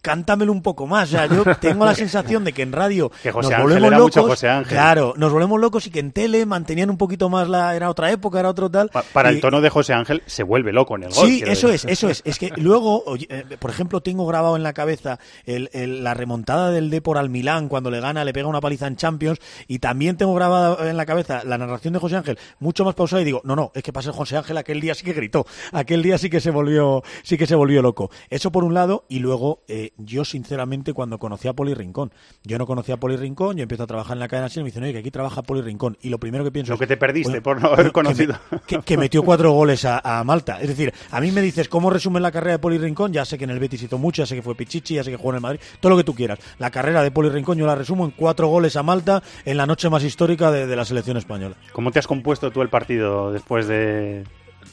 cántamelo 0.00 0.52
un 0.52 0.62
poco 0.62 0.86
más. 0.86 1.08
O 1.08 1.12
sea, 1.12 1.26
yo 1.26 1.44
tengo 1.60 1.84
la 1.84 1.94
sensación 1.94 2.44
de 2.44 2.52
que 2.52 2.62
en 2.62 2.72
radio 2.72 3.10
Que 3.22 3.30
José 3.32 3.50
nos 3.50 3.52
Ángel 3.54 3.62
volvemos 3.62 3.88
era 3.88 3.98
locos. 3.98 4.16
mucho 4.16 4.28
José 4.28 4.48
Ángel. 4.48 4.72
Claro, 4.72 5.14
nos 5.16 5.32
volvemos 5.32 5.60
locos 5.60 5.86
y 5.86 5.90
que 5.90 6.00
en 6.00 6.12
tele 6.12 6.46
mantenían 6.46 6.90
un 6.90 6.96
poquito 6.96 7.28
más 7.28 7.48
la. 7.48 7.74
Era 7.76 7.90
otra 7.90 8.10
época, 8.10 8.40
era 8.40 8.48
otro 8.50 8.70
tal. 8.70 8.90
Para 9.12 9.30
y- 9.32 9.36
el 9.36 9.40
tono 9.40 9.60
de 9.60 9.70
José 9.70 9.92
Ángel 9.94 10.22
se 10.26 10.42
vuelve 10.42 10.72
loco 10.72 10.96
en 10.96 11.04
el 11.04 11.10
gol. 11.12 11.26
Sí, 11.26 11.42
eso 11.46 11.68
es, 11.70 11.84
eso 11.84 12.08
es. 12.08 12.22
Es 12.24 12.38
que 12.38 12.52
luego, 12.56 13.02
oye, 13.06 13.26
eh, 13.30 13.44
por 13.58 13.70
ejemplo, 13.70 14.00
tengo 14.00 14.26
grabado 14.26 14.56
en 14.56 14.62
la 14.62 14.72
cabeza 14.72 15.18
el- 15.44 15.70
el- 15.72 16.04
la 16.04 16.14
remontada 16.14 16.70
del 16.70 16.90
Depor 16.90 17.18
al 17.18 17.30
Milán 17.30 17.68
cuando 17.68 17.90
le 17.90 18.00
gana, 18.00 18.24
le 18.24 18.32
pega 18.32 18.48
una 18.48 18.60
paliza 18.60 18.86
en 18.86 18.96
Champions 18.96 19.38
y 19.66 19.78
también 19.78 20.16
tengo 20.16 20.34
grabada 20.34 20.88
en 20.90 20.96
la 20.96 21.06
cabeza 21.06 21.42
la 21.44 21.58
narración 21.58 21.92
de 21.94 21.98
José 22.00 22.16
Ángel 22.16 22.38
mucho 22.58 22.84
más 22.84 22.94
pausada 22.94 23.22
y 23.22 23.24
digo, 23.24 23.40
no, 23.44 23.56
no, 23.56 23.72
es 23.74 23.82
que 23.82 23.92
pasa 23.92 24.12
José 24.12 24.36
Ángel 24.36 24.56
aquel 24.56 24.80
día 24.80 24.94
sí 24.94 25.04
que 25.04 25.12
gritó, 25.12 25.46
aquel 25.72 26.02
día 26.02 26.18
sí 26.18 26.30
que 26.30 26.40
se 26.40 26.50
volvió, 26.50 27.02
sí 27.22 27.36
que 27.38 27.46
se 27.46 27.54
volvió 27.54 27.82
loco. 27.82 28.10
Eso 28.30 28.50
por 28.52 28.64
un 28.64 28.74
lado 28.74 29.04
y 29.08 29.18
luego 29.20 29.62
eh, 29.68 29.87
yo 29.96 30.24
sinceramente 30.24 30.92
cuando 30.92 31.18
conocí 31.18 31.48
a 31.48 31.52
Poli 31.52 31.74
Rincón, 31.74 32.12
yo 32.44 32.58
no 32.58 32.66
conocía 32.66 32.96
a 32.96 32.98
Poli 32.98 33.16
Rincón, 33.16 33.56
yo 33.56 33.62
empiezo 33.62 33.84
a 33.84 33.86
trabajar 33.86 34.16
en 34.16 34.20
la 34.20 34.28
cadena 34.28 34.48
y 34.54 34.58
me 34.60 34.64
dicen, 34.66 34.82
oye, 34.82 34.92
que 34.92 34.98
aquí 34.98 35.10
trabaja 35.10 35.42
Poli 35.42 35.62
Rincón. 35.62 35.96
Y 36.02 36.08
lo 36.10 36.18
primero 36.18 36.44
que 36.44 36.50
pienso 36.50 36.70
Lo 36.72 36.74
es, 36.74 36.80
que 36.80 36.86
te 36.86 36.96
perdiste 36.96 37.28
bueno, 37.30 37.42
por 37.42 37.60
no 37.62 37.68
haber 37.68 37.86
que 37.86 37.92
conocido. 37.92 38.34
me- 38.50 38.58
Que, 38.66 38.78
que 38.80 38.96
metió 38.96 39.22
cuatro 39.22 39.52
goles 39.52 39.84
a, 39.84 40.00
a 40.02 40.22
Malta. 40.24 40.60
Es 40.60 40.68
decir, 40.68 40.92
a 41.10 41.20
mí 41.20 41.30
me 41.32 41.40
dices, 41.40 41.68
¿cómo 41.68 41.90
resumen 41.90 42.22
la 42.22 42.30
carrera 42.32 42.52
de 42.52 42.58
Poli 42.58 42.78
Rincón? 42.78 43.12
Ya 43.12 43.24
sé 43.24 43.38
que 43.38 43.44
en 43.44 43.50
el 43.50 43.58
Betis 43.58 43.82
hizo 43.82 43.98
mucho, 43.98 44.22
ya 44.22 44.26
sé 44.26 44.34
que 44.34 44.42
fue 44.42 44.54
Pichichi, 44.54 44.94
ya 44.94 45.04
sé 45.04 45.10
que 45.10 45.16
jugó 45.16 45.30
en 45.30 45.36
el 45.36 45.42
Madrid, 45.42 45.60
todo 45.80 45.90
lo 45.90 45.96
que 45.96 46.04
tú 46.04 46.14
quieras. 46.14 46.38
La 46.58 46.70
carrera 46.70 47.02
de 47.02 47.10
Poli 47.10 47.28
Rincón 47.28 47.58
yo 47.58 47.66
la 47.66 47.74
resumo 47.74 48.04
en 48.04 48.10
cuatro 48.12 48.48
goles 48.48 48.76
a 48.76 48.82
Malta 48.82 49.22
en 49.44 49.56
la 49.56 49.66
noche 49.66 49.88
más 49.90 50.02
histórica 50.04 50.50
de, 50.50 50.66
de 50.66 50.76
la 50.76 50.84
selección 50.84 51.16
española. 51.16 51.54
¿Cómo 51.72 51.90
te 51.92 51.98
has 51.98 52.06
compuesto 52.06 52.50
tú 52.50 52.62
el 52.62 52.68
partido 52.68 53.32
después 53.32 53.66
de...? 53.68 54.24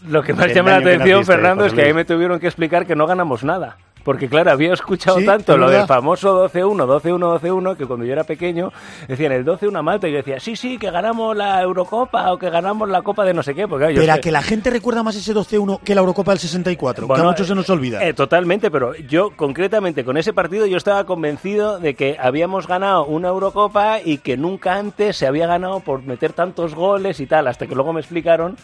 Lo 0.07 0.21
que 0.23 0.33
más 0.33 0.53
llama 0.53 0.71
la 0.71 0.77
atención, 0.77 1.19
naciste, 1.19 1.25
Fernando, 1.33 1.65
es 1.65 1.73
que 1.73 1.81
ahí 1.81 1.85
Luis? 1.87 1.95
me 1.95 2.05
tuvieron 2.05 2.39
que 2.39 2.47
explicar 2.47 2.85
que 2.85 2.95
no 2.95 3.07
ganamos 3.07 3.43
nada. 3.43 3.77
Porque 4.05 4.29
claro, 4.29 4.51
había 4.51 4.71
escuchado 4.71 5.17
Sí, 5.17 5.25
tanto 5.25 5.53
es 5.53 5.59
lo 5.59 5.67
del 5.67 5.87
famoso 5.87 6.47
12-1, 6.47 7.01
12-1, 7.01 7.41
12-1, 7.41 7.75
que 7.75 7.87
cuando 7.87 8.05
yo 8.05 8.13
era 8.13 8.23
pequeño 8.23 8.71
decían 9.07 9.31
el 9.31 9.43
12-1 9.43 9.79
a 9.79 9.81
Malta 9.81 10.07
y 10.07 10.11
yo 10.11 10.17
decía, 10.17 10.39
sí, 10.39 10.55
sí, 10.55 10.77
que 10.77 10.91
ganamos 10.91 11.35
la 11.35 11.59
Eurocopa 11.59 12.31
o 12.31 12.37
que 12.37 12.51
ganamos 12.51 12.87
la 12.87 13.01
Copa 13.01 13.25
de 13.25 13.33
no 13.33 13.41
sé 13.41 13.55
qué. 13.55 13.67
Porque, 13.67 13.85
claro, 13.85 13.99
Pero 13.99 14.13
a 14.13 14.19
que 14.19 14.31
la 14.31 14.43
gente 14.43 14.69
recuerda 14.69 15.01
más 15.01 15.15
ese 15.15 15.33
12-1 15.33 15.79
que 15.79 15.95
la 15.95 16.01
Eurocopa 16.01 16.33
del 16.33 16.39
64, 16.39 17.01
que 17.01 17.07
Bueno, 17.07 17.23
a 17.23 17.31
muchos 17.31 17.47
se 17.47 17.55
nos 17.55 17.67
olvida. 17.71 18.05
Eh, 18.05 18.13
totalmente, 18.13 18.69
pero 18.69 18.93
yo 18.95 19.31
concretamente 19.35 20.05
con 20.05 20.17
ese 20.17 20.33
partido 20.33 20.67
yo 20.67 20.77
estaba 20.77 21.05
convencido 21.05 21.79
de 21.79 21.95
que 21.95 22.15
habíamos 22.21 22.67
ganado 22.67 23.05
una 23.05 23.29
Eurocopa 23.29 24.01
y 24.05 24.19
que 24.19 24.37
nunca 24.37 24.75
antes 24.75 25.17
se 25.17 25.25
había 25.25 25.47
ganado 25.47 25.79
por 25.79 26.03
meter 26.03 26.31
tantos 26.31 26.75
goles 26.75 27.19
y 27.19 27.25
tal, 27.25 27.47
hasta 27.47 27.65
que 27.65 27.73
luego 27.73 27.91
me 27.91 28.01
explicaron 28.01 28.55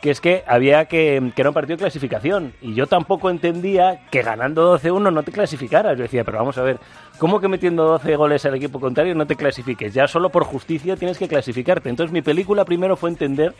que 0.00 0.10
es 0.10 0.20
que 0.20 0.44
había 0.46 0.84
que, 0.84 1.32
que 1.34 1.42
era 1.42 1.50
un 1.50 1.54
partido 1.54 1.76
de 1.76 1.82
clasificación 1.82 2.52
y 2.60 2.74
yo 2.74 2.86
tampoco 2.86 3.30
entendía 3.30 4.06
que 4.10 4.22
ganando 4.22 4.78
12-1 4.78 5.12
no 5.12 5.22
te 5.22 5.32
clasificaras. 5.32 5.96
Yo 5.96 6.02
decía, 6.02 6.24
pero 6.24 6.38
vamos 6.38 6.58
a 6.58 6.62
ver, 6.62 6.78
¿cómo 7.18 7.40
que 7.40 7.48
metiendo 7.48 7.84
12 7.84 8.16
goles 8.16 8.44
al 8.44 8.54
equipo 8.54 8.80
contrario 8.80 9.14
no 9.14 9.26
te 9.26 9.36
clasifiques? 9.36 9.94
Ya 9.94 10.06
solo 10.06 10.30
por 10.30 10.44
justicia 10.44 10.96
tienes 10.96 11.18
que 11.18 11.28
clasificarte. 11.28 11.88
Entonces 11.88 12.12
mi 12.12 12.22
película 12.22 12.64
primero 12.64 12.96
fue 12.96 13.10
entender 13.10 13.54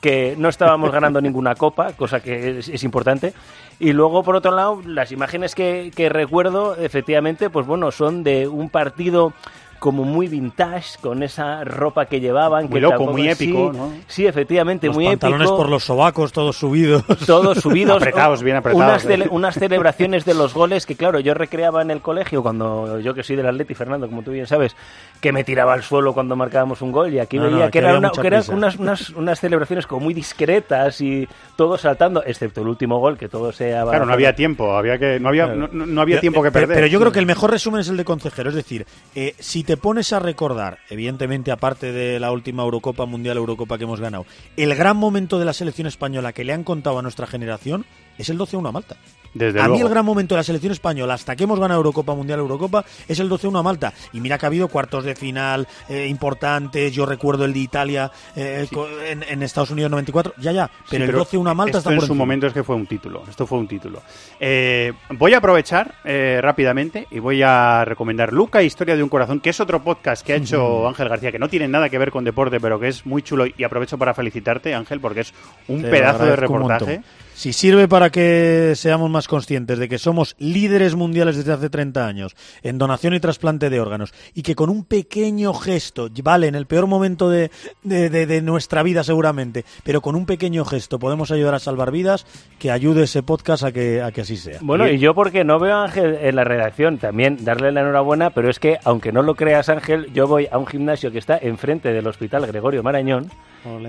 que 0.00 0.36
no 0.38 0.48
estábamos 0.48 0.92
ganando 0.92 1.20
ninguna 1.20 1.54
copa, 1.54 1.92
cosa 1.92 2.20
que 2.20 2.60
es, 2.60 2.84
importante. 2.84 3.34
Y 3.80 3.92
luego, 3.92 4.22
por 4.22 4.36
otro 4.36 4.52
lado, 4.52 4.80
las 4.86 5.10
imágenes 5.12 5.54
que 5.54 6.08
recuerdo, 6.10 6.76
efectivamente, 6.76 7.50
pues 7.50 7.66
bueno, 7.66 7.90
son 7.90 8.22
de 8.22 8.46
un 8.46 8.70
partido 8.70 9.32
como 9.78 10.04
muy 10.04 10.28
vintage, 10.28 10.98
con 11.00 11.22
esa 11.22 11.64
ropa 11.64 12.06
que 12.06 12.20
llevaban. 12.20 12.64
Muy 12.64 12.74
que 12.74 12.80
loco, 12.80 12.96
tampoco- 12.96 13.12
muy 13.12 13.28
épico, 13.28 13.70
sí, 13.72 13.78
¿no? 13.78 13.92
Sí, 14.06 14.26
efectivamente, 14.26 14.86
Los 14.88 14.96
muy 14.96 15.06
pantalones 15.06 15.42
épico. 15.46 15.56
por 15.56 15.68
los 15.68 15.84
sobacos, 15.84 16.32
todos 16.32 16.56
subidos. 16.56 17.04
Todos 17.26 17.58
subidos. 17.58 17.96
Apretados, 18.02 18.42
bien 18.42 18.56
apretados, 18.56 18.86
Unas, 18.88 19.04
¿eh? 19.04 19.08
cele- 19.08 19.28
unas 19.30 19.54
celebraciones 19.54 20.24
de 20.24 20.34
los 20.34 20.54
goles 20.54 20.86
que, 20.86 20.94
claro, 20.96 21.20
yo 21.20 21.34
recreaba 21.34 21.82
en 21.82 21.90
el 21.90 22.00
colegio 22.00 22.42
cuando 22.42 23.00
yo 23.00 23.14
que 23.14 23.22
soy 23.22 23.36
del 23.36 23.46
Atleti, 23.46 23.74
Fernando, 23.74 24.08
como 24.08 24.22
tú 24.22 24.30
bien 24.32 24.46
sabes, 24.46 24.74
que 25.20 25.32
me 25.32 25.44
tiraba 25.44 25.74
al 25.74 25.82
suelo 25.82 26.12
cuando 26.12 26.36
marcábamos 26.36 26.82
un 26.82 26.92
gol 26.92 27.12
y 27.12 27.18
aquí 27.18 27.36
No, 27.38 27.44
veía 27.44 27.66
no, 27.66 27.70
que 27.70 27.78
eran, 27.78 27.96
una- 27.98 28.12
unas, 28.48 28.76
unas, 28.78 29.10
unas 29.16 29.40
celebraciones 29.40 29.86
como 29.86 30.00
muy 30.04 30.14
discretas 30.14 31.00
y 31.00 31.28
todos 31.56 31.80
saltando, 31.82 32.22
excepto 32.24 32.60
el 32.62 32.68
último 32.68 32.98
gol, 32.98 33.16
que 33.18 33.28
todo 33.28 33.52
sea... 33.52 33.84
Claro, 33.84 34.06
no 34.06 34.12
había 34.12 34.34
tiempo, 34.34 34.76
había 34.76 34.98
que, 34.98 35.18
no 35.20 35.28
había, 35.28 35.46
no, 35.46 36.00
había 36.00 36.20
tiempo 36.20 36.42
que 36.42 36.50
pero- 36.50 36.66
perder. 36.66 36.76
Pero 36.76 36.86
yo 36.88 37.00
creo 37.00 37.12
que 37.12 37.18
el 37.18 37.26
mejor 37.26 37.50
resumen 37.50 37.80
es 37.80 37.88
el 37.88 37.96
de 37.96 38.04
Concejero. 38.04 38.48
Es 38.50 38.54
decir, 38.56 38.86
eh, 39.14 39.34
si 39.38 39.64
te 39.68 39.76
pones 39.76 40.14
a 40.14 40.18
recordar, 40.18 40.78
evidentemente, 40.88 41.50
aparte 41.52 41.92
de 41.92 42.18
la 42.18 42.32
última 42.32 42.62
Eurocopa 42.62 43.04
Mundial, 43.04 43.36
Eurocopa 43.36 43.76
que 43.76 43.84
hemos 43.84 44.00
ganado, 44.00 44.24
el 44.56 44.74
gran 44.74 44.96
momento 44.96 45.38
de 45.38 45.44
la 45.44 45.52
selección 45.52 45.86
española 45.86 46.32
que 46.32 46.42
le 46.42 46.54
han 46.54 46.64
contado 46.64 46.98
a 46.98 47.02
nuestra 47.02 47.26
generación 47.26 47.84
es 48.16 48.30
el 48.30 48.38
12-1 48.38 48.66
a 48.66 48.72
Malta. 48.72 48.96
Desde 49.34 49.60
a 49.60 49.64
mí 49.64 49.68
luego. 49.70 49.86
el 49.86 49.90
gran 49.92 50.04
momento 50.04 50.34
de 50.34 50.38
la 50.40 50.42
selección 50.44 50.72
española, 50.72 51.14
hasta 51.14 51.36
que 51.36 51.44
hemos 51.44 51.60
ganado 51.60 51.78
Eurocopa 51.80 52.14
Mundial, 52.14 52.38
Eurocopa, 52.40 52.84
es 53.06 53.18
el 53.20 53.28
12-1 53.30 53.58
a 53.58 53.62
Malta. 53.62 53.92
Y 54.12 54.20
mira 54.20 54.38
que 54.38 54.46
ha 54.46 54.48
habido 54.48 54.68
cuartos 54.68 55.04
de 55.04 55.14
final 55.14 55.66
eh, 55.88 56.06
importantes. 56.08 56.92
Yo 56.92 57.06
recuerdo 57.06 57.44
el 57.44 57.52
de 57.52 57.58
Italia 57.60 58.10
eh, 58.36 58.66
co- 58.72 58.88
en, 59.06 59.22
en 59.22 59.42
Estados 59.42 59.70
Unidos 59.70 59.90
94. 59.90 60.34
Ya, 60.38 60.52
ya. 60.52 60.70
Pero 60.90 61.04
Sí, 61.06 61.36
el 61.36 61.42
12-1 61.44 61.50
a 61.50 61.54
Malta 61.54 61.70
esto 61.70 61.78
está 61.78 61.90
en 61.90 61.96
por 61.96 62.06
su 62.06 62.12
encima. 62.12 62.22
momento 62.24 62.46
es 62.46 62.52
que 62.52 62.62
fue 62.64 62.76
un 62.76 62.86
título. 62.86 63.22
Esto 63.28 63.46
fue 63.46 63.58
un 63.58 63.68
título. 63.68 64.02
Eh, 64.40 64.92
voy 65.10 65.34
a 65.34 65.38
aprovechar 65.38 65.94
eh, 66.04 66.40
rápidamente 66.42 67.06
y 67.10 67.18
voy 67.18 67.42
a 67.42 67.84
recomendar 67.84 68.32
Luca, 68.32 68.62
Historia 68.62 68.96
de 68.96 69.02
un 69.02 69.08
Corazón, 69.08 69.40
que 69.40 69.50
es 69.50 69.60
otro 69.60 69.82
podcast 69.82 70.24
que 70.26 70.32
ha 70.32 70.36
hecho 70.36 70.86
Ángel 70.88 71.08
García, 71.08 71.30
que 71.32 71.38
no 71.38 71.48
tiene 71.48 71.68
nada 71.68 71.88
que 71.88 71.98
ver 71.98 72.10
con 72.10 72.24
deporte, 72.24 72.60
pero 72.60 72.78
que 72.80 72.88
es 72.88 73.04
muy 73.06 73.22
chulo. 73.22 73.44
Y 73.46 73.64
aprovecho 73.64 73.98
para 73.98 74.14
felicitarte, 74.14 74.74
Ángel, 74.74 75.00
porque 75.00 75.20
es 75.20 75.34
un 75.68 75.82
Te 75.82 75.88
pedazo 75.88 76.24
de 76.24 76.30
un 76.32 76.36
reportaje. 76.36 77.02
Si 77.38 77.52
sirve 77.52 77.86
para 77.86 78.10
que 78.10 78.72
seamos 78.74 79.08
más 79.10 79.28
conscientes 79.28 79.78
de 79.78 79.88
que 79.88 79.98
somos 79.98 80.34
líderes 80.40 80.96
mundiales 80.96 81.36
desde 81.36 81.52
hace 81.52 81.70
30 81.70 82.04
años 82.04 82.34
en 82.64 82.78
donación 82.78 83.14
y 83.14 83.20
trasplante 83.20 83.70
de 83.70 83.78
órganos 83.80 84.12
y 84.34 84.42
que 84.42 84.56
con 84.56 84.70
un 84.70 84.84
pequeño 84.84 85.54
gesto, 85.54 86.08
vale, 86.24 86.48
en 86.48 86.56
el 86.56 86.66
peor 86.66 86.88
momento 86.88 87.30
de, 87.30 87.52
de- 87.84 88.10
de- 88.10 88.26
de 88.26 88.42
nuestra 88.42 88.82
vida 88.82 89.04
seguramente, 89.04 89.64
pero 89.84 90.00
con 90.00 90.16
un 90.16 90.26
pequeño 90.26 90.64
gesto 90.64 90.98
podemos 90.98 91.30
ayudar 91.30 91.54
a 91.54 91.60
salvar 91.60 91.92
vidas, 91.92 92.26
que 92.58 92.72
ayude 92.72 93.04
ese 93.04 93.22
podcast 93.22 93.62
a 93.62 93.70
que, 93.70 94.02
a 94.02 94.10
que 94.10 94.22
así 94.22 94.36
sea. 94.36 94.58
Bueno, 94.60 94.88
y 94.88 94.98
yo 94.98 95.14
porque 95.14 95.44
no 95.44 95.60
veo 95.60 95.76
a 95.76 95.84
Ángel 95.84 96.18
en 96.20 96.34
la 96.34 96.42
redacción, 96.42 96.98
también 96.98 97.44
darle 97.44 97.70
la 97.70 97.82
enhorabuena, 97.82 98.30
pero 98.30 98.50
es 98.50 98.58
que, 98.58 98.78
aunque 98.82 99.12
no 99.12 99.22
lo 99.22 99.36
creas 99.36 99.68
Ángel, 99.68 100.12
yo 100.12 100.26
voy 100.26 100.48
a 100.50 100.58
un 100.58 100.66
gimnasio 100.66 101.12
que 101.12 101.18
está 101.18 101.38
enfrente 101.40 101.92
del 101.92 102.08
Hospital 102.08 102.48
Gregorio 102.48 102.82
Marañón 102.82 103.30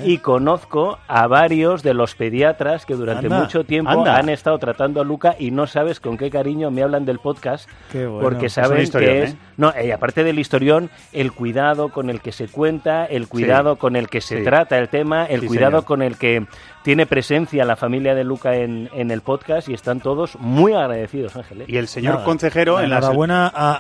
y 0.04 0.18
conozco 0.18 0.98
a 1.08 1.28
varios 1.28 1.84
de 1.84 1.94
los 1.94 2.14
pediatras 2.16 2.86
que 2.86 2.96
durante 2.96 3.28
Anda, 3.28 3.39
mucho 3.40 3.64
tiempo 3.64 3.92
anda. 3.92 4.18
han 4.18 4.30
estado 4.30 4.58
tratando 4.60 5.02
a 5.02 5.04
Luca 5.04 5.36
y 5.40 5.52
no 5.52 5.68
sabes 5.68 6.00
con 6.00 6.18
qué 6.18 6.30
cariño 6.30 6.72
me 6.72 6.84
hablan 6.84 7.06
del 7.06 7.20
podcast 7.20 7.70
Qué 7.92 8.06
bueno. 8.06 8.22
porque 8.22 8.50
saben 8.50 8.90
que 8.90 9.24
es... 9.24 9.32
¿eh? 9.34 9.38
No, 9.58 9.74
y 9.84 9.92
aparte 9.92 10.24
del 10.24 10.40
historión, 10.40 10.90
el 11.12 11.32
cuidado 11.32 11.90
con 11.90 12.10
el 12.10 12.22
que 12.22 12.32
se 12.32 12.48
cuenta, 12.48 13.06
el 13.06 13.28
cuidado 13.28 13.76
con 13.78 13.96
el 13.96 14.08
que 14.10 14.22
se 14.22 14.38
Sí. 14.40 14.44
trata 14.44 14.78
el 14.78 14.90
tema, 14.90 15.26
el 15.26 15.42
Sí, 15.42 15.48
cuidado 15.48 15.72
señor. 15.72 15.86
con 15.86 16.02
el 16.02 16.18
que 16.18 16.46
tiene 16.90 17.06
presencia 17.06 17.66
la 17.66 17.76
familia 17.76 18.16
de 18.16 18.24
Luca 18.24 18.56
en, 18.56 18.90
en 18.96 19.12
el 19.12 19.22
podcast 19.22 19.70
y 19.70 19.76
están 19.76 20.00
todos 20.00 20.36
muy 20.40 20.74
agradecidos, 20.74 21.36
Ángel. 21.36 21.62
¿eh? 21.62 21.66
Y 21.68 21.78
el 21.78 21.88
señor 21.88 22.14
Nada, 22.16 22.26
consejero 22.26 22.80
en 22.82 22.90
la 22.90 22.98
Enhorabuena 22.98 23.46
a, 23.54 23.80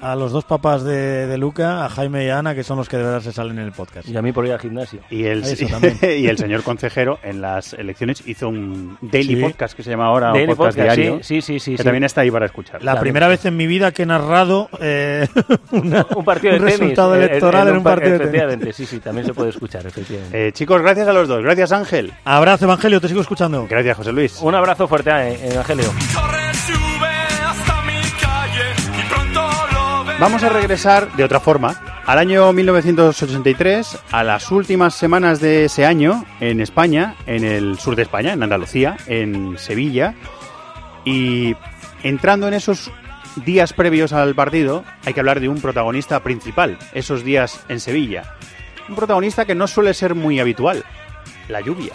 a- 0.00 0.12
a 0.12 0.14
los 0.14 0.30
dos 0.30 0.44
papás 0.44 0.84
de, 0.84 1.26
de 1.26 1.36
Luca, 1.36 1.84
a 1.84 1.88
Jaime 1.88 2.24
y 2.24 2.28
a 2.28 2.38
Ana, 2.38 2.54
que 2.54 2.62
son 2.62 2.76
los 2.78 2.88
que 2.88 2.96
de 2.96 3.02
verdad 3.02 3.22
se 3.22 3.32
salen 3.32 3.58
en 3.58 3.64
el 3.64 3.72
podcast. 3.72 4.08
Y 4.08 4.16
a 4.16 4.22
mí 4.22 4.30
por 4.30 4.46
ir 4.46 4.52
al 4.52 4.60
gimnasio. 4.60 5.00
Y 5.10 5.24
el, 5.24 5.42
Eso 5.42 5.66
y 6.06 6.28
el 6.28 6.38
señor 6.38 6.62
consejero 6.62 7.18
en 7.24 7.40
las 7.40 7.72
elecciones 7.72 8.22
hizo 8.28 8.48
un 8.48 8.96
daily 9.00 9.34
Sí. 9.34 9.42
podcast 9.42 9.76
que 9.76 9.82
se 9.82 9.90
llama 9.90 10.06
ahora 10.06 10.28
Daily 10.28 10.52
un 10.52 10.56
podcast, 10.56 10.78
podcast, 10.78 10.96
diario. 10.96 11.18
sí, 11.24 11.40
sí, 11.40 11.58
sí, 11.58 11.58
sí, 11.58 11.70
que 11.72 11.78
sí. 11.78 11.82
también 11.82 12.04
está 12.04 12.20
ahí 12.20 12.30
para 12.30 12.46
escuchar. 12.46 12.84
La 12.84 13.00
primera 13.00 13.26
vez 13.26 13.44
en 13.46 13.56
mi 13.56 13.66
vida 13.66 13.90
que 13.90 14.04
he 14.04 14.06
narrado 14.06 14.68
eh, 14.80 15.26
una- 15.72 16.06
Un 16.14 16.24
partido 16.24 16.52
de 16.52 16.60
un 16.60 16.66
tenis. 16.66 16.78
resultado 16.78 17.16
eh, 17.16 17.24
electoral 17.24 17.66
en 17.66 17.76
un 17.78 17.82
par- 17.82 17.94
partido 17.94 18.12
de 18.12 18.18
tenis. 18.18 18.34
Efectivamente, 18.34 18.72
sí, 18.74 18.86
sí, 18.86 19.00
también 19.00 19.26
se 19.26 19.34
puede 19.34 19.50
escuchar, 19.50 19.84
efectivamente. 19.84 20.46
Eh, 20.46 20.52
chicos, 20.52 20.80
gracias 20.80 21.08
a 21.08 21.12
los 21.12 21.26
dos. 21.26 21.42
Gracias, 21.42 21.72
Ángel. 21.72 22.11
Abrazo, 22.24 22.64
Evangelio, 22.64 23.00
te 23.00 23.08
sigo 23.08 23.20
escuchando. 23.20 23.66
Gracias, 23.68 23.96
José 23.96 24.12
Luis. 24.12 24.38
Un 24.40 24.54
abrazo 24.54 24.86
fuerte, 24.88 25.10
eh, 25.10 25.52
Evangelio. 25.52 25.92
Vamos 30.20 30.44
a 30.44 30.48
regresar 30.50 31.10
de 31.16 31.24
otra 31.24 31.40
forma 31.40 32.02
al 32.06 32.18
año 32.18 32.52
1983, 32.52 33.98
a 34.12 34.22
las 34.22 34.52
últimas 34.52 34.94
semanas 34.94 35.40
de 35.40 35.64
ese 35.64 35.84
año 35.84 36.24
en 36.40 36.60
España, 36.60 37.16
en 37.26 37.44
el 37.44 37.78
sur 37.78 37.96
de 37.96 38.02
España, 38.02 38.32
en 38.32 38.42
Andalucía, 38.42 38.96
en 39.06 39.58
Sevilla. 39.58 40.14
Y 41.04 41.56
entrando 42.04 42.46
en 42.46 42.54
esos 42.54 42.92
días 43.44 43.72
previos 43.72 44.12
al 44.12 44.34
partido, 44.34 44.84
hay 45.04 45.14
que 45.14 45.20
hablar 45.20 45.40
de 45.40 45.48
un 45.48 45.60
protagonista 45.60 46.20
principal, 46.22 46.78
esos 46.92 47.24
días 47.24 47.64
en 47.68 47.80
Sevilla. 47.80 48.36
Un 48.88 48.94
protagonista 48.94 49.44
que 49.44 49.54
no 49.54 49.66
suele 49.66 49.94
ser 49.94 50.14
muy 50.14 50.38
habitual, 50.38 50.84
la 51.48 51.60
lluvia. 51.60 51.92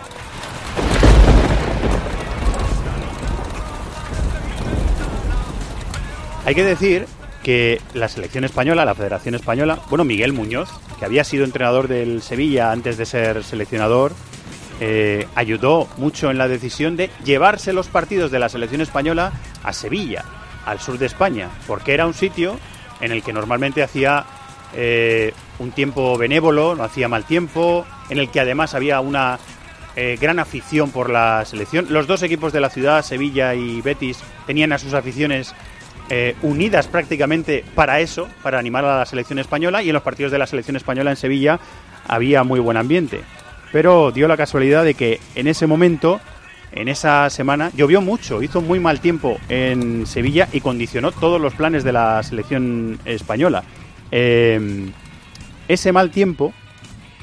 Hay 6.45 6.55
que 6.55 6.63
decir 6.63 7.05
que 7.43 7.81
la 7.93 8.07
selección 8.07 8.43
española, 8.43 8.85
la 8.85 8.95
Federación 8.95 9.35
Española, 9.35 9.79
bueno, 9.89 10.05
Miguel 10.05 10.33
Muñoz, 10.33 10.69
que 10.97 11.05
había 11.05 11.23
sido 11.23 11.43
entrenador 11.43 11.87
del 11.87 12.21
Sevilla 12.21 12.71
antes 12.71 12.97
de 12.97 13.05
ser 13.05 13.43
seleccionador, 13.43 14.13
eh, 14.79 15.27
ayudó 15.35 15.87
mucho 15.97 16.29
en 16.29 16.37
la 16.37 16.47
decisión 16.47 16.95
de 16.95 17.09
llevarse 17.23 17.73
los 17.73 17.87
partidos 17.87 18.31
de 18.31 18.39
la 18.39 18.47
selección 18.47 18.81
española 18.81 19.33
a 19.63 19.73
Sevilla, 19.73 20.23
al 20.65 20.79
sur 20.79 20.97
de 20.97 21.07
España, 21.07 21.49
porque 21.67 21.93
era 21.93 22.05
un 22.05 22.13
sitio 22.13 22.59
en 23.01 23.11
el 23.11 23.23
que 23.23 23.33
normalmente 23.33 23.83
hacía 23.83 24.25
eh, 24.73 25.33
un 25.59 25.71
tiempo 25.71 26.17
benévolo, 26.17 26.75
no 26.75 26.83
hacía 26.83 27.07
mal 27.07 27.25
tiempo, 27.25 27.85
en 28.09 28.19
el 28.19 28.29
que 28.29 28.39
además 28.39 28.73
había 28.73 28.99
una 28.99 29.39
eh, 29.95 30.17
gran 30.19 30.39
afición 30.39 30.91
por 30.91 31.09
la 31.09 31.43
selección. 31.45 31.87
Los 31.89 32.07
dos 32.07 32.23
equipos 32.23 32.53
de 32.53 32.61
la 32.61 32.69
ciudad, 32.69 33.03
Sevilla 33.03 33.55
y 33.55 33.81
Betis, 33.81 34.19
tenían 34.45 34.71
a 34.71 34.77
sus 34.77 34.93
aficiones 34.93 35.55
eh, 36.09 36.35
unidas 36.41 36.87
prácticamente 36.87 37.65
para 37.75 37.99
eso, 37.99 38.27
para 38.43 38.59
animar 38.59 38.85
a 38.85 38.99
la 38.99 39.05
selección 39.05 39.39
española, 39.39 39.81
y 39.81 39.89
en 39.89 39.93
los 39.93 40.03
partidos 40.03 40.31
de 40.31 40.37
la 40.37 40.47
selección 40.47 40.75
española 40.75 41.09
en 41.09 41.17
Sevilla 41.17 41.59
había 42.07 42.43
muy 42.43 42.59
buen 42.59 42.77
ambiente. 42.77 43.21
Pero 43.71 44.11
dio 44.11 44.27
la 44.27 44.37
casualidad 44.37 44.83
de 44.83 44.93
que 44.93 45.19
en 45.35 45.47
ese 45.47 45.67
momento 45.67 46.21
en 46.71 46.89
esa 46.89 47.29
semana 47.29 47.71
llovió 47.75 48.01
mucho, 48.01 48.43
hizo 48.43 48.61
muy 48.61 48.79
mal 48.79 48.99
tiempo 48.99 49.37
en 49.49 50.05
Sevilla 50.05 50.47
y 50.51 50.61
condicionó 50.61 51.11
todos 51.11 51.39
los 51.39 51.53
planes 51.53 51.83
de 51.83 51.93
la 51.93 52.21
selección 52.23 52.99
española. 53.05 53.63
Eh, 54.11 54.89
ese 55.67 55.91
mal 55.91 56.11
tiempo 56.11 56.53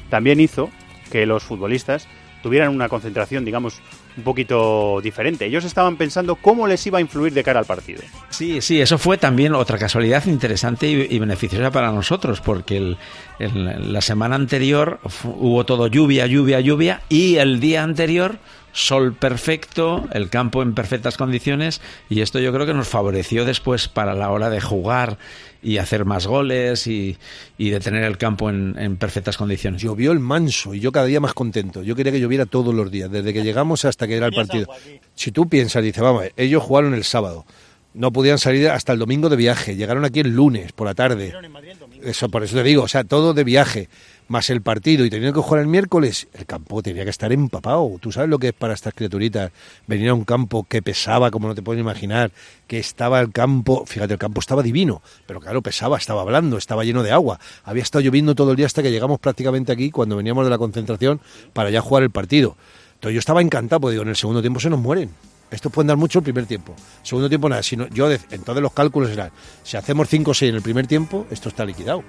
también 0.09 0.39
hizo 0.39 0.69
que 1.11 1.25
los 1.25 1.43
futbolistas 1.43 2.07
tuvieran 2.43 2.69
una 2.69 2.89
concentración, 2.89 3.43
digamos, 3.43 3.81
un 4.17 4.23
poquito 4.23 5.01
diferente. 5.01 5.45
Ellos 5.45 5.65
estaban 5.65 5.97
pensando 5.97 6.35
cómo 6.35 6.67
les 6.67 6.85
iba 6.85 6.99
a 6.99 7.01
influir 7.01 7.33
de 7.33 7.43
cara 7.43 7.59
al 7.59 7.65
partido. 7.65 8.01
Sí, 8.29 8.61
sí, 8.61 8.79
eso 8.79 8.97
fue 8.99 9.17
también 9.17 9.55
otra 9.55 9.77
casualidad 9.77 10.23
interesante 10.27 10.87
y, 10.87 11.19
beneficiosa 11.19 11.71
para 11.71 11.91
nosotros, 11.91 12.41
porque 12.41 12.95
la 13.39 14.01
semana 14.01 14.35
anterior 14.35 14.99
hubo 15.23 15.65
todo 15.65 15.87
lluvia, 15.87 16.27
lluvia, 16.27 16.59
lluvia, 16.59 17.01
y 17.09 17.37
el 17.37 17.59
día 17.59 17.81
anterior 17.81 18.37
sol 18.75 19.13
perfecto, 19.13 20.05
el 20.11 20.29
campo 20.29 20.61
en 20.61 20.75
perfectas 20.75 21.15
condiciones, 21.15 21.81
y 22.09 22.19
esto 22.19 22.39
yo 22.39 22.51
creo 22.51 22.65
que 22.65 22.73
nos 22.73 22.89
favoreció 22.89 23.45
después 23.45 23.87
para 23.87 24.13
la 24.13 24.29
hora 24.29 24.49
de 24.49 24.59
jugar 24.59 25.17
y 25.63 25.77
hacer 25.77 26.03
más 26.03 26.27
goles 26.27 26.85
y, 26.85 27.17
y 27.57 27.69
de 27.69 27.79
tener 27.79 28.03
el 28.03 28.17
campo 28.17 28.49
en, 28.49 28.75
en 28.77 28.97
perfectas 28.97 29.37
condiciones. 29.37 29.81
Llovió 29.81 30.11
el 30.11 30.19
manso 30.19 30.73
y 30.73 30.81
yo 30.81 30.91
cada 30.91 31.05
día 31.05 31.21
más 31.21 31.33
contento. 31.33 31.81
Yo 31.83 31.95
quería 31.95 32.11
que 32.11 32.19
lloviera 32.19 32.45
todos 32.45 32.75
los 32.75 32.91
días, 32.91 33.09
desde 33.09 33.33
que 33.33 33.43
llegamos 33.43 33.85
hasta 33.85 34.07
que 34.07 34.17
era 34.17 34.27
el 34.27 34.33
partido. 34.33 34.67
Si 35.15 35.31
tú 35.31 35.47
piensas, 35.47 35.81
dice, 35.81 36.01
vamos, 36.01 36.25
ellos 36.35 36.61
jugaron 36.61 36.93
el 36.93 37.05
sábado, 37.05 37.45
no 37.93 38.11
podían 38.11 38.37
salir 38.37 38.67
hasta 38.67 38.91
el 38.91 38.99
domingo 38.99 39.29
de 39.29 39.37
viaje, 39.37 39.77
llegaron 39.77 40.03
aquí 40.03 40.19
el 40.19 40.35
lunes 40.35 40.73
por 40.73 40.85
la 40.85 40.93
tarde. 40.93 41.33
Eso, 42.03 42.27
por 42.27 42.43
eso 42.43 42.57
te 42.57 42.63
digo, 42.63 42.83
o 42.83 42.87
sea, 42.89 43.05
todo 43.05 43.33
de 43.33 43.45
viaje, 43.45 43.87
más 44.27 44.49
el 44.49 44.61
partido 44.61 45.05
y 45.05 45.09
teniendo 45.09 45.39
que 45.39 45.45
jugar 45.47 45.61
el 45.61 45.67
miércoles, 45.67 46.27
el 46.33 46.45
campo 46.45 46.81
tenía 46.81 47.03
que 47.03 47.09
estar 47.09 47.31
empapado. 47.31 47.97
Tú 47.99 48.11
sabes 48.11 48.29
lo 48.29 48.39
que 48.39 48.47
es 48.47 48.53
para 48.53 48.73
estas 48.73 48.93
criaturitas 48.93 49.51
venir 49.87 50.09
a 50.09 50.13
un 50.13 50.23
campo 50.25 50.63
que 50.67 50.81
pesaba, 50.81 51.29
como 51.31 51.47
no 51.47 51.55
te 51.55 51.61
puedes 51.61 51.79
imaginar, 51.79 52.31
que 52.67 52.79
estaba 52.79 53.19
el 53.19 53.31
campo, 53.31 53.85
fíjate, 53.85 54.13
el 54.13 54.19
campo 54.19 54.39
estaba 54.39 54.63
divino, 54.63 55.01
pero 55.27 55.39
claro, 55.39 55.61
pesaba, 55.61 55.97
estaba 55.97 56.23
blando, 56.23 56.57
estaba 56.57 56.83
lleno 56.83 57.03
de 57.03 57.11
agua. 57.11 57.39
Había 57.63 57.83
estado 57.83 58.01
lloviendo 58.03 58.33
todo 58.35 58.51
el 58.51 58.57
día 58.57 58.65
hasta 58.65 58.81
que 58.81 58.91
llegamos 58.91 59.19
prácticamente 59.19 59.71
aquí, 59.71 59.91
cuando 59.91 60.15
veníamos 60.15 60.43
de 60.45 60.49
la 60.49 60.57
concentración, 60.57 61.21
para 61.53 61.69
ya 61.69 61.81
jugar 61.81 62.03
el 62.03 62.09
partido. 62.09 62.57
Entonces 62.95 63.13
yo 63.13 63.19
estaba 63.19 63.41
encantado, 63.41 63.81
porque 63.81 63.91
digo, 63.93 64.03
en 64.03 64.09
el 64.09 64.15
segundo 64.15 64.41
tiempo 64.41 64.59
se 64.59 64.69
nos 64.69 64.79
mueren. 64.79 65.09
Estos 65.51 65.71
pueden 65.71 65.87
dar 65.87 65.97
mucho 65.97 66.19
el 66.19 66.23
primer 66.23 66.47
tiempo. 66.47 66.73
Segundo 67.03 67.29
tiempo 67.29 67.47
nada. 67.47 67.61
Si 67.61 67.77
no- 67.77 67.87
yo 67.89 68.09
entonces 68.11 68.61
los 68.63 68.73
cálculos 68.73 69.11
eran, 69.11 69.29
si 69.63 69.77
hacemos 69.77 70.09
5 70.09 70.31
o 70.31 70.33
6 70.33 70.49
en 70.49 70.55
el 70.55 70.61
primer 70.63 70.87
tiempo, 70.87 71.27
esto 71.29 71.49
está 71.49 71.63
liquidado. 71.63 72.03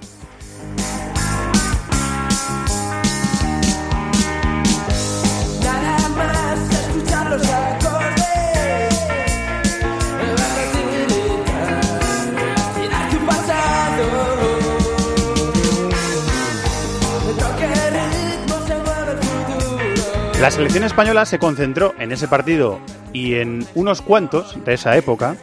La 20.40 20.50
selección 20.50 20.84
española 20.84 21.24
se 21.24 21.38
concentró 21.38 21.94
en 21.98 22.12
ese 22.12 22.28
partido 22.28 22.78
y 23.12 23.34
en 23.34 23.66
unos 23.74 24.02
cuantos 24.02 24.62
de 24.64 24.74
esa 24.74 24.96
época 24.96 25.36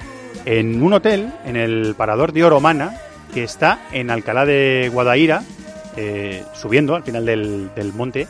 en 0.46 0.84
un 0.84 0.94
hotel, 0.94 1.34
en 1.46 1.56
el 1.56 1.96
Parador 1.96 2.32
de 2.32 2.44
Oromana, 2.44 3.00
que 3.34 3.44
está 3.44 3.80
en 3.91 4.12
Alcalá 4.12 4.46
de 4.46 4.91
Guadaira, 4.94 5.44
eh, 5.98 6.44
subiendo 6.54 6.96
al 6.96 7.04
final 7.04 7.26
del, 7.26 7.72
del 7.76 7.91
monte, 7.91 8.28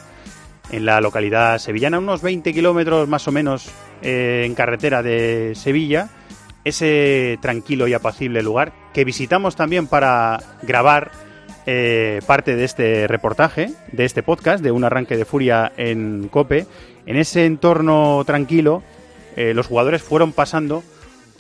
en 0.72 0.86
la 0.86 1.02
localidad 1.02 1.58
sevillana, 1.60 2.00
unos 2.00 2.22
20 2.22 2.54
kilómetros 2.54 3.10
más 3.10 3.28
o 3.28 3.32
menos 3.32 3.70
eh, 4.02 4.44
en 4.46 4.56
carretera 4.56 5.04
de 5.04 5.54
Sevilla, 5.56 6.10
ese 6.64 7.38
tranquilo 7.42 7.88
y 7.88 7.94
apacible 7.94 8.42
lugar 8.42 8.72
que 8.94 9.04
visitamos 9.04 9.56
también 9.58 9.88
para 9.88 10.42
grabar 10.62 11.12
eh, 11.66 12.22
parte 12.26 12.56
de 12.56 12.66
este 12.66 13.08
reportaje, 13.08 13.72
de 13.92 14.06
este 14.06 14.24
podcast, 14.24 14.64
de 14.64 14.72
un 14.72 14.84
arranque 14.84 15.18
de 15.18 15.26
furia 15.26 15.72
en 15.78 16.28
Cope. 16.30 16.66
En 17.06 17.16
ese 17.16 17.46
entorno 17.46 18.24
tranquilo, 18.26 18.84
eh, 19.36 19.54
los 19.54 19.68
jugadores 19.68 20.02
fueron 20.02 20.34
pasando 20.34 20.84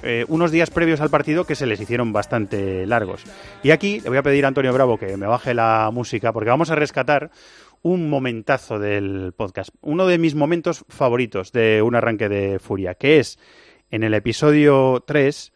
eh, 0.01 0.25
unos 0.27 0.51
días 0.51 0.69
previos 0.69 0.99
al 1.01 1.09
partido 1.09 1.45
que 1.45 1.55
se 1.55 1.65
les 1.65 1.79
hicieron 1.79 2.11
bastante 2.11 2.85
largos. 2.85 3.23
Y 3.63 3.71
aquí 3.71 4.01
le 4.01 4.09
voy 4.09 4.17
a 4.17 4.23
pedir 4.23 4.45
a 4.45 4.49
Antonio 4.49 4.73
Bravo 4.73 4.97
que 4.97 5.15
me 5.17 5.27
baje 5.27 5.53
la 5.53 5.89
música 5.93 6.33
porque 6.33 6.49
vamos 6.49 6.69
a 6.71 6.75
rescatar 6.75 7.31
un 7.81 8.09
momentazo 8.09 8.79
del 8.79 9.33
podcast, 9.35 9.69
uno 9.81 10.07
de 10.07 10.17
mis 10.17 10.35
momentos 10.35 10.85
favoritos 10.87 11.51
de 11.51 11.81
un 11.81 11.95
arranque 11.95 12.29
de 12.29 12.59
furia, 12.59 12.95
que 12.95 13.19
es 13.19 13.39
en 13.91 14.03
el 14.03 14.13
episodio 14.13 15.03
3 15.05 15.53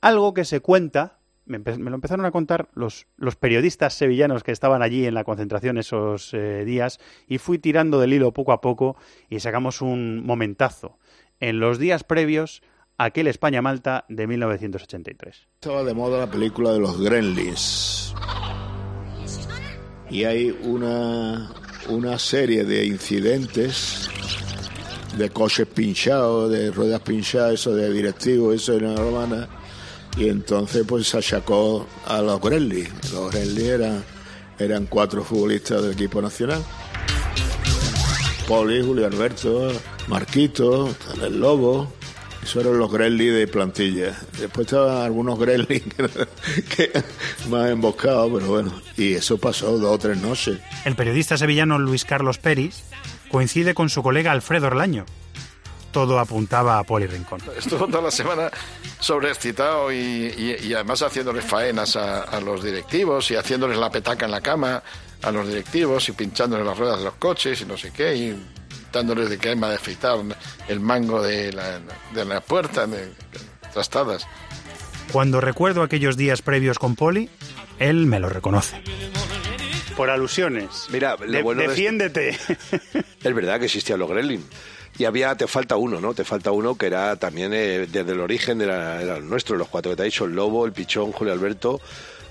algo 0.00 0.34
que 0.34 0.44
se 0.44 0.60
cuenta, 0.60 1.15
me, 1.46 1.58
lo 1.58 1.94
empezaron 1.94 2.26
a 2.26 2.30
contar 2.30 2.68
los, 2.74 3.06
periodistas 3.38 3.94
sevillanos 3.94 4.42
que 4.42 4.52
estaban 4.52 4.82
allí 4.82 5.06
en 5.06 5.14
la 5.14 5.24
concentración 5.24 5.78
esos 5.78 6.34
eh, 6.34 6.64
días 6.64 6.98
y 7.26 7.38
fui 7.38 7.58
tirando 7.58 8.00
del 8.00 8.12
hilo 8.12 8.32
poco 8.32 8.52
a 8.52 8.60
poco 8.60 8.96
y 9.30 9.40
sacamos 9.40 9.80
un 9.80 10.24
momentazo 10.24 10.98
en 11.40 11.60
los 11.60 11.78
días 11.78 12.04
previos 12.04 12.62
a 12.98 13.04
aquel 13.04 13.26
España-Malta 13.26 14.04
de 14.08 14.26
1983. 14.26 15.48
Estaba 15.54 15.84
de 15.84 15.94
moda 15.94 16.18
la 16.18 16.30
película 16.30 16.72
de 16.72 16.80
los 16.80 17.00
Gremlins. 17.00 18.14
Y 20.08 20.24
hay 20.24 20.56
una, 20.62 21.52
una 21.88 22.18
serie 22.18 22.64
de 22.64 22.86
incidentes 22.86 24.08
de 25.16 25.30
coches 25.30 25.66
pinchados, 25.66 26.50
de 26.50 26.70
ruedas 26.70 27.00
pinchadas, 27.00 27.54
eso 27.54 27.74
de 27.74 27.92
directivos, 27.92 28.54
eso 28.54 28.74
en 28.74 28.94
la 28.94 29.00
romana. 29.00 29.48
Y 30.16 30.28
entonces 30.28 30.84
pues 30.86 31.08
se 31.08 31.18
achacó 31.18 31.86
a 32.06 32.22
los 32.22 32.40
Gremlins. 32.40 33.12
Los 33.12 33.30
Gremlins 33.30 33.68
eran, 33.68 34.04
eran 34.58 34.86
cuatro 34.86 35.22
futbolistas 35.22 35.82
del 35.82 35.92
equipo 35.92 36.22
nacional. 36.22 36.64
Poli, 38.48 38.82
Julio 38.82 39.06
Alberto, 39.06 39.72
Marquito, 40.08 40.94
el 41.20 41.38
Lobo. 41.38 41.92
Eso 42.42 42.60
eran 42.60 42.78
los 42.78 42.90
Gremlins 42.90 43.34
de 43.34 43.46
plantilla. 43.48 44.16
Después 44.38 44.68
estaban 44.68 45.04
algunos 45.04 45.38
que, 45.66 45.82
que 46.76 46.92
más 47.50 47.70
emboscados, 47.70 48.30
pero 48.32 48.46
bueno. 48.46 48.72
Y 48.96 49.14
eso 49.14 49.36
pasó 49.36 49.76
dos 49.78 49.92
o 49.92 49.98
tres 49.98 50.16
noches. 50.18 50.58
El 50.84 50.94
periodista 50.94 51.36
sevillano 51.36 51.78
Luis 51.78 52.04
Carlos 52.04 52.38
Peris 52.38 52.84
coincide 53.30 53.74
con 53.74 53.90
su 53.90 54.02
colega 54.02 54.32
Alfredo 54.32 54.68
Orlaño. 54.68 55.04
Todo 55.96 56.18
apuntaba 56.18 56.78
a 56.78 56.84
Poli 56.84 57.06
Rincón. 57.06 57.40
Estuvo 57.56 57.86
toda 57.86 58.02
la 58.02 58.10
semana 58.10 58.50
sobreexcitado 59.00 59.90
y, 59.90 59.96
y- 59.96 60.66
y 60.66 60.74
además 60.74 61.00
haciéndoles 61.00 61.42
faenas 61.42 61.96
a, 61.96 62.20
a 62.20 62.38
los 62.38 62.62
directivos 62.62 63.30
y 63.30 63.36
haciéndoles 63.36 63.78
la 63.78 63.88
petaca 63.90 64.26
en 64.26 64.30
la 64.32 64.42
cama 64.42 64.82
a 65.22 65.30
los 65.30 65.48
directivos 65.48 66.06
y 66.10 66.12
pinchándoles 66.12 66.66
las 66.66 66.76
ruedas 66.76 66.98
de 66.98 67.04
los 67.06 67.14
coches 67.14 67.62
y 67.62 67.64
no 67.64 67.78
sé 67.78 67.92
qué 67.92 68.14
y 68.14 68.36
dándoles 68.92 69.30
de 69.30 69.38
que 69.38 69.56
me 69.56 69.68
de 69.68 69.76
afeitar 69.76 70.18
el 70.68 70.80
mango 70.80 71.22
de 71.22 71.50
la, 71.54 71.80
de 72.12 72.24
la 72.26 72.42
puerta 72.42 72.86
de, 72.86 73.14
trastadas. 73.72 74.26
Cuando 75.12 75.40
recuerdo 75.40 75.82
aquellos 75.82 76.18
días 76.18 76.42
previos 76.42 76.78
con 76.78 76.94
Poli, 76.94 77.30
él 77.78 78.04
me 78.04 78.20
lo 78.20 78.28
reconoce. 78.28 78.82
Por 79.96 80.10
alusiones. 80.10 80.88
Mira, 80.90 81.16
lo 81.18 81.26
De- 81.32 81.42
bueno 81.42 81.62
de- 81.62 81.68
defiéndete. 81.68 82.36
Es 83.24 83.34
verdad 83.34 83.58
que 83.58 83.64
existían 83.64 83.98
los 83.98 84.10
Gremlin. 84.10 84.44
Y 84.98 85.04
había, 85.04 85.34
te 85.34 85.46
falta 85.46 85.76
uno, 85.76 86.00
¿no? 86.00 86.14
Te 86.14 86.24
falta 86.24 86.50
uno 86.52 86.76
que 86.76 86.86
era 86.86 87.16
también 87.16 87.52
eh, 87.52 87.86
desde 87.86 88.12
el 88.12 88.20
origen, 88.20 88.60
el 88.60 89.28
nuestro, 89.28 89.56
los 89.56 89.68
cuatro 89.68 89.90
que 89.90 89.96
te 89.96 90.02
he 90.02 90.06
dicho, 90.06 90.24
el 90.24 90.34
Lobo, 90.34 90.64
el 90.64 90.72
Pichón, 90.72 91.12
Julio 91.12 91.32
Alberto, 91.32 91.80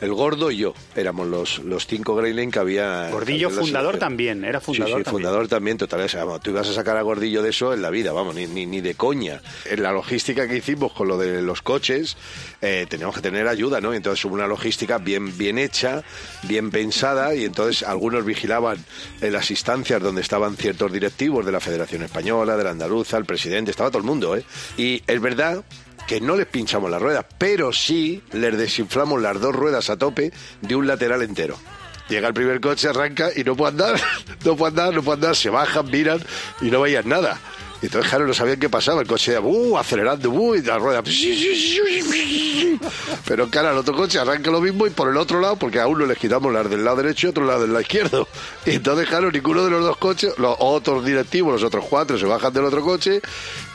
el 0.01 0.13
Gordo 0.13 0.51
y 0.51 0.57
yo. 0.57 0.73
Éramos 0.95 1.27
los, 1.27 1.59
los 1.59 1.87
cinco 1.87 2.15
Gremlin 2.15 2.51
que 2.51 2.59
había. 2.59 3.09
Gordillo 3.09 3.49
fundador 3.49 3.97
también, 3.97 4.43
era 4.43 4.59
fundador 4.59 4.99
sí, 4.99 5.03
también. 5.03 5.11
fundador 5.11 5.47
también, 5.47 5.77
total. 5.77 6.01
o 6.01 6.09
sea, 6.09 6.25
vamos, 6.25 6.41
tú 6.41 6.51
ibas 6.51 6.67
a 6.69 6.73
sacar 6.73 6.97
a 6.97 7.01
Gordillo 7.01 7.41
de 7.41 7.49
eso 7.49 7.73
en 7.73 7.81
la 7.81 7.89
vida, 7.89 8.11
vamos, 8.11 8.35
ni, 8.35 8.47
ni, 8.47 8.65
ni 8.65 8.81
de 8.81 8.95
coña. 8.95 9.41
En 9.65 9.83
la 9.83 9.91
logística 9.91 10.47
que 10.47 10.57
hicimos 10.57 10.93
con 10.93 11.07
lo 11.07 11.17
de 11.17 11.41
los 11.41 11.61
coches, 11.61 12.17
eh, 12.61 12.85
teníamos 12.89 13.15
que 13.15 13.21
tener 13.21 13.47
ayuda, 13.47 13.81
¿no? 13.81 13.93
Y 13.93 13.97
entonces 13.97 14.23
hubo 14.25 14.33
una 14.33 14.47
logística 14.47 14.97
bien, 14.97 15.37
bien 15.37 15.57
hecha, 15.57 16.03
bien 16.43 16.71
pensada, 16.71 17.35
y 17.35 17.45
entonces 17.45 17.83
algunos 17.83 18.25
vigilaban 18.25 18.83
en 19.21 19.33
las 19.33 19.51
instancias 19.51 20.01
donde 20.01 20.21
estaban 20.21 20.55
ciertos 20.57 20.91
directivos 20.91 21.45
de 21.45 21.51
la 21.51 21.59
Federación 21.59 22.03
Española, 22.03 22.57
de 22.57 22.63
la 22.63 22.71
Andaluza, 22.71 23.17
el 23.17 23.25
presidente, 23.25 23.71
estaba 23.71 23.89
todo 23.89 23.99
el 23.99 24.05
mundo, 24.05 24.35
¿eh? 24.35 24.43
Y 24.77 25.03
es 25.07 25.21
verdad 25.21 25.63
que 26.07 26.21
no 26.21 26.35
les 26.35 26.45
pinchamos 26.45 26.89
las 26.89 27.01
ruedas, 27.01 27.25
pero 27.37 27.73
sí 27.73 28.21
les 28.31 28.57
desinflamos 28.57 29.21
las 29.21 29.39
dos 29.39 29.55
ruedas 29.55 29.89
a 29.89 29.97
tope 29.97 30.31
de 30.61 30.75
un 30.75 30.87
lateral 30.87 31.21
entero. 31.21 31.57
Llega 32.07 32.27
el 32.27 32.33
primer 32.35 32.61
coche, 32.61 32.87
arranca 32.87 33.29
y 33.35 33.43
no 33.43 33.55
puede 33.55 33.71
andar, 33.71 33.99
no 34.45 34.55
puede 34.55 34.69
andar, 34.69 34.93
no 34.93 35.01
puede 35.01 35.15
andar, 35.15 35.35
se 35.35 35.49
bajan, 35.49 35.89
miran 35.89 36.21
y 36.61 36.65
no 36.65 36.81
veían 36.81 37.09
nada. 37.09 37.39
Y 37.81 37.87
entonces, 37.87 38.09
claro, 38.09 38.25
no 38.25 38.33
sabían 38.33 38.57
qué 38.59 38.69
pasaba. 38.69 39.01
El 39.01 39.07
coche, 39.07 39.37
uh, 39.37 39.77
acelerando, 39.77 40.29
uh, 40.29 40.55
y 40.55 40.61
la 40.61 40.77
rueda. 40.77 41.03
Pero 43.25 43.49
claro, 43.49 43.71
el 43.71 43.77
otro 43.77 43.93
coche 43.95 44.17
arranca 44.17 44.49
lo 44.49 44.61
mismo 44.61 44.87
y 44.87 44.91
por 44.91 45.09
el 45.09 45.17
otro 45.17 45.41
lado, 45.41 45.57
porque 45.57 45.79
a 45.79 45.87
uno 45.87 46.05
les 46.05 46.17
quitamos 46.17 46.53
las 46.53 46.69
del 46.69 46.85
lado 46.85 46.97
derecho 46.97 47.27
y 47.27 47.31
otro 47.31 47.45
lado 47.45 47.61
del 47.61 47.71
lado 47.71 47.81
izquierdo. 47.81 48.27
Y 48.65 48.71
entonces, 48.75 49.07
claro, 49.09 49.29
ninguno 49.29 49.63
de 49.65 49.71
los 49.71 49.83
dos 49.83 49.97
coches, 49.97 50.33
los 50.37 50.55
otros 50.59 51.03
directivos, 51.03 51.53
los 51.53 51.63
otros 51.63 51.85
cuatro, 51.89 52.17
se 52.17 52.25
bajan 52.25 52.53
del 52.53 52.65
otro 52.65 52.81
coche 52.81 53.21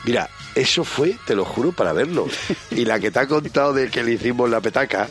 Mira, 0.03 0.29
eso 0.55 0.83
fue, 0.83 1.17
te 1.25 1.35
lo 1.35 1.45
juro, 1.45 1.71
para 1.71 1.93
verlo. 1.93 2.27
Y 2.71 2.85
la 2.85 2.99
que 2.99 3.11
te 3.11 3.19
ha 3.19 3.27
contado 3.27 3.73
de 3.73 3.89
que 3.89 4.03
le 4.03 4.13
hicimos 4.13 4.49
la 4.49 4.61
petaca, 4.61 5.09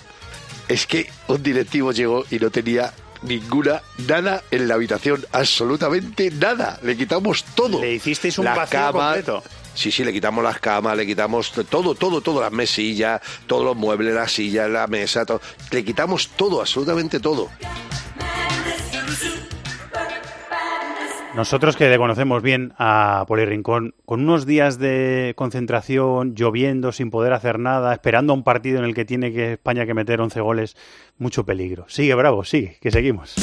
es 0.69 0.87
que 0.87 1.11
un 1.29 1.43
directivo 1.43 1.93
llegó 1.93 2.25
y 2.31 2.39
no 2.39 2.51
tenía 2.51 2.93
ninguna, 3.23 3.83
nada 4.09 4.43
en 4.51 4.69
la 4.69 4.75
habitación, 4.75 5.25
absolutamente 5.33 6.31
nada. 6.31 6.79
Le 6.83 6.97
quitamos 6.97 7.45
todo. 7.55 7.81
Le 7.81 7.95
hicisteis 7.95 8.39
un 8.39 8.47
La 8.47 8.55
vacío 8.55 8.79
cama, 8.79 9.15
completo. 9.15 9.43
Sí, 9.75 9.91
sí, 9.91 10.05
le 10.05 10.13
quitamos 10.13 10.43
las 10.43 10.59
camas, 10.59 10.97
le 10.97 11.07
quitamos 11.07 11.53
todo, 11.53 11.95
todo, 11.95 12.21
todo, 12.21 12.41
las 12.41 12.53
mesillas, 12.53 13.21
todos 13.47 13.65
los 13.65 13.77
muebles, 13.77 14.15
las 14.15 14.33
sillas, 14.33 14.69
la 14.69 14.87
mesa, 14.87 15.25
todo. 15.25 15.41
Le 15.71 15.85
quitamos 15.85 16.29
todo, 16.37 16.61
absolutamente 16.61 17.21
todo. 17.21 17.49
Nosotros 21.35 21.77
que 21.77 21.89
le 21.89 21.97
conocemos 21.97 22.43
bien 22.43 22.75
a 22.77 23.25
Poli 23.29 23.45
Rincón, 23.45 23.95
con 24.05 24.23
unos 24.23 24.47
días 24.47 24.79
de 24.81 25.33
concentración, 25.37 26.35
lloviendo, 26.35 26.91
sin 26.91 27.11
poder 27.11 27.33
hacer 27.33 27.61
nada, 27.61 27.93
esperando 27.93 28.35
un 28.35 28.43
partido 28.43 28.79
en 28.79 28.85
el 28.85 28.95
que 28.95 29.05
tiene 29.05 29.33
que 29.33 29.53
España 29.53 29.87
que 29.87 29.95
meter 29.95 30.21
11 30.21 30.41
goles, 30.41 30.77
mucho 31.19 31.45
peligro. 31.45 31.85
Sigue, 31.89 32.15
bravo, 32.15 32.45
sigue, 32.45 32.79
que 32.81 32.91
seguimos. 32.91 33.37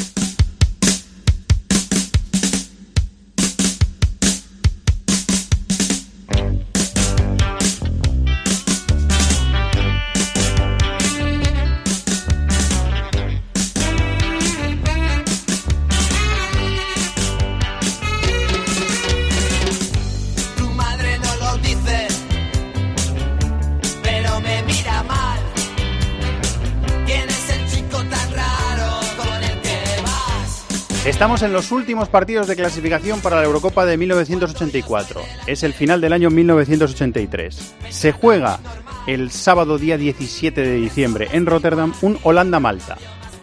Estamos 31.18 31.42
en 31.42 31.52
los 31.52 31.72
últimos 31.72 32.08
partidos 32.08 32.46
de 32.46 32.54
clasificación 32.54 33.20
para 33.20 33.34
la 33.34 33.42
Eurocopa 33.42 33.84
de 33.84 33.96
1984. 33.96 35.20
Es 35.48 35.64
el 35.64 35.72
final 35.72 36.00
del 36.00 36.12
año 36.12 36.30
1983. 36.30 37.74
Se 37.88 38.12
juega 38.12 38.60
el 39.08 39.32
sábado 39.32 39.78
día 39.78 39.98
17 39.98 40.60
de 40.60 40.76
diciembre 40.76 41.26
en 41.32 41.46
Rotterdam 41.46 41.92
un 42.02 42.20
Holanda-Malta. 42.22 42.98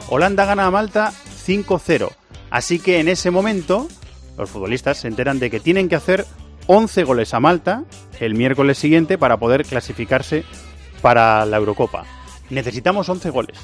Holanda 0.08 0.46
gana 0.46 0.68
a 0.68 0.72
Malta 0.72 1.12
5-0. 1.46 2.12
Así 2.50 2.80
que 2.80 3.02
en 3.02 3.10
ese 3.10 3.30
momento 3.30 3.90
los 4.38 4.50
futbolistas 4.50 5.00
se 5.00 5.10
enteran 5.10 5.40
de 5.40 5.52
que 5.52 5.60
tienen 5.60 5.90
que 5.90 5.98
hacer 5.98 6.26
11 6.68 7.04
goles 7.04 7.34
a 7.34 7.42
Malta 7.42 7.84
el 8.22 8.36
miércoles 8.36 8.78
siguiente 8.78 9.18
para 9.18 9.36
poder 9.36 9.66
clasificarse 9.66 10.46
para 11.02 11.46
la 11.46 11.58
Eurocopa. 11.58 12.06
Necesitamos 12.50 13.08
11 13.10 13.30
goles. 13.32 13.58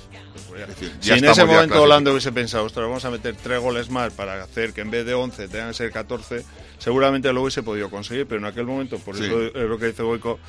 Si 0.99 1.11
en 1.11 1.25
ese 1.25 1.45
momento 1.45 1.81
Holanda 1.81 2.11
hubiese 2.11 2.31
pensado, 2.31 2.65
ostras, 2.65 2.85
vamos 2.87 3.05
a 3.05 3.11
meter 3.11 3.35
tres 3.41 3.59
goles 3.61 3.89
más 3.89 4.11
para 4.13 4.41
hacer 4.43 4.73
que 4.73 4.81
en 4.81 4.91
vez 4.91 5.05
de 5.05 5.13
11 5.13 5.47
tengan 5.47 5.69
que 5.69 5.73
ser 5.75 5.91
14, 5.91 6.43
seguramente 6.77 7.31
lo 7.31 7.41
hubiese 7.43 7.63
podido 7.63 7.89
conseguir, 7.89 8.25
pero 8.27 8.39
en 8.39 8.45
aquel 8.45 8.65
momento, 8.65 8.99
por 8.99 9.15
Sí. 9.15 9.25
eso 9.25 9.41
es 9.45 9.53
lo 9.69 9.77
que 9.77 9.87
dice 9.87 10.03
Goico, 10.03 10.39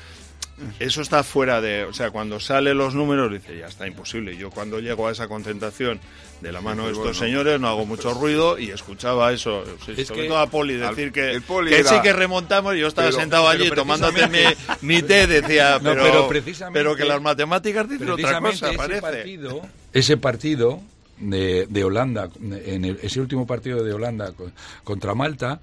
eso 0.79 1.01
está 1.01 1.23
fuera 1.23 1.61
de. 1.61 1.83
O 1.85 1.93
sea, 1.93 2.11
cuando 2.11 2.39
salen 2.39 2.77
los 2.77 2.93
números, 2.95 3.31
dice, 3.31 3.57
ya 3.57 3.67
está 3.67 3.87
imposible. 3.87 4.37
Yo 4.37 4.49
cuando 4.49 4.79
llego 4.79 5.07
a 5.07 5.11
esa 5.11 5.27
concentración 5.27 5.99
de 6.41 6.51
la 6.51 6.61
mano 6.61 6.83
de 6.83 6.89
Dices, 6.89 6.99
estos 7.05 7.17
bueno. 7.19 7.31
señores, 7.33 7.59
no 7.59 7.67
hago 7.69 7.85
mucho 7.85 8.13
ruido 8.13 8.59
y 8.59 8.69
escuchaba 8.69 9.31
eso, 9.31 9.63
Es 9.63 10.07
sobre 10.07 10.23
que 10.23 10.27
todo 10.27 10.37
a 10.39 10.47
Poli, 10.47 10.73
al- 10.81 10.95
decir 10.95 11.11
que, 11.11 11.31
el 11.31 11.41
Poli 11.41 11.69
que 11.71 11.79
era- 11.79 11.89
sí 11.89 11.95
que 12.03 12.13
remontamos. 12.13 12.75
y 12.75 12.79
Yo 12.79 12.87
estaba 12.87 13.07
Pero- 13.09 13.19
sentado 13.19 13.47
allí 13.47 13.63
pero 13.69 13.81
tomándote 13.83 14.27
mi, 14.27 14.39
mi 14.81 15.01
té, 15.01 15.25
decía, 15.27 15.79
No, 15.81 15.91
pero, 15.91 16.03
pero 16.03 16.27
precisamente- 16.27 16.79
pero 16.79 16.95
que 16.95 17.05
las 17.05 17.21
matemáticas 17.21 17.89
dicen 17.89 18.09
otra 18.09 18.39
cosa, 18.41 18.67
ese 18.69 18.77
parece. 18.77 19.01
partido, 19.01 19.61
ese 19.93 20.17
partido 20.17 20.81
de, 21.17 21.65
de 21.69 21.83
Holanda, 21.83 22.29
en 22.41 22.83
el- 22.85 22.99
ese 23.01 23.21
último 23.21 23.47
partido 23.47 23.83
de 23.83 23.93
Holanda 23.93 24.33
co- 24.33 24.51
contra 24.83 25.15
Malta, 25.15 25.61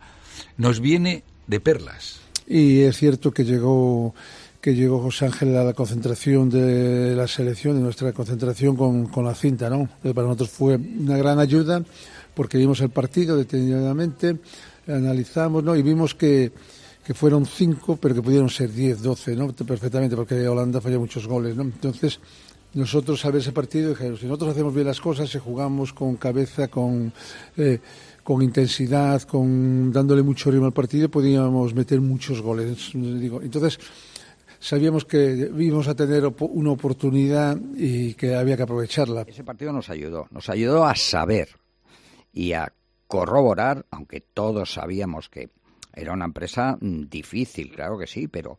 nos 0.57 0.81
viene 0.81 1.23
de 1.47 1.61
perlas. 1.61 2.21
Y 2.47 2.81
es 2.83 2.97
cierto 2.97 3.31
que 3.33 3.45
llegó 3.45 4.15
que 4.61 4.75
llegó 4.75 5.01
José 5.01 5.27
Ángel 5.27 5.57
a 5.57 5.65
la 5.65 5.73
concentración 5.73 6.51
de 6.51 7.15
la 7.17 7.27
selección, 7.27 7.77
de 7.77 7.83
nuestra 7.83 8.13
concentración 8.13 8.77
con, 8.77 9.07
con 9.07 9.25
la 9.25 9.35
cinta, 9.35 9.71
¿no? 9.71 9.89
Para 10.03 10.27
nosotros 10.27 10.51
fue 10.51 10.77
una 10.77 11.17
gran 11.17 11.39
ayuda 11.39 11.83
porque 12.35 12.59
vimos 12.59 12.81
el 12.81 12.91
partido 12.91 13.37
detenidamente, 13.37 14.37
analizamos, 14.87 15.65
¿no? 15.65 15.75
Y 15.77 15.83
vimos 15.83 16.15
que, 16.15 16.53
que 17.05 17.15
fueron 17.15 17.47
cinco, 17.47 17.97
pero 17.97 18.15
que 18.15 18.23
pudieron 18.23 18.51
ser 18.51 18.71
diez, 18.71 19.03
doce, 19.03 19.35
¿no? 19.35 19.51
Perfectamente, 19.53 20.15
porque 20.15 20.47
Holanda 20.47 20.81
falló 20.81 21.01
muchos 21.01 21.27
goles, 21.27 21.57
¿no? 21.57 21.63
Entonces, 21.63 22.21
nosotros 22.75 23.25
al 23.25 23.33
ver 23.33 23.41
ese 23.41 23.53
partido 23.53 23.97
si 23.97 24.27
nosotros 24.27 24.51
hacemos 24.51 24.75
bien 24.75 24.87
las 24.87 25.01
cosas, 25.01 25.29
si 25.29 25.39
jugamos 25.39 25.93
con 25.93 26.17
cabeza, 26.17 26.69
con, 26.69 27.13
eh, 27.57 27.81
con 28.23 28.43
intensidad, 28.43 29.23
con 29.23 29.91
dándole 29.91 30.23
mucho 30.23 30.51
ritmo 30.51 30.67
al 30.67 30.73
partido, 30.73 31.09
podíamos 31.09 31.75
meter 31.75 32.01
muchos 32.01 32.41
goles. 32.41 32.93
Entonces, 32.95 33.81
sabíamos 34.61 35.05
que 35.05 35.51
íbamos 35.59 35.89
a 35.89 35.95
tener 35.97 36.25
una 36.39 36.71
oportunidad 36.71 37.59
y 37.75 38.15
que 38.15 38.37
había 38.37 38.57
que 38.57 38.63
aprovecharla. 38.63 39.23
Ese 39.27 39.43
partido 39.43 39.73
nos 39.73 39.91
ayudó, 39.91 40.29
nos 40.31 40.49
ayudó 40.49 40.85
a 40.85 40.95
saber 40.95 41.49
y 42.33 42.53
a 42.53 42.73
corroborar, 43.09 43.87
aunque 43.91 44.21
todos 44.21 44.75
sabíamos 44.75 45.29
que 45.29 45.51
era 45.93 46.13
una 46.13 46.27
empresa 46.27 46.79
mm, 46.81 47.09
difícil, 47.09 47.73
claro 47.73 47.99
que 47.99 48.07
sí, 48.07 48.29
pero 48.29 48.59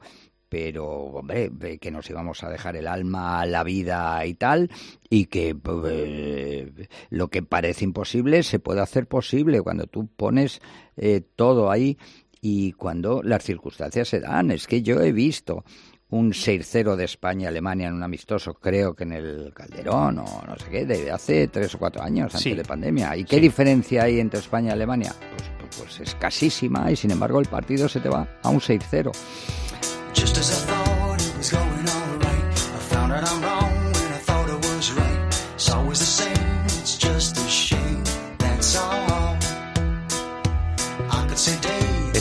pero 0.49 0.85
hombre, 0.85 1.49
que 1.79 1.91
nos 1.91 2.09
íbamos 2.09 2.43
a 2.43 2.49
dejar 2.49 2.75
el 2.75 2.85
alma, 2.85 3.45
la 3.45 3.63
vida 3.63 4.25
y 4.25 4.33
tal, 4.33 4.69
y 5.09 5.27
que 5.27 5.55
eh, 5.85 6.73
lo 7.09 7.29
que 7.29 7.41
parece 7.41 7.85
imposible 7.85 8.43
se 8.43 8.59
puede 8.59 8.81
hacer 8.81 9.07
posible 9.07 9.61
cuando 9.61 9.87
tú 9.87 10.07
pones 10.07 10.59
eh, 10.97 11.21
todo 11.37 11.71
ahí 11.71 11.97
y 12.41 12.73
cuando 12.73 13.23
las 13.23 13.45
circunstancias 13.45 14.09
se 14.09 14.19
dan. 14.19 14.51
Es 14.51 14.67
que 14.67 14.81
yo 14.81 14.99
he 14.99 15.13
visto 15.13 15.63
un 16.11 16.31
6-0 16.33 16.95
de 16.95 17.05
España-Alemania 17.05 17.87
en 17.87 17.93
un 17.95 18.03
amistoso, 18.03 18.53
creo 18.53 18.93
que 18.93 19.03
en 19.03 19.13
el 19.13 19.51
Calderón 19.53 20.19
o 20.19 20.43
no 20.47 20.55
sé 20.57 20.69
qué, 20.69 20.85
de 20.85 21.09
hace 21.11 21.47
tres 21.47 21.73
o 21.75 21.79
cuatro 21.79 22.03
años, 22.03 22.25
antes 22.35 22.41
Sí. 22.43 22.53
de 22.53 22.63
pandemia. 22.63 23.15
¿Y 23.17 23.23
qué 23.23 23.37
Sí. 23.37 23.41
diferencia 23.41 24.03
hay 24.03 24.19
entre 24.19 24.39
España 24.39 24.69
y 24.69 24.71
Alemania? 24.73 25.13
Pues, 25.37 25.49
pues, 25.59 25.75
pues 25.97 25.99
escasísima 26.09 26.91
y 26.91 26.95
sin 26.95 27.11
embargo 27.11 27.39
el 27.39 27.47
partido 27.47 27.87
se 27.89 27.99
te 27.99 28.09
va 28.09 28.27
a 28.43 28.49
un 28.49 28.59
6-0. 28.61 29.11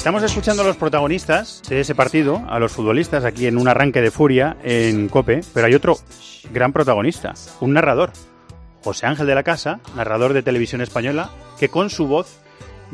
Estamos 0.00 0.22
escuchando 0.22 0.62
a 0.62 0.64
los 0.66 0.78
protagonistas 0.78 1.60
de 1.68 1.80
ese 1.80 1.94
partido, 1.94 2.42
a 2.48 2.58
los 2.58 2.72
futbolistas, 2.72 3.26
aquí 3.26 3.46
en 3.46 3.58
un 3.58 3.68
arranque 3.68 4.00
de 4.00 4.10
furia 4.10 4.56
en 4.62 5.10
Cope, 5.10 5.42
pero 5.52 5.66
hay 5.66 5.74
otro 5.74 5.98
gran 6.54 6.72
protagonista, 6.72 7.34
un 7.60 7.74
narrador, 7.74 8.10
José 8.82 9.04
Ángel 9.04 9.26
de 9.26 9.34
la 9.34 9.42
Casa, 9.42 9.78
narrador 9.94 10.32
de 10.32 10.42
televisión 10.42 10.80
española, 10.80 11.30
que 11.58 11.68
con 11.68 11.90
su 11.90 12.06
voz 12.06 12.38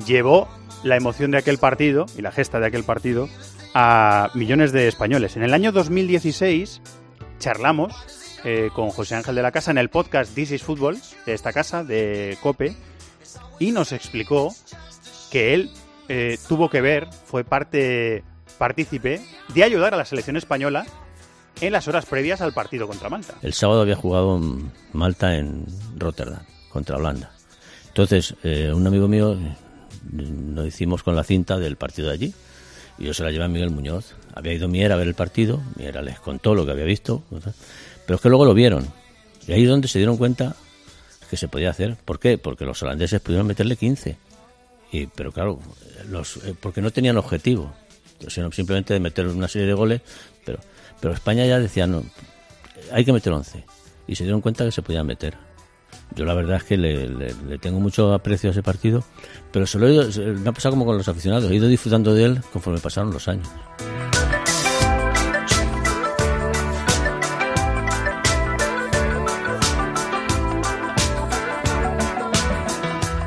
llevó 0.05 0.49
la 0.83 0.97
emoción 0.97 1.31
de 1.31 1.39
aquel 1.39 1.59
partido 1.59 2.07
y 2.19 2.23
la 2.23 2.33
gesta 2.33 2.59
de 2.59 2.67
aquel 2.67 2.83
partido 2.83 3.29
a 3.73 4.31
millones 4.35 4.73
de 4.73 4.89
españoles. 4.89 5.37
En 5.37 5.45
el 5.45 5.55
año 5.55 5.71
2016 5.71 6.81
charlamos 7.39 7.95
eh, 8.43 8.71
con 8.75 8.91
José 8.91 9.15
Ángel 9.15 9.37
de 9.37 9.43
la 9.43 9.53
Casa 9.53 9.71
en 9.71 9.79
el 9.79 9.91
podcast 9.91 10.35
This 10.35 10.51
is 10.51 10.65
Football 10.65 10.99
de 11.25 11.35
esta 11.35 11.53
casa, 11.53 11.85
de 11.85 12.37
Cope, 12.43 12.75
y 13.61 13.71
nos 13.71 13.93
explicó 13.93 14.53
que 15.31 15.55
él 15.55 15.71
eh, 16.09 16.39
tuvo 16.49 16.71
que 16.71 16.81
ver, 16.81 17.09
fue 17.25 17.45
parte 17.45 18.25
partícipe 18.59 19.21
de 19.55 19.65
ayudar 19.65 19.95
a 19.95 19.97
la 19.97 20.05
selección 20.05 20.37
española 20.37 20.87
en 21.61 21.73
las 21.73 21.89
horas 21.89 22.07
previas 22.07 22.41
al 22.41 22.53
partido 22.53 22.87
contra 22.87 23.09
Malta. 23.09 23.35
El 23.43 23.55
sábado 23.55 23.81
había 23.81 23.97
jugado 23.97 24.41
Malta 24.93 25.37
en 25.37 25.67
Rotterdam 25.97 26.43
contra 26.71 26.97
Holanda. 26.97 27.31
Entonces, 27.89 28.35
eh, 28.43 28.73
un 28.75 28.87
amigo 28.87 29.09
mío 29.09 29.37
nos 30.13 30.67
hicimos 30.67 31.03
con 31.03 31.17
la 31.17 31.25
cinta 31.25 31.59
del 31.59 31.77
partido 31.77 32.09
de 32.09 32.15
allí 32.15 32.35
y 32.99 33.05
yo 33.05 33.15
se 33.15 33.23
la 33.23 33.31
llevé 33.31 33.45
a 33.45 33.49
Miguel 33.49 33.71
Muñoz. 33.71 34.15
Había 34.35 34.53
ido 34.53 34.69
Mier 34.69 34.93
a 34.93 34.97
ver 34.97 35.09
el 35.09 35.15
partido, 35.15 35.63
Mier 35.77 36.03
les 36.03 36.21
contó 36.21 36.55
lo 36.55 36.67
que 36.67 36.73
había 36.73 36.85
visto, 36.85 37.23
pero 38.07 38.17
es 38.17 38.21
que 38.21 38.29
luego 38.29 38.45
lo 38.45 38.55
vieron. 38.55 38.87
Y 39.47 39.53
ahí 39.53 39.63
es 39.63 39.69
donde 39.69 39.89
se 39.89 39.99
dieron 39.99 40.17
cuenta 40.17 40.57
que 41.31 41.37
se 41.37 41.49
podía 41.49 41.71
hacer. 41.71 41.97
¿Por 42.05 42.19
qué? 42.19 42.39
Porque 42.39 42.65
los 42.65 42.83
holandeses 42.83 43.21
pudieron 43.21 43.47
meterle 43.47 43.77
15. 43.77 44.17
Y, 44.93 45.07
pero 45.09 45.32
claro, 45.32 45.59
los, 46.09 46.37
eh, 46.39 46.55
porque 46.59 46.80
no 46.80 46.91
tenían 46.91 47.16
objetivo, 47.16 47.72
sino 48.28 48.51
simplemente 48.53 48.95
de 48.95 49.01
meter 49.01 49.26
una 49.26 49.49
serie 49.49 49.66
de 49.68 49.74
goles. 49.74 50.01
Pero, 50.45 50.59
pero 51.01 51.12
España 51.14 51.45
ya 51.47 51.59
decía, 51.59 51.87
no, 51.87 52.03
hay 52.93 53.05
que 53.05 53.12
meter 53.12 53.32
11. 53.32 53.64
Y 54.07 54.14
se 54.14 54.24
dieron 54.24 54.41
cuenta 54.41 54.64
que 54.64 54.70
se 54.72 54.82
podían 54.82 55.07
meter. 55.07 55.34
Yo 56.14 56.24
la 56.24 56.34
verdad 56.34 56.59
es 56.59 56.64
que 56.64 56.76
le, 56.76 57.09
le- 57.09 57.34
le 57.49 57.59
tengo 57.59 57.80
mucho 57.80 58.14
aprecio 58.14 58.51
a 58.51 58.53
ese 58.53 58.62
partido, 58.62 59.03
pero 59.53 59.66
se 59.66 59.78
lo 59.78 59.89
he 59.89 59.95
ido- 59.95 60.09
me 60.39 60.49
ha 60.49 60.53
pasado 60.53 60.74
como 60.74 60.87
con 60.87 60.97
los 60.97 61.09
aficionados, 61.09 61.51
he 61.51 61.55
ido 61.57 61.66
disfrutando 61.66 62.14
de 62.14 62.24
él 62.24 62.41
conforme 62.53 62.78
pasaron 62.78 63.12
los 63.12 63.26
años. 63.26 63.49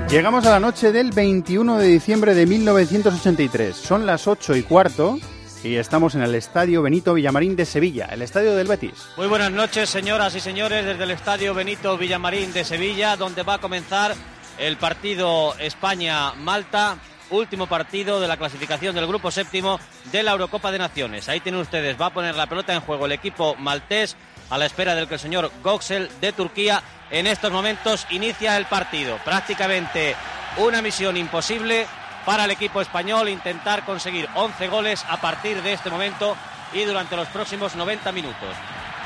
Llegamos 0.10 0.43
a 0.47 0.49
la 0.49 0.60
noche 0.60 0.91
del 0.91 1.12
21 1.12 1.78
de 1.78 1.86
diciembre 1.86 2.34
de 2.34 2.47
1983. 2.47 3.76
Son 3.76 4.07
las 4.07 4.26
8 4.26 4.55
y 4.55 4.64
cuarto 4.64 5.20
y 5.64 5.76
estamos 5.76 6.16
en 6.16 6.24
el 6.24 6.34
Estadio 6.34 6.82
Benito 6.82 7.14
Villamarín 7.14 7.55
de 7.55 7.64
Sevilla, 7.64 8.07
el 8.12 8.24
estadio 8.24 8.55
del 8.55 8.66
Betis. 8.66 9.10
Muy 9.18 9.28
buenas 9.28 9.51
noches, 9.51 9.88
señoras 9.88 10.34
y 10.34 10.39
señores, 10.39 10.84
desde 10.84 11.03
el 11.03 11.12
Estadio 11.12 11.53
Benito 11.53 11.95
Villamarín 11.95 12.51
de 12.53 12.64
Sevilla, 12.64 13.18
donde 13.18 13.43
va 13.43 13.55
a 13.55 13.57
comenzar 13.60 14.16
el 14.57 14.78
partido 14.78 15.53
España-Malta, 15.60 16.97
último 17.30 17.68
partido 17.68 18.20
de 18.20 18.28
la 18.28 18.38
clasificación 18.38 18.95
del 18.95 19.05
grupo 19.05 19.30
séptimo 19.30 19.80
de 20.12 20.24
la 20.24 20.32
Eurocopa 20.32 20.72
de 20.72 20.80
Naciones. 20.80 21.30
Ahí 21.30 21.39
tienen 21.39 21.62
ustedes, 21.62 22.01
va 22.01 22.07
a 22.07 22.14
poner 22.14 22.34
la 22.34 22.49
pelota 22.49 22.74
en 22.74 22.82
juego 22.82 23.05
el 23.05 23.12
equipo 23.12 23.55
maltés 23.60 24.18
a 24.50 24.58
la 24.58 24.66
espera 24.66 24.95
del 24.95 25.08
que 25.08 25.16
el 25.16 25.20
señor 25.20 25.52
Goxel 25.64 26.10
de 26.22 26.34
Turquía 26.34 26.82
en 27.12 27.28
estos 27.28 27.52
momentos 27.52 28.06
inicia 28.10 28.58
el 28.58 28.66
partido. 28.66 29.18
Prácticamente 29.24 30.16
una 30.58 30.82
misión 30.82 31.18
imposible 31.18 31.86
para 32.26 32.45
el 32.45 32.52
equipo 32.52 32.82
español 32.82 33.30
intentar 33.30 33.86
conseguir 33.86 34.28
11 34.36 34.68
goles 34.68 35.06
a 35.10 35.18
partir 35.22 35.62
de 35.62 35.74
este 35.74 35.89
momento 35.89 36.36
y 36.74 36.84
durante 36.84 37.16
los 37.16 37.28
próximos 37.30 37.76
90 37.76 38.12
minutos. 38.12 38.56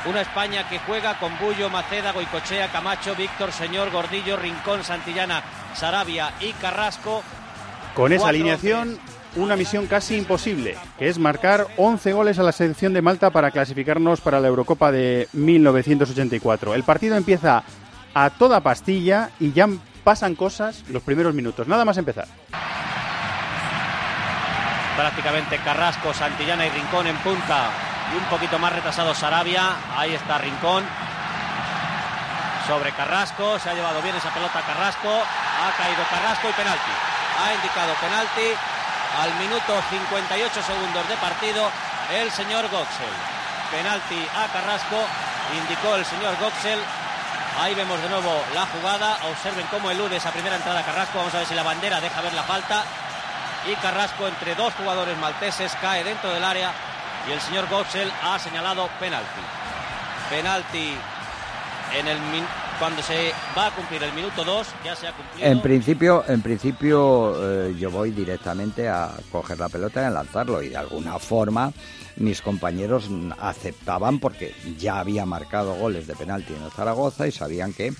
Una 0.06 0.20
España 0.20 0.68
que 0.68 0.78
juega 0.80 1.18
con 1.18 1.38
Bullo, 1.38 1.70
Maceda, 1.70 2.12
Goicochea, 2.12 2.68
Camacho, 2.70 3.14
Víctor, 3.14 3.52
Señor, 3.52 3.90
Gordillo, 3.90 4.36
Rincón, 4.36 4.84
Santillana, 4.84 5.42
Sarabia 5.74 6.34
y 6.40 6.52
Carrasco. 6.52 7.22
Con 7.94 8.12
esa 8.12 8.28
alineación, 8.28 9.00
una 9.36 9.56
misión 9.56 9.86
casi 9.86 10.16
imposible, 10.16 10.76
que 10.98 11.08
es 11.08 11.18
marcar 11.18 11.66
11 11.76 12.12
goles 12.12 12.38
a 12.38 12.42
la 12.42 12.52
selección 12.52 12.92
de 12.92 13.02
Malta 13.02 13.30
para 13.30 13.50
clasificarnos 13.50 14.20
para 14.20 14.40
la 14.40 14.48
Eurocopa 14.48 14.92
de 14.92 15.28
1984. 15.32 16.74
El 16.74 16.82
partido 16.84 17.16
empieza 17.16 17.64
a 18.14 18.30
toda 18.30 18.60
pastilla 18.60 19.30
y 19.40 19.52
ya 19.52 19.68
pasan 20.04 20.34
cosas 20.34 20.84
los 20.88 21.02
primeros 21.02 21.34
minutos, 21.34 21.66
nada 21.66 21.84
más 21.84 21.96
empezar. 21.96 22.26
prácticamente 24.96 25.58
Carrasco, 25.58 26.14
Santillana 26.14 26.66
y 26.66 26.70
Rincón 26.70 27.06
en 27.08 27.16
punta 27.16 27.70
y 28.12 28.16
un 28.16 28.24
poquito 28.24 28.58
más 28.58 28.72
retrasado 28.72 29.12
Sarabia. 29.14 29.76
Ahí 29.96 30.14
está 30.14 30.38
Rincón. 30.38 30.84
Sobre 32.68 32.92
Carrasco, 32.92 33.58
se 33.58 33.68
ha 33.68 33.74
llevado 33.74 34.00
bien 34.00 34.16
esa 34.16 34.32
pelota 34.32 34.62
Carrasco, 34.62 35.10
ha 35.10 35.76
caído 35.76 36.02
Carrasco 36.08 36.48
y 36.48 36.52
penalti. 36.52 36.94
Ha 37.42 37.54
indicado 37.54 37.92
penalti 38.00 38.73
al 39.20 39.32
minuto 39.38 39.80
58 39.90 40.62
segundos 40.62 41.08
de 41.08 41.16
partido 41.16 41.70
el 42.12 42.30
señor 42.32 42.68
Goxel. 42.68 43.14
Penalti 43.70 44.26
a 44.34 44.46
Carrasco, 44.52 44.96
indicó 45.56 45.94
el 45.96 46.04
señor 46.04 46.36
Goxel. 46.40 46.78
Ahí 47.60 47.74
vemos 47.74 48.00
de 48.02 48.08
nuevo 48.08 48.42
la 48.54 48.66
jugada. 48.66 49.18
Observen 49.30 49.66
cómo 49.70 49.90
elude 49.90 50.16
esa 50.16 50.32
primera 50.32 50.56
entrada 50.56 50.82
Carrasco. 50.82 51.18
Vamos 51.18 51.34
a 51.34 51.38
ver 51.38 51.46
si 51.46 51.54
la 51.54 51.62
bandera 51.62 52.00
deja 52.00 52.20
ver 52.20 52.34
la 52.34 52.42
falta 52.42 52.84
y 53.66 53.74
Carrasco 53.76 54.28
entre 54.28 54.54
dos 54.54 54.74
jugadores 54.74 55.16
malteses 55.18 55.74
cae 55.80 56.04
dentro 56.04 56.30
del 56.30 56.44
área 56.44 56.72
y 57.28 57.32
el 57.32 57.40
señor 57.40 57.68
Goxel 57.68 58.12
ha 58.22 58.38
señalado 58.38 58.88
penalti. 59.00 59.40
Penalti 60.28 60.96
en 61.94 62.08
el 62.08 62.18
cuando 62.78 63.02
se 63.02 63.32
va 63.56 63.66
a 63.66 63.70
cumplir 63.74 64.02
el 64.02 64.12
minuto 64.12 64.44
2, 64.44 64.66
ya 64.84 64.96
se 64.96 65.06
ha 65.06 65.12
cumplido. 65.12 65.46
En 65.46 65.60
principio, 65.60 66.24
en 66.26 66.42
principio 66.42 67.34
eh, 67.68 67.74
yo 67.78 67.90
voy 67.90 68.10
directamente 68.10 68.88
a 68.88 69.12
coger 69.30 69.58
la 69.58 69.68
pelota 69.68 70.02
y 70.02 70.04
a 70.04 70.10
lanzarlo 70.10 70.62
y 70.62 70.70
de 70.70 70.76
alguna 70.76 71.18
forma 71.18 71.72
mis 72.16 72.42
compañeros 72.42 73.10
aceptaban 73.40 74.18
porque 74.18 74.54
ya 74.78 75.00
había 75.00 75.26
marcado 75.26 75.74
goles 75.74 76.06
de 76.06 76.14
penalti 76.14 76.54
en 76.54 76.62
el 76.62 76.70
Zaragoza 76.70 77.26
y 77.26 77.32
sabían 77.32 77.72
que 77.72 77.92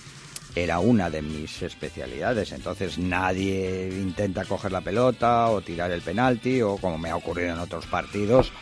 era 0.54 0.78
una 0.78 1.10
de 1.10 1.22
mis 1.22 1.62
especialidades. 1.62 2.52
Entonces 2.52 2.98
nadie 2.98 3.88
intenta 3.88 4.44
coger 4.44 4.72
la 4.72 4.80
pelota 4.80 5.48
o 5.48 5.60
tirar 5.60 5.90
el 5.90 6.02
penalti 6.02 6.62
o 6.62 6.76
como 6.76 6.98
me 6.98 7.10
ha 7.10 7.16
ocurrido 7.16 7.54
en 7.54 7.58
otros 7.58 7.86
partidos 7.86 8.52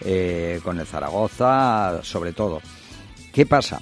eh, 0.00 0.60
con 0.62 0.78
el 0.78 0.86
Zaragoza, 0.86 2.00
sobre 2.02 2.32
todo. 2.32 2.60
¿Qué 3.32 3.46
pasa? 3.46 3.80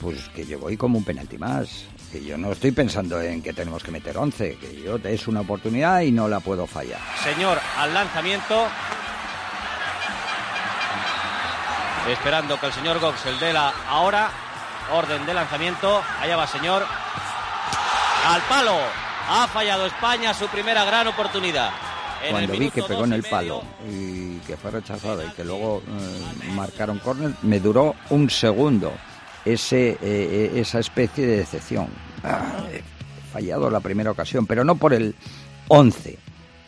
Pues 0.00 0.28
que 0.28 0.46
yo 0.46 0.58
voy 0.58 0.76
como 0.76 0.98
un 0.98 1.04
penalti 1.04 1.38
más. 1.38 1.84
Que 2.12 2.24
yo 2.24 2.38
no 2.38 2.52
estoy 2.52 2.72
pensando 2.72 3.20
en 3.20 3.42
que 3.42 3.52
tenemos 3.52 3.82
que 3.82 3.90
meter 3.90 4.16
11, 4.16 4.56
que 4.56 4.80
yo 4.82 4.96
es 4.96 5.28
una 5.28 5.40
oportunidad 5.40 6.00
y 6.00 6.12
no 6.12 6.28
la 6.28 6.40
puedo 6.40 6.66
fallar. 6.66 7.00
Señor 7.22 7.58
al 7.76 7.92
lanzamiento. 7.92 8.66
Esperando 12.08 12.58
que 12.58 12.66
el 12.66 12.72
señor 12.72 12.98
Goxel 13.00 13.38
dé 13.38 13.52
la 13.52 13.72
ahora 13.88 14.30
orden 14.92 15.26
de 15.26 15.34
lanzamiento. 15.34 16.02
Allá 16.20 16.36
va 16.36 16.46
señor. 16.46 16.84
Al 18.26 18.40
palo. 18.42 18.78
Ha 19.30 19.46
fallado 19.48 19.84
España 19.84 20.32
su 20.32 20.46
primera 20.48 20.84
gran 20.84 21.06
oportunidad. 21.08 21.70
Cuando 22.30 22.54
el 22.54 22.58
vi 22.58 22.70
que 22.70 22.82
pegó 22.82 23.04
en 23.04 23.12
el 23.12 23.22
palo 23.24 23.62
y 23.88 24.38
que 24.38 24.56
fue 24.56 24.70
rechazado 24.70 25.24
y 25.24 25.30
que 25.32 25.44
luego 25.44 25.82
eh, 25.86 26.50
marcaron 26.52 26.98
córner, 26.98 27.32
me 27.42 27.60
duró 27.60 27.94
un 28.10 28.28
segundo 28.30 28.92
ese, 29.52 29.90
eh, 29.90 29.98
eh, 30.02 30.52
esa 30.56 30.78
especie 30.78 31.26
de 31.26 31.38
decepción. 31.38 31.88
Ah, 32.22 32.64
he 32.72 32.82
fallado 33.32 33.70
la 33.70 33.80
primera 33.80 34.10
ocasión, 34.10 34.46
pero 34.46 34.64
no 34.64 34.76
por 34.76 34.92
el 34.92 35.14
11. 35.68 36.18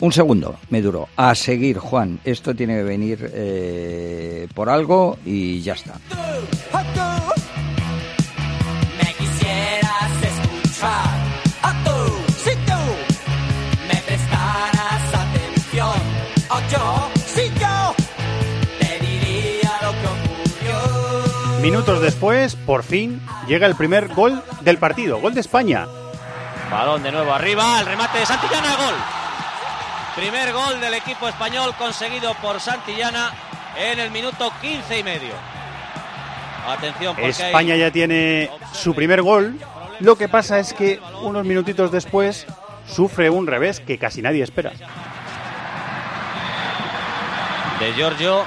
Un 0.00 0.12
segundo 0.12 0.56
me 0.70 0.80
duró. 0.80 1.08
A 1.16 1.34
seguir, 1.34 1.78
Juan. 1.78 2.20
Esto 2.24 2.54
tiene 2.54 2.76
que 2.76 2.82
venir 2.82 3.30
eh, 3.34 4.48
por 4.54 4.68
algo 4.70 5.18
y 5.24 5.60
ya 5.60 5.74
está. 5.74 5.94
Minutos 21.60 22.00
después, 22.00 22.56
por 22.56 22.82
fin, 22.82 23.20
llega 23.46 23.66
el 23.66 23.76
primer 23.76 24.08
gol 24.08 24.42
del 24.62 24.78
partido, 24.78 25.20
gol 25.20 25.34
de 25.34 25.40
España. 25.40 25.86
Balón 26.70 27.02
de 27.02 27.12
nuevo 27.12 27.32
arriba, 27.32 27.80
el 27.80 27.86
remate 27.86 28.18
de 28.18 28.26
Santillana, 28.26 28.76
gol. 28.76 28.94
Primer 30.16 30.52
gol 30.52 30.80
del 30.80 30.94
equipo 30.94 31.28
español 31.28 31.74
conseguido 31.78 32.34
por 32.34 32.60
Santillana 32.60 33.32
en 33.76 33.98
el 33.98 34.10
minuto 34.10 34.50
15 34.60 34.98
y 34.98 35.02
medio. 35.02 35.34
Atención, 36.66 37.14
porque 37.14 37.30
España 37.30 37.76
ya 37.76 37.90
tiene 37.90 38.50
su 38.72 38.94
primer 38.94 39.22
gol. 39.22 39.58
Lo 40.00 40.16
que 40.16 40.28
pasa 40.28 40.58
es 40.58 40.72
que 40.72 41.00
unos 41.22 41.44
minutitos 41.44 41.92
después 41.92 42.46
sufre 42.86 43.28
un 43.28 43.46
revés 43.46 43.80
que 43.80 43.98
casi 43.98 44.22
nadie 44.22 44.42
espera. 44.42 44.72
de 47.80 47.94
Giorgio 47.94 48.44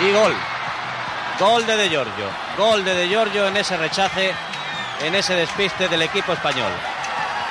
y 0.00 0.12
gol. 0.12 0.51
Gol 1.42 1.66
de 1.66 1.76
De 1.76 1.88
Giorgio. 1.88 2.24
Gol 2.56 2.84
de 2.84 2.94
De 2.94 3.08
Giorgio 3.08 3.48
en 3.48 3.56
ese 3.56 3.76
rechace, 3.76 4.30
en 5.04 5.12
ese 5.16 5.34
despiste 5.34 5.88
del 5.88 6.02
equipo 6.02 6.32
español. 6.32 6.70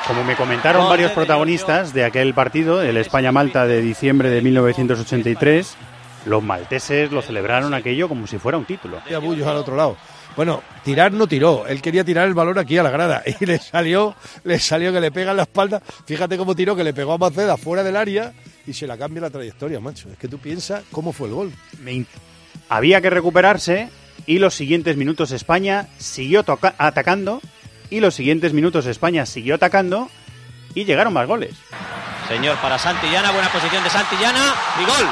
Como 0.07 0.23
me 0.23 0.37
comentaron 0.37 0.83
Gol 0.83 0.91
varios 0.91 1.09
de 1.09 1.15
protagonistas 1.15 1.93
de 1.93 2.05
aquel 2.05 2.33
partido, 2.33 2.81
el 2.81 2.95
España-Malta 2.95 3.67
de 3.67 3.81
diciembre 3.81 4.29
de 4.29 4.41
1983, 4.41 5.75
los 6.25 6.41
malteses 6.41 7.11
lo 7.11 7.21
celebraron 7.21 7.73
aquello 7.73 8.07
como 8.07 8.27
si 8.27 8.37
fuera 8.37 8.57
un 8.57 8.63
título. 8.63 9.01
Y 9.09 9.13
a 9.13 9.19
Bullos 9.19 9.45
al 9.45 9.57
otro 9.57 9.75
lado. 9.75 9.97
Bueno, 10.37 10.63
tirar 10.85 11.11
no 11.11 11.27
tiró. 11.27 11.67
Él 11.67 11.81
quería 11.81 12.05
tirar 12.05 12.29
el 12.29 12.33
balón 12.33 12.59
aquí 12.59 12.77
a 12.77 12.83
la 12.83 12.91
grada 12.91 13.23
y 13.41 13.45
le 13.45 13.59
salió, 13.59 14.15
le 14.45 14.57
salió 14.57 14.93
que 14.93 15.01
le 15.01 15.11
pega 15.11 15.31
en 15.31 15.37
la 15.37 15.43
espalda. 15.43 15.81
Fíjate 16.05 16.37
cómo 16.37 16.55
tiró, 16.55 16.77
que 16.77 16.85
le 16.85 16.93
pegó 16.93 17.11
a 17.11 17.17
Maceda 17.17 17.57
fuera 17.57 17.83
del 17.83 17.97
área 17.97 18.31
y 18.65 18.71
se 18.71 18.87
la 18.87 18.97
cambia 18.97 19.23
la 19.23 19.29
trayectoria, 19.29 19.81
macho. 19.81 20.07
Es 20.09 20.17
que 20.17 20.29
tú 20.29 20.37
piensas 20.37 20.81
cómo 20.93 21.11
fue 21.11 21.27
el 21.27 21.33
gol. 21.33 21.51
Me 21.81 21.91
Había 22.71 23.01
que 23.01 23.09
recuperarse 23.09 23.89
y 24.25 24.39
los 24.39 24.55
siguientes 24.55 24.95
minutos 24.95 25.33
España 25.33 25.87
siguió 25.97 26.45
atacando 26.77 27.41
y 27.89 27.99
los 27.99 28.15
siguientes 28.15 28.53
minutos 28.53 28.85
España 28.85 29.25
siguió 29.25 29.55
atacando 29.55 30.09
y 30.73 30.85
llegaron 30.85 31.11
más 31.11 31.27
goles. 31.27 31.53
Señor 32.29 32.55
para 32.59 32.79
Santillana, 32.79 33.31
buena 33.31 33.51
posición 33.51 33.83
de 33.83 33.89
Santillana 33.89 34.55
y 34.81 34.85
gol. 34.85 35.05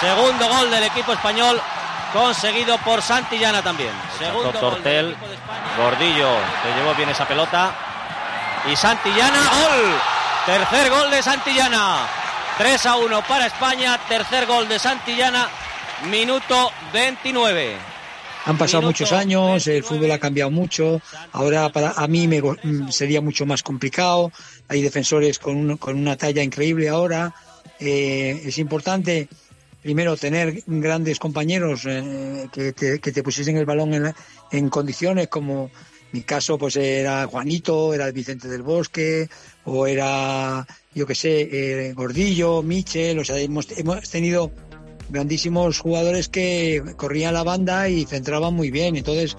Segundo 0.00 0.48
gol 0.48 0.68
del 0.68 0.82
equipo 0.82 1.12
español 1.12 1.60
conseguido 2.12 2.76
por 2.78 3.00
Santillana 3.00 3.62
también. 3.62 3.92
Segundo 4.18 4.50
gol 4.50 4.60
Tortel. 4.60 5.16
Gordillo 5.78 6.30
se 6.64 6.74
llevó 6.76 6.92
bien 6.96 7.10
esa 7.10 7.28
pelota 7.28 7.72
y 8.68 8.74
Santillana 8.74 9.38
gol. 9.38 9.94
Tercer 10.44 10.90
gol 10.90 11.08
de 11.12 11.22
Santillana. 11.22 11.98
3 12.58 12.86
a 12.86 12.96
1 12.96 13.22
para 13.28 13.46
España, 13.46 13.96
tercer 14.08 14.46
gol 14.46 14.66
de 14.66 14.80
Santillana, 14.80 15.46
minuto 16.10 16.70
29. 16.92 17.74
Han 18.44 18.58
pasado 18.58 18.82
muchos 18.84 19.10
años, 19.12 19.66
el 19.66 19.82
fútbol 19.82 20.12
ha 20.12 20.18
cambiado 20.20 20.50
mucho. 20.52 21.00
Ahora 21.32 21.68
para 21.70 21.90
a 21.90 22.06
mí 22.06 22.28
me 22.28 22.40
mm, 22.40 22.90
sería 22.90 23.20
mucho 23.20 23.44
más 23.44 23.62
complicado. 23.62 24.30
Hay 24.68 24.82
defensores 24.82 25.38
con, 25.40 25.56
un- 25.56 25.76
con 25.78 25.98
una 25.98 26.16
talla 26.16 26.42
increíble 26.42 26.88
ahora. 26.88 27.34
Eh, 27.80 28.42
es 28.44 28.58
importante 28.58 29.28
primero 29.82 30.16
tener 30.16 30.62
grandes 30.66 31.18
compañeros 31.18 31.82
eh, 31.86 32.48
que, 32.52 32.72
te, 32.72 32.98
que 33.00 33.12
te 33.12 33.22
pusiesen 33.22 33.56
el 33.56 33.66
balón 33.66 33.94
en, 33.94 34.02
la- 34.04 34.14
en 34.52 34.68
condiciones 34.68 35.26
como 35.28 35.70
mi 36.12 36.22
caso 36.22 36.56
pues 36.56 36.76
era 36.76 37.26
Juanito, 37.26 37.92
era 37.92 38.10
Vicente 38.12 38.46
del 38.48 38.62
Bosque, 38.62 39.28
o 39.64 39.86
era, 39.88 40.64
yo 40.94 41.04
qué 41.04 41.14
sé, 41.16 41.48
eh, 41.88 41.92
Gordillo, 41.94 42.62
Michel, 42.62 43.18
o 43.18 43.24
sea, 43.24 43.36
hemos, 43.38 43.66
hemos 43.76 44.08
tenido 44.08 44.50
grandísimos 45.08 45.78
jugadores 45.78 46.28
que 46.28 46.82
corrían 46.96 47.34
la 47.34 47.42
banda 47.42 47.88
y 47.88 48.04
centraban 48.04 48.54
muy 48.54 48.70
bien. 48.70 48.96
Entonces, 48.96 49.36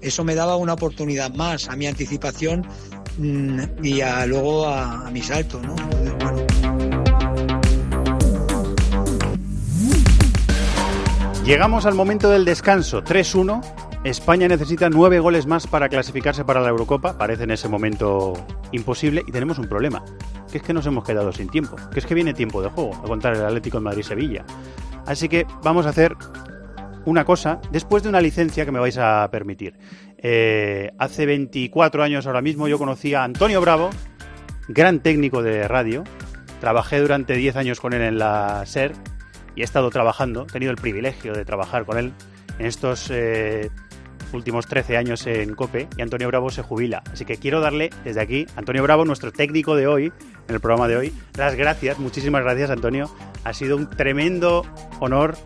eso 0.00 0.24
me 0.24 0.34
daba 0.34 0.56
una 0.56 0.74
oportunidad 0.74 1.32
más 1.34 1.68
a 1.68 1.76
mi 1.76 1.86
anticipación 1.86 2.66
mm, 3.18 3.60
y 3.82 4.00
a, 4.00 4.26
luego 4.26 4.66
a, 4.66 5.10
mi 5.10 5.22
salto. 5.22 5.60
Llegamos 11.44 11.86
al 11.86 11.94
momento 11.94 12.30
del 12.30 12.44
descanso, 12.44 13.02
3-1. 13.02 13.81
España 14.04 14.48
necesita 14.48 14.90
nueve 14.90 15.20
goles 15.20 15.46
más 15.46 15.68
para 15.68 15.88
clasificarse 15.88 16.44
para 16.44 16.60
la 16.60 16.70
Eurocopa. 16.70 17.16
Parece 17.16 17.44
en 17.44 17.52
ese 17.52 17.68
momento 17.68 18.32
imposible 18.72 19.22
y 19.24 19.30
tenemos 19.30 19.58
un 19.58 19.68
problema, 19.68 20.04
que 20.50 20.58
es 20.58 20.64
que 20.64 20.72
nos 20.72 20.86
hemos 20.86 21.04
quedado 21.04 21.30
sin 21.32 21.48
tiempo, 21.48 21.76
que 21.92 22.00
es 22.00 22.06
que 22.06 22.14
viene 22.14 22.34
tiempo 22.34 22.60
de 22.60 22.68
juego, 22.68 22.96
a 22.96 23.02
contar 23.02 23.34
el 23.34 23.44
Atlético 23.44 23.78
de 23.78 23.84
Madrid-Sevilla. 23.84 24.44
Así 25.06 25.28
que 25.28 25.46
vamos 25.62 25.86
a 25.86 25.90
hacer 25.90 26.16
una 27.04 27.24
cosa 27.24 27.60
después 27.70 28.02
de 28.02 28.08
una 28.08 28.20
licencia 28.20 28.64
que 28.64 28.72
me 28.72 28.80
vais 28.80 28.98
a 28.98 29.28
permitir. 29.30 29.78
Eh, 30.18 30.90
hace 30.98 31.24
24 31.24 32.02
años 32.02 32.26
ahora 32.26 32.42
mismo 32.42 32.66
yo 32.66 32.78
conocí 32.78 33.14
a 33.14 33.22
Antonio 33.22 33.60
Bravo, 33.60 33.90
gran 34.66 34.98
técnico 34.98 35.44
de 35.44 35.68
radio. 35.68 36.02
Trabajé 36.60 36.98
durante 36.98 37.36
10 37.36 37.54
años 37.54 37.80
con 37.80 37.92
él 37.92 38.02
en 38.02 38.18
la 38.18 38.64
SER 38.66 38.94
y 39.54 39.60
he 39.60 39.64
estado 39.64 39.90
trabajando, 39.90 40.42
he 40.48 40.52
tenido 40.52 40.72
el 40.72 40.78
privilegio 40.78 41.34
de 41.34 41.44
trabajar 41.44 41.84
con 41.84 41.98
él 41.98 42.12
en 42.58 42.66
estos 42.66 43.10
eh, 43.10 43.70
últimos 44.32 44.66
13 44.66 44.96
años 44.96 45.26
en 45.26 45.54
COPE 45.54 45.88
y 45.96 46.02
Antonio 46.02 46.28
Bravo 46.28 46.50
se 46.50 46.62
jubila. 46.62 47.02
Así 47.12 47.24
que 47.24 47.36
quiero 47.36 47.60
darle 47.60 47.90
desde 48.04 48.20
aquí, 48.20 48.46
Antonio 48.56 48.82
Bravo, 48.82 49.04
nuestro 49.04 49.32
técnico 49.32 49.76
de 49.76 49.86
hoy, 49.86 50.12
en 50.48 50.54
el 50.54 50.60
programa 50.60 50.88
de 50.88 50.96
hoy, 50.96 51.14
las 51.36 51.54
gracias, 51.54 51.98
muchísimas 51.98 52.42
gracias 52.42 52.70
Antonio. 52.70 53.10
Ha 53.44 53.52
sido 53.52 53.76
un 53.76 53.88
tremendo 53.90 54.64
honor, 55.00 55.36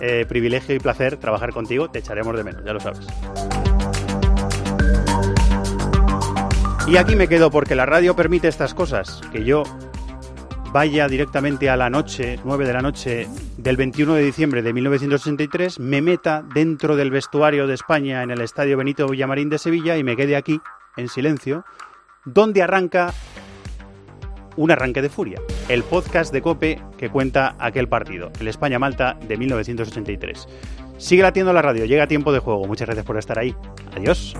eh, 0.00 0.26
privilegio 0.28 0.74
y 0.74 0.78
placer 0.78 1.16
trabajar 1.16 1.52
contigo. 1.52 1.90
Te 1.90 2.00
echaremos 2.00 2.36
de 2.36 2.44
menos, 2.44 2.64
ya 2.64 2.72
lo 2.72 2.80
sabes. 2.80 3.06
Y 6.86 6.98
aquí 6.98 7.16
me 7.16 7.28
quedo 7.28 7.50
porque 7.50 7.74
la 7.74 7.86
radio 7.86 8.14
permite 8.14 8.48
estas 8.48 8.74
cosas, 8.74 9.22
que 9.32 9.42
yo 9.42 9.62
vaya 10.74 11.06
directamente 11.06 11.70
a 11.70 11.76
la 11.76 11.88
noche, 11.88 12.40
9 12.44 12.66
de 12.66 12.72
la 12.72 12.82
noche 12.82 13.28
del 13.56 13.76
21 13.76 14.14
de 14.14 14.24
diciembre 14.24 14.60
de 14.60 14.72
1983, 14.72 15.78
me 15.78 16.02
meta 16.02 16.42
dentro 16.52 16.96
del 16.96 17.12
vestuario 17.12 17.68
de 17.68 17.74
España 17.74 18.24
en 18.24 18.32
el 18.32 18.40
Estadio 18.40 18.76
Benito 18.76 19.06
Villamarín 19.06 19.48
de 19.48 19.58
Sevilla 19.58 19.96
y 19.96 20.02
me 20.02 20.16
quede 20.16 20.34
aquí, 20.34 20.60
en 20.96 21.06
silencio, 21.08 21.64
donde 22.24 22.60
arranca 22.60 23.14
un 24.56 24.72
arranque 24.72 25.00
de 25.00 25.10
furia, 25.10 25.40
el 25.68 25.84
podcast 25.84 26.32
de 26.32 26.42
Cope 26.42 26.82
que 26.98 27.08
cuenta 27.08 27.54
aquel 27.60 27.86
partido, 27.86 28.32
el 28.40 28.48
España-Malta 28.48 29.16
de 29.28 29.36
1983. 29.36 30.48
Sigue 30.98 31.22
latiendo 31.22 31.52
la 31.52 31.62
radio, 31.62 31.84
llega 31.84 32.08
tiempo 32.08 32.32
de 32.32 32.40
juego. 32.40 32.66
Muchas 32.66 32.86
gracias 32.86 33.06
por 33.06 33.16
estar 33.16 33.38
ahí. 33.38 33.54
Adiós. 33.96 34.34